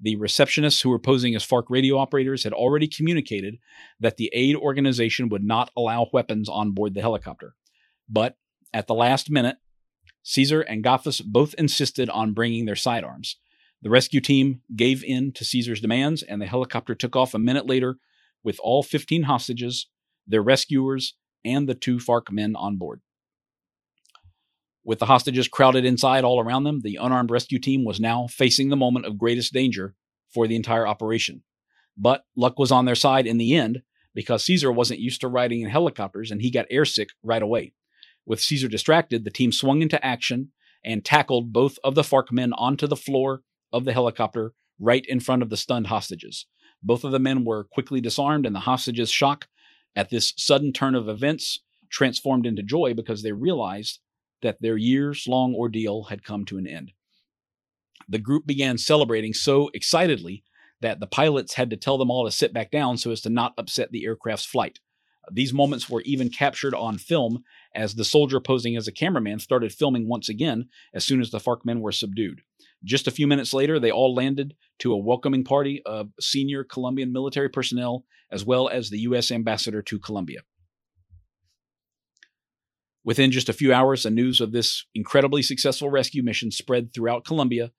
The 0.00 0.16
receptionists 0.16 0.82
who 0.82 0.90
were 0.90 0.98
posing 0.98 1.34
as 1.34 1.46
FARC 1.46 1.64
radio 1.68 1.98
operators 1.98 2.44
had 2.44 2.52
already 2.52 2.88
communicated 2.88 3.58
that 4.00 4.16
the 4.16 4.30
aid 4.32 4.56
organization 4.56 5.28
would 5.28 5.44
not 5.44 5.70
allow 5.76 6.08
weapons 6.12 6.48
on 6.48 6.72
board 6.72 6.94
the 6.94 7.00
helicopter. 7.00 7.54
But 8.08 8.36
at 8.72 8.86
the 8.86 8.94
last 8.94 9.30
minute, 9.30 9.56
Caesar 10.24 10.62
and 10.62 10.82
Gafas 10.82 11.22
both 11.24 11.54
insisted 11.54 12.10
on 12.10 12.32
bringing 12.32 12.64
their 12.64 12.76
sidearms, 12.76 13.36
the 13.84 13.90
rescue 13.90 14.20
team 14.20 14.62
gave 14.74 15.04
in 15.04 15.30
to 15.32 15.44
Caesar's 15.44 15.82
demands, 15.82 16.22
and 16.22 16.40
the 16.40 16.46
helicopter 16.46 16.94
took 16.94 17.14
off 17.14 17.34
a 17.34 17.38
minute 17.38 17.66
later 17.66 17.98
with 18.42 18.58
all 18.62 18.82
15 18.82 19.24
hostages, 19.24 19.88
their 20.26 20.42
rescuers, 20.42 21.14
and 21.44 21.68
the 21.68 21.74
two 21.74 21.98
FARC 21.98 22.32
men 22.32 22.56
on 22.56 22.76
board. 22.76 23.02
With 24.84 24.98
the 24.98 25.06
hostages 25.06 25.48
crowded 25.48 25.84
inside 25.84 26.24
all 26.24 26.40
around 26.40 26.64
them, 26.64 26.82
the 26.82 26.96
unarmed 27.00 27.30
rescue 27.30 27.58
team 27.58 27.84
was 27.84 27.98
now 27.98 28.26
facing 28.26 28.68
the 28.68 28.76
moment 28.76 29.06
of 29.06 29.18
greatest 29.18 29.52
danger 29.52 29.94
for 30.32 30.46
the 30.46 30.56
entire 30.56 30.86
operation. 30.86 31.42
But 31.96 32.24
luck 32.36 32.58
was 32.58 32.70
on 32.70 32.84
their 32.84 32.94
side 32.94 33.26
in 33.26 33.38
the 33.38 33.54
end 33.54 33.82
because 34.14 34.44
Caesar 34.44 34.70
wasn't 34.70 35.00
used 35.00 35.20
to 35.22 35.28
riding 35.28 35.62
in 35.62 35.70
helicopters 35.70 36.30
and 36.30 36.42
he 36.42 36.50
got 36.50 36.68
airsick 36.70 37.08
right 37.22 37.42
away. 37.42 37.72
With 38.26 38.40
Caesar 38.40 38.68
distracted, 38.68 39.24
the 39.24 39.30
team 39.30 39.52
swung 39.52 39.80
into 39.80 40.04
action 40.04 40.52
and 40.84 41.04
tackled 41.04 41.52
both 41.52 41.78
of 41.82 41.94
the 41.94 42.02
FARC 42.02 42.30
men 42.30 42.52
onto 42.52 42.86
the 42.86 42.96
floor 42.96 43.42
of 43.72 43.84
the 43.84 43.92
helicopter 43.92 44.52
right 44.78 45.04
in 45.06 45.20
front 45.20 45.42
of 45.42 45.50
the 45.50 45.56
stunned 45.56 45.86
hostages. 45.86 46.46
Both 46.82 47.04
of 47.04 47.12
the 47.12 47.18
men 47.18 47.44
were 47.44 47.64
quickly 47.64 48.00
disarmed, 48.00 48.44
and 48.44 48.54
the 48.54 48.60
hostages' 48.60 49.10
shock 49.10 49.48
at 49.96 50.10
this 50.10 50.34
sudden 50.36 50.72
turn 50.72 50.94
of 50.94 51.08
events 51.08 51.60
transformed 51.90 52.44
into 52.44 52.62
joy 52.62 52.92
because 52.92 53.22
they 53.22 53.32
realized 53.32 54.00
that 54.44 54.62
their 54.62 54.76
years 54.76 55.26
long 55.26 55.54
ordeal 55.54 56.04
had 56.04 56.22
come 56.22 56.44
to 56.44 56.58
an 56.58 56.66
end. 56.66 56.92
The 58.08 58.18
group 58.18 58.46
began 58.46 58.78
celebrating 58.78 59.32
so 59.32 59.70
excitedly 59.74 60.44
that 60.80 61.00
the 61.00 61.06
pilots 61.06 61.54
had 61.54 61.70
to 61.70 61.76
tell 61.76 61.98
them 61.98 62.10
all 62.10 62.24
to 62.26 62.30
sit 62.30 62.52
back 62.52 62.70
down 62.70 62.98
so 62.98 63.10
as 63.10 63.22
to 63.22 63.30
not 63.30 63.54
upset 63.58 63.90
the 63.90 64.04
aircraft's 64.04 64.44
flight. 64.44 64.78
These 65.32 65.54
moments 65.54 65.88
were 65.88 66.02
even 66.02 66.28
captured 66.28 66.74
on 66.74 66.98
film 66.98 67.44
as 67.74 67.94
the 67.94 68.04
soldier 68.04 68.40
posing 68.40 68.76
as 68.76 68.86
a 68.86 68.92
cameraman 68.92 69.38
started 69.38 69.72
filming 69.72 70.06
once 70.06 70.28
again 70.28 70.68
as 70.92 71.04
soon 71.04 71.20
as 71.20 71.30
the 71.30 71.40
FARC 71.40 71.64
men 71.64 71.80
were 71.80 71.92
subdued. 71.92 72.42
Just 72.84 73.08
a 73.08 73.10
few 73.10 73.26
minutes 73.26 73.54
later, 73.54 73.80
they 73.80 73.90
all 73.90 74.14
landed 74.14 74.54
to 74.80 74.92
a 74.92 74.98
welcoming 74.98 75.42
party 75.42 75.80
of 75.86 76.10
senior 76.20 76.62
Colombian 76.62 77.12
military 77.12 77.48
personnel 77.48 78.04
as 78.30 78.44
well 78.44 78.68
as 78.68 78.90
the 78.90 78.98
U.S. 79.00 79.30
ambassador 79.30 79.80
to 79.80 79.98
Colombia. 79.98 80.40
Within 83.04 83.30
just 83.30 83.50
a 83.50 83.54
few 83.54 83.72
hours, 83.72 84.04
the 84.04 84.10
news 84.10 84.40
of 84.40 84.52
this 84.52 84.86
incredibly 84.94 85.42
successful 85.42 85.90
rescue 85.90 86.22
mission 86.22 86.50
spread 86.50 86.94
throughout 86.94 87.26
Colombia, 87.26 87.72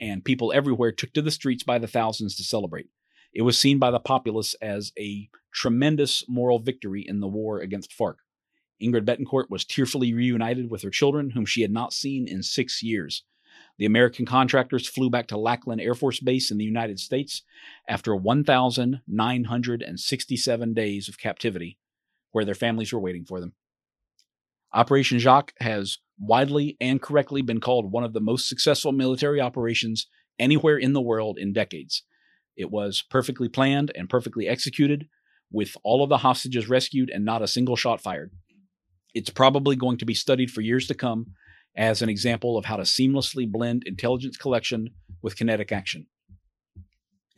and 0.00 0.24
people 0.24 0.52
everywhere 0.52 0.90
took 0.90 1.12
to 1.12 1.22
the 1.22 1.30
streets 1.30 1.62
by 1.62 1.78
the 1.78 1.86
thousands 1.86 2.34
to 2.36 2.42
celebrate. 2.42 2.88
It 3.32 3.42
was 3.42 3.56
seen 3.56 3.78
by 3.78 3.92
the 3.92 4.00
populace 4.00 4.56
as 4.60 4.92
a 4.98 5.30
tremendous 5.52 6.24
moral 6.28 6.58
victory 6.58 7.04
in 7.06 7.20
the 7.20 7.28
war 7.28 7.60
against 7.60 7.96
FARC. 7.96 8.16
Ingrid 8.82 9.04
Betancourt 9.04 9.48
was 9.48 9.64
tearfully 9.64 10.12
reunited 10.12 10.68
with 10.68 10.82
her 10.82 10.90
children, 10.90 11.30
whom 11.30 11.46
she 11.46 11.62
had 11.62 11.70
not 11.70 11.92
seen 11.92 12.26
in 12.26 12.42
six 12.42 12.82
years. 12.82 13.22
The 13.78 13.86
American 13.86 14.26
contractors 14.26 14.88
flew 14.88 15.10
back 15.10 15.28
to 15.28 15.38
Lackland 15.38 15.80
Air 15.80 15.94
Force 15.94 16.18
Base 16.18 16.50
in 16.50 16.58
the 16.58 16.64
United 16.64 16.98
States 16.98 17.42
after 17.88 18.16
1,967 18.16 20.74
days 20.74 21.08
of 21.08 21.18
captivity, 21.18 21.78
where 22.32 22.44
their 22.44 22.56
families 22.56 22.92
were 22.92 22.98
waiting 22.98 23.24
for 23.24 23.38
them. 23.40 23.52
Operation 24.74 25.18
Jaque 25.18 25.50
has 25.60 25.98
widely 26.18 26.76
and 26.80 27.02
correctly 27.02 27.42
been 27.42 27.60
called 27.60 27.92
one 27.92 28.04
of 28.04 28.12
the 28.12 28.20
most 28.20 28.48
successful 28.48 28.92
military 28.92 29.40
operations 29.40 30.06
anywhere 30.38 30.78
in 30.78 30.92
the 30.92 31.00
world 31.00 31.36
in 31.38 31.52
decades. 31.52 32.04
It 32.56 32.70
was 32.70 33.04
perfectly 33.10 33.48
planned 33.48 33.92
and 33.94 34.08
perfectly 34.08 34.48
executed, 34.48 35.08
with 35.50 35.76
all 35.84 36.02
of 36.02 36.08
the 36.08 36.18
hostages 36.18 36.68
rescued 36.68 37.10
and 37.10 37.24
not 37.24 37.42
a 37.42 37.48
single 37.48 37.76
shot 37.76 38.00
fired. 38.00 38.32
It's 39.14 39.30
probably 39.30 39.76
going 39.76 39.98
to 39.98 40.06
be 40.06 40.14
studied 40.14 40.50
for 40.50 40.62
years 40.62 40.86
to 40.86 40.94
come 40.94 41.26
as 41.76 42.00
an 42.00 42.08
example 42.08 42.56
of 42.56 42.64
how 42.64 42.76
to 42.76 42.82
seamlessly 42.82 43.50
blend 43.50 43.82
intelligence 43.84 44.38
collection 44.38 44.90
with 45.20 45.36
kinetic 45.36 45.70
action. 45.70 46.06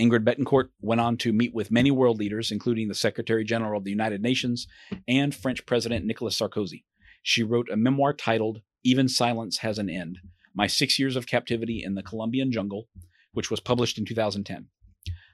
Ingrid 0.01 0.25
Betancourt 0.25 0.69
went 0.81 1.01
on 1.01 1.17
to 1.19 1.33
meet 1.33 1.55
with 1.55 1.71
many 1.71 1.91
world 1.91 2.19
leaders, 2.19 2.51
including 2.51 2.89
the 2.89 2.95
Secretary 2.95 3.45
General 3.45 3.79
of 3.79 3.85
the 3.85 3.91
United 3.91 4.23
Nations 4.23 4.67
and 5.07 5.35
French 5.35 5.67
President 5.67 6.05
Nicolas 6.05 6.39
Sarkozy. 6.39 6.85
She 7.27 7.43
wrote 7.43 7.71
a 7.71 7.77
memoir 7.77 8.13
titled 8.13 8.61
Even 8.83 9.09
Silence 9.09 9.57
Has 9.61 9.79
an 9.79 9.89
End 9.89 10.19
My 10.55 10.67
Six 10.67 10.99
Years 10.99 11.17
of 11.17 11.27
Captivity 11.27 11.83
in 11.83 11.95
the 11.95 12.03
Colombian 12.03 12.53
Jungle, 12.53 12.87
which 13.33 13.51
was 13.51 13.61
published 13.61 13.97
in 13.97 14.05
2010. 14.05 14.69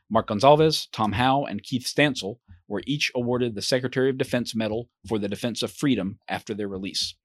Marc 0.08 0.28
Gonzalez, 0.28 0.86
Tom 0.92 1.10
Howe, 1.10 1.44
and 1.44 1.64
Keith 1.64 1.84
Stansell 1.84 2.38
were 2.68 2.84
each 2.86 3.10
awarded 3.16 3.56
the 3.56 3.60
Secretary 3.60 4.08
of 4.08 4.18
Defense 4.18 4.54
Medal 4.54 4.88
for 5.08 5.18
the 5.18 5.28
Defense 5.28 5.64
of 5.64 5.72
Freedom 5.72 6.20
after 6.28 6.54
their 6.54 6.68
release. 6.68 7.16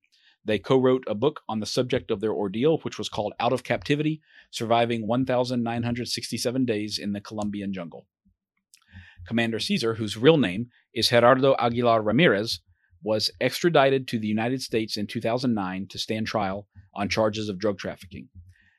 They 0.44 0.58
co 0.58 0.80
wrote 0.80 1.04
a 1.06 1.14
book 1.14 1.42
on 1.48 1.60
the 1.60 1.68
subject 1.68 2.10
of 2.10 2.20
their 2.20 2.34
ordeal, 2.34 2.80
which 2.80 2.98
was 2.98 3.08
called 3.08 3.34
Out 3.40 3.54
of 3.54 3.64
Captivity 3.64 4.20
Surviving 4.50 5.06
1,967 5.06 6.66
Days 6.66 6.98
in 6.98 7.14
the 7.14 7.22
Colombian 7.22 7.72
Jungle. 7.72 8.08
Commander 9.28 9.60
Caesar, 9.60 9.94
whose 9.94 10.18
real 10.18 10.38
name 10.38 10.70
is 10.92 11.10
Gerardo 11.10 11.56
Aguilar 11.60 12.02
Ramirez, 12.02 12.62
was 13.06 13.30
extradited 13.40 14.08
to 14.08 14.18
the 14.18 14.28
United 14.28 14.64
States 14.64 14.98
in 14.98 15.06
2009 15.06 15.86
to 15.88 16.00
stand 16.00 16.26
trial 16.26 16.68
on 16.96 17.08
charges 17.08 17.50
of 17.50 17.60
drug 17.60 17.78
trafficking. 17.78 18.28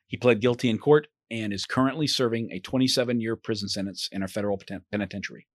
He 0.09 0.16
pled 0.16 0.41
guilty 0.41 0.68
in 0.68 0.79
court 0.79 1.07
and 1.31 1.53
is 1.53 1.64
currently 1.64 2.09
serving 2.09 2.51
a 2.51 2.59
27 2.59 3.20
year 3.20 3.37
prison 3.37 3.68
sentence 3.68 4.09
in 4.11 4.24
a 4.24 4.29
federal 4.29 4.61
penitentiary. 4.91 5.47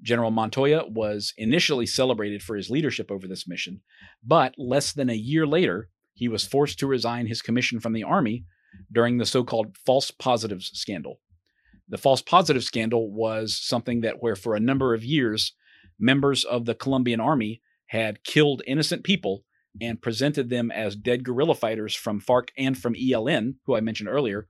General 0.00 0.30
Montoya 0.30 0.84
was 0.86 1.34
initially 1.36 1.86
celebrated 1.86 2.40
for 2.40 2.54
his 2.54 2.70
leadership 2.70 3.10
over 3.10 3.26
this 3.26 3.48
mission, 3.48 3.80
but 4.22 4.54
less 4.56 4.92
than 4.92 5.10
a 5.10 5.14
year 5.14 5.44
later, 5.44 5.88
he 6.12 6.28
was 6.28 6.44
forced 6.44 6.78
to 6.78 6.86
resign 6.86 7.26
his 7.26 7.42
commission 7.42 7.80
from 7.80 7.94
the 7.94 8.04
Army 8.04 8.44
during 8.92 9.18
the 9.18 9.26
so 9.26 9.42
called 9.42 9.76
false 9.84 10.12
positives 10.12 10.70
scandal. 10.74 11.20
The 11.88 11.98
false 11.98 12.22
positive 12.22 12.62
scandal 12.62 13.10
was 13.10 13.56
something 13.56 14.02
that, 14.02 14.22
where 14.22 14.36
for 14.36 14.54
a 14.54 14.60
number 14.60 14.94
of 14.94 15.04
years, 15.04 15.52
members 15.98 16.44
of 16.44 16.64
the 16.64 16.74
Colombian 16.74 17.20
Army 17.20 17.60
had 17.86 18.24
killed 18.24 18.62
innocent 18.66 19.04
people 19.04 19.44
and 19.80 20.02
presented 20.02 20.50
them 20.50 20.70
as 20.70 20.96
dead 20.96 21.24
guerrilla 21.24 21.54
fighters 21.54 21.94
from 21.94 22.20
FARC 22.20 22.50
and 22.56 22.78
from 22.78 22.94
ELN, 22.94 23.54
who 23.66 23.76
I 23.76 23.80
mentioned 23.80 24.08
earlier, 24.08 24.48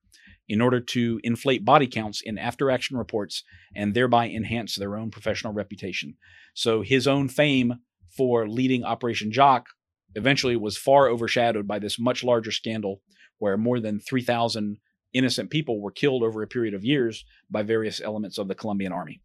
in 0.49 0.61
order 0.61 0.81
to 0.81 1.21
inflate 1.25 1.65
body 1.65 1.87
counts 1.87 2.21
in 2.21 2.37
after 2.39 2.71
action 2.71 2.97
reports 2.97 3.43
and 3.75 3.95
thereby 3.95 4.29
enhance 4.29 4.77
their 4.77 4.97
own 4.97 5.11
professional 5.11 5.53
reputation. 5.53 6.17
So 6.55 6.83
his 6.83 7.07
own 7.07 7.29
fame 7.29 7.75
for 8.17 8.49
leading 8.49 8.85
Operation 8.85 9.31
Jaque 9.33 9.67
eventually 10.15 10.57
was 10.57 10.77
far 10.77 11.09
overshadowed 11.09 11.67
by 11.67 11.79
this 11.79 11.99
much 11.99 12.23
larger 12.23 12.53
scandal 12.53 13.01
where 13.39 13.57
more 13.57 13.81
than 13.81 13.99
3,000 13.99 14.79
innocent 15.13 15.51
people 15.51 15.81
were 15.81 15.91
killed 15.91 16.23
over 16.23 16.43
a 16.43 16.47
period 16.47 16.75
of 16.75 16.85
years 16.85 17.25
by 17.51 17.63
various 17.63 18.01
elements 18.01 18.39
of 18.39 18.49
the 18.49 18.55
Colombian 18.55 18.93
army. 18.93 19.21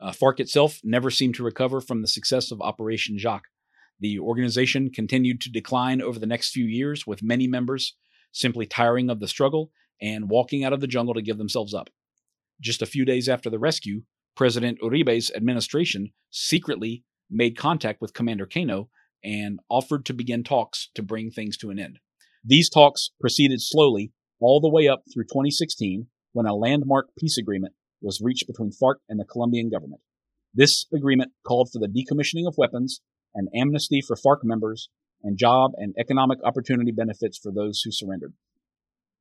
Uh, 0.00 0.12
FARC 0.12 0.40
itself 0.40 0.80
never 0.84 1.10
seemed 1.10 1.34
to 1.36 1.44
recover 1.44 1.80
from 1.80 2.02
the 2.02 2.08
success 2.08 2.50
of 2.50 2.60
Operation 2.60 3.16
Jaque. 3.18 3.48
The 3.98 4.18
organization 4.18 4.90
continued 4.90 5.40
to 5.42 5.50
decline 5.50 6.02
over 6.02 6.18
the 6.18 6.26
next 6.26 6.50
few 6.50 6.66
years, 6.66 7.06
with 7.06 7.22
many 7.22 7.46
members 7.46 7.96
simply 8.32 8.66
tiring 8.66 9.08
of 9.08 9.20
the 9.20 9.28
struggle 9.28 9.70
and 10.00 10.28
walking 10.28 10.64
out 10.64 10.74
of 10.74 10.80
the 10.80 10.86
jungle 10.86 11.14
to 11.14 11.22
give 11.22 11.38
themselves 11.38 11.72
up. 11.72 11.88
Just 12.60 12.82
a 12.82 12.86
few 12.86 13.04
days 13.04 13.28
after 13.28 13.48
the 13.48 13.58
rescue, 13.58 14.02
President 14.34 14.78
Uribe's 14.82 15.30
administration 15.34 16.12
secretly 16.30 17.04
made 17.30 17.56
contact 17.56 18.02
with 18.02 18.12
Commander 18.12 18.46
Cano 18.46 18.90
and 19.24 19.60
offered 19.70 20.04
to 20.06 20.14
begin 20.14 20.44
talks 20.44 20.90
to 20.94 21.02
bring 21.02 21.30
things 21.30 21.56
to 21.56 21.70
an 21.70 21.78
end. 21.78 21.98
These 22.44 22.68
talks 22.68 23.10
proceeded 23.18 23.60
slowly 23.62 24.12
all 24.40 24.60
the 24.60 24.70
way 24.70 24.86
up 24.86 25.04
through 25.12 25.24
2016 25.24 26.06
when 26.32 26.46
a 26.46 26.54
landmark 26.54 27.08
peace 27.18 27.38
agreement 27.38 27.74
was 28.06 28.20
reached 28.22 28.46
between 28.46 28.70
FARC 28.70 29.00
and 29.08 29.18
the 29.18 29.24
Colombian 29.24 29.68
government. 29.68 30.00
This 30.54 30.86
agreement 30.94 31.32
called 31.44 31.70
for 31.72 31.80
the 31.80 31.88
decommissioning 31.88 32.46
of 32.46 32.56
weapons 32.56 33.00
and 33.34 33.48
amnesty 33.52 34.00
for 34.00 34.16
FARC 34.16 34.44
members 34.44 34.88
and 35.24 35.36
job 35.36 35.72
and 35.76 35.92
economic 35.98 36.38
opportunity 36.44 36.92
benefits 36.92 37.36
for 37.36 37.50
those 37.50 37.82
who 37.82 37.90
surrendered. 37.90 38.32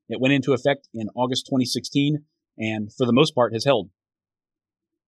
It 0.08 0.22
went 0.22 0.36
into 0.36 0.54
effect 0.54 0.88
in 0.94 1.10
August 1.16 1.48
2016 1.48 2.26
and, 2.60 2.94
for 2.94 3.08
the 3.08 3.12
most 3.12 3.34
part, 3.34 3.54
has 3.54 3.66
held. 3.66 3.90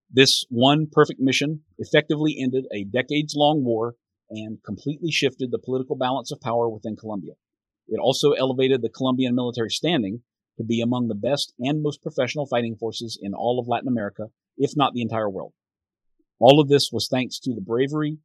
This 0.10 0.46
one 0.50 0.88
perfect 0.92 1.20
mission 1.20 1.62
effectively 1.78 2.36
ended 2.40 2.66
a 2.74 2.84
decades 2.84 3.36
long 3.38 3.64
war 3.64 3.94
and 4.32 4.58
completely 4.66 5.12
shifted 5.12 5.52
the 5.52 5.60
political 5.60 5.96
balance 5.96 6.32
of 6.32 6.42
power 6.42 6.68
within 6.68 6.96
Colombia. 6.96 7.34
It 7.88 8.00
also 8.02 8.32
elevated 8.32 8.82
the 8.82 8.90
Colombian 8.90 9.36
military 9.36 9.70
standing 9.70 10.24
to 10.58 10.64
be 10.64 10.82
among 10.82 11.08
the 11.08 11.16
best 11.16 11.54
and 11.60 11.82
most 11.82 12.02
professional 12.02 12.46
fighting 12.46 12.76
forces 12.76 13.18
in 13.22 13.34
all 13.34 13.60
of 13.60 13.68
Latin 13.68 13.88
America, 13.88 14.28
if 14.58 14.72
not 14.76 14.94
the 14.94 15.02
entire 15.02 15.30
world. 15.30 15.54
All 16.40 16.60
of 16.60 16.68
this 16.68 16.90
was 16.92 17.08
thanks 17.08 17.40
to 17.40 17.54
the 17.54 17.62
bravery, 17.62 18.18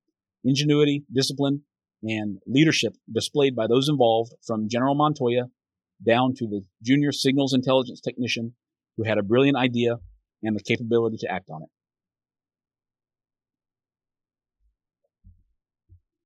ingenuity, 0.44 1.04
discipline, 1.12 1.62
and 2.02 2.38
leadership 2.46 2.94
displayed 3.10 3.54
by 3.54 3.66
those 3.66 3.88
involved 3.88 4.32
from 4.46 4.68
General 4.68 4.94
Montoya 4.94 5.44
down 6.04 6.34
to 6.34 6.46
the 6.46 6.62
junior 6.82 7.12
signals 7.12 7.54
intelligence 7.54 8.00
technician 8.00 8.54
who 8.96 9.04
had 9.04 9.18
a 9.18 9.22
brilliant 9.22 9.56
idea 9.56 9.96
and 10.42 10.56
the 10.56 10.62
capability 10.62 11.16
to 11.18 11.30
act 11.30 11.48
on 11.48 11.62
it. 11.62 11.68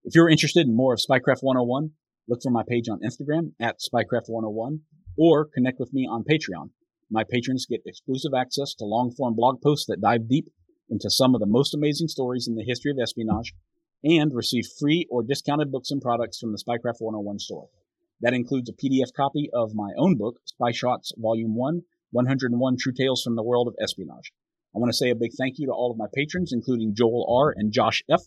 If 0.05 0.15
you're 0.15 0.31
interested 0.31 0.67
in 0.67 0.75
more 0.75 0.95
of 0.95 1.01
Spycraft 1.01 1.43
101, 1.43 1.91
look 2.29 2.41
for 2.43 2.51
my 2.51 2.63
page 2.67 2.89
on 2.89 3.01
Instagram 3.01 3.53
at 3.61 3.81
Spycraft 3.81 4.29
101 4.29 4.81
or 5.17 5.45
connect 5.45 5.79
with 5.79 5.93
me 5.93 6.07
on 6.07 6.25
Patreon. 6.25 6.71
My 7.11 7.25
patrons 7.25 7.67
get 7.67 7.83
exclusive 7.87 8.33
access 8.37 8.75
to 8.75 8.85
long 8.85 9.13
form 9.13 9.35
blog 9.35 9.61
posts 9.63 9.87
that 9.87 10.01
dive 10.01 10.29
deep 10.29 10.49
into 10.89 11.11
some 11.11 11.35
of 11.35 11.41
the 11.41 11.47
most 11.47 11.75
amazing 11.75 12.09
stories 12.09 12.49
in 12.49 12.55
the 12.55 12.65
history 12.65 12.91
of 12.91 12.99
espionage 13.01 13.55
and 14.05 14.33
receive 14.35 14.67
free 14.79 15.07
or 15.11 15.23
discounted 15.23 15.73
books 15.73 15.91
and 15.91 16.01
products 16.01 16.39
from 16.39 16.53
the 16.53 16.59
Spycraft 16.59 17.01
101 17.01 17.39
store. 17.39 17.69
That 18.21 18.35
includes 18.35 18.71
a 18.71 18.73
PDF 18.73 19.13
copy 19.17 19.51
of 19.53 19.75
my 19.75 19.91
own 19.99 20.17
book, 20.17 20.37
Spy 20.45 20.73
Shots 20.73 21.13
Volume 21.17 21.55
1 21.55 21.83
101 22.13 22.77
True 22.79 22.93
Tales 22.93 23.23
from 23.23 23.37
the 23.37 23.43
World 23.43 23.69
of 23.69 23.75
Espionage. 23.81 24.33
I 24.75 24.79
want 24.79 24.91
to 24.91 24.97
say 24.97 25.11
a 25.11 25.15
big 25.15 25.33
thank 25.39 25.59
you 25.59 25.67
to 25.67 25.73
all 25.73 25.91
of 25.91 25.99
my 25.99 26.07
patrons, 26.15 26.53
including 26.53 26.95
Joel 26.95 27.27
R. 27.29 27.55
and 27.57 27.73
Josh 27.73 28.03
F. 28.11 28.23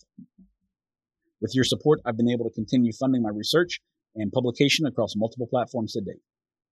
With 1.42 1.54
your 1.56 1.64
support, 1.64 2.02
I've 2.06 2.18
been 2.18 2.30
able 2.30 2.46
to 2.46 2.54
continue 2.54 2.92
funding 2.92 3.22
my 3.22 3.30
research 3.30 3.80
and 4.16 4.32
publication 4.32 4.86
across 4.86 5.16
multiple 5.16 5.48
platforms 5.48 5.94
to 5.94 6.02
date. 6.02 6.22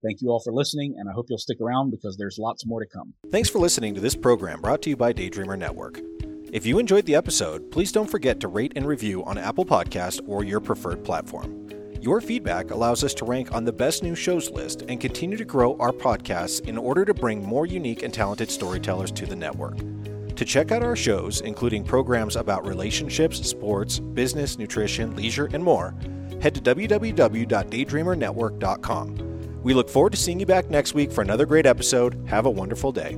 Thank 0.04 0.22
you 0.22 0.30
all 0.30 0.40
for 0.40 0.54
listening, 0.54 0.96
and 0.98 1.10
I 1.10 1.14
hope 1.14 1.26
you'll 1.30 1.40
stick 1.40 1.60
around 1.60 1.92
because 1.92 2.18
there's 2.18 2.38
lots 2.40 2.66
more 2.66 2.80
to 2.80 2.88
come. 2.88 3.14
Thanks 3.32 3.50
for 3.50 3.60
listening 3.60 3.96
to 3.96 4.02
this 4.02 4.16
program 4.16 4.62
brought 4.62 4.82
to 4.84 4.90
you 4.90 4.96
by 4.96 5.12
Daydreamer 5.12 5.58
Network. 5.58 6.00
If 6.54 6.66
you 6.66 6.80
enjoyed 6.80 7.06
the 7.06 7.16
episode, 7.16 7.70
please 7.72 7.92
don't 7.92 8.10
forget 8.10 8.40
to 8.40 8.48
rate 8.48 8.72
and 8.76 8.86
review 8.86 9.24
on 9.26 9.38
Apple 9.38 9.66
Podcast 9.66 10.22
or 10.28 10.46
your 10.46 10.60
preferred 10.60 11.04
platform. 11.04 11.70
Your 12.00 12.22
feedback 12.22 12.70
allows 12.72 13.04
us 13.04 13.14
to 13.16 13.26
rank 13.26 13.54
on 13.54 13.66
the 13.66 13.74
best 13.74 14.04
new 14.04 14.16
shows 14.16 14.52
list 14.52 14.84
and 14.88 15.02
continue 15.02 15.36
to 15.36 15.44
grow 15.44 15.76
our 15.78 15.92
podcasts 15.92 16.66
in 16.68 16.78
order 16.78 17.04
to 17.04 17.14
bring 17.14 17.44
more 17.44 17.66
unique 17.66 18.04
and 18.04 18.14
talented 18.14 18.52
storytellers 18.52 19.12
to 19.12 19.26
the 19.26 19.36
network. 19.36 19.78
To 20.36 20.46
check 20.46 20.72
out 20.72 20.84
our 20.84 20.96
shows, 20.96 21.42
including 21.42 21.84
programs 21.84 22.36
about 22.36 22.68
relationships, 22.68 23.40
sports, 23.46 24.00
business, 24.00 24.60
nutrition, 24.60 25.16
leisure, 25.16 25.50
and 25.52 25.64
more, 25.64 25.96
head 26.40 26.54
to 26.56 26.62
www.daydreamernetwork.com. 26.62 29.27
We 29.64 29.74
look 29.74 29.90
forward 29.90 30.12
to 30.12 30.18
seeing 30.18 30.40
you 30.40 30.46
back 30.46 30.70
next 30.70 30.94
week 30.94 31.12
for 31.12 31.22
another 31.22 31.46
great 31.46 31.66
episode. 31.66 32.18
Have 32.28 32.46
a 32.46 32.52
wonderful 32.52 32.92
day. 32.92 33.18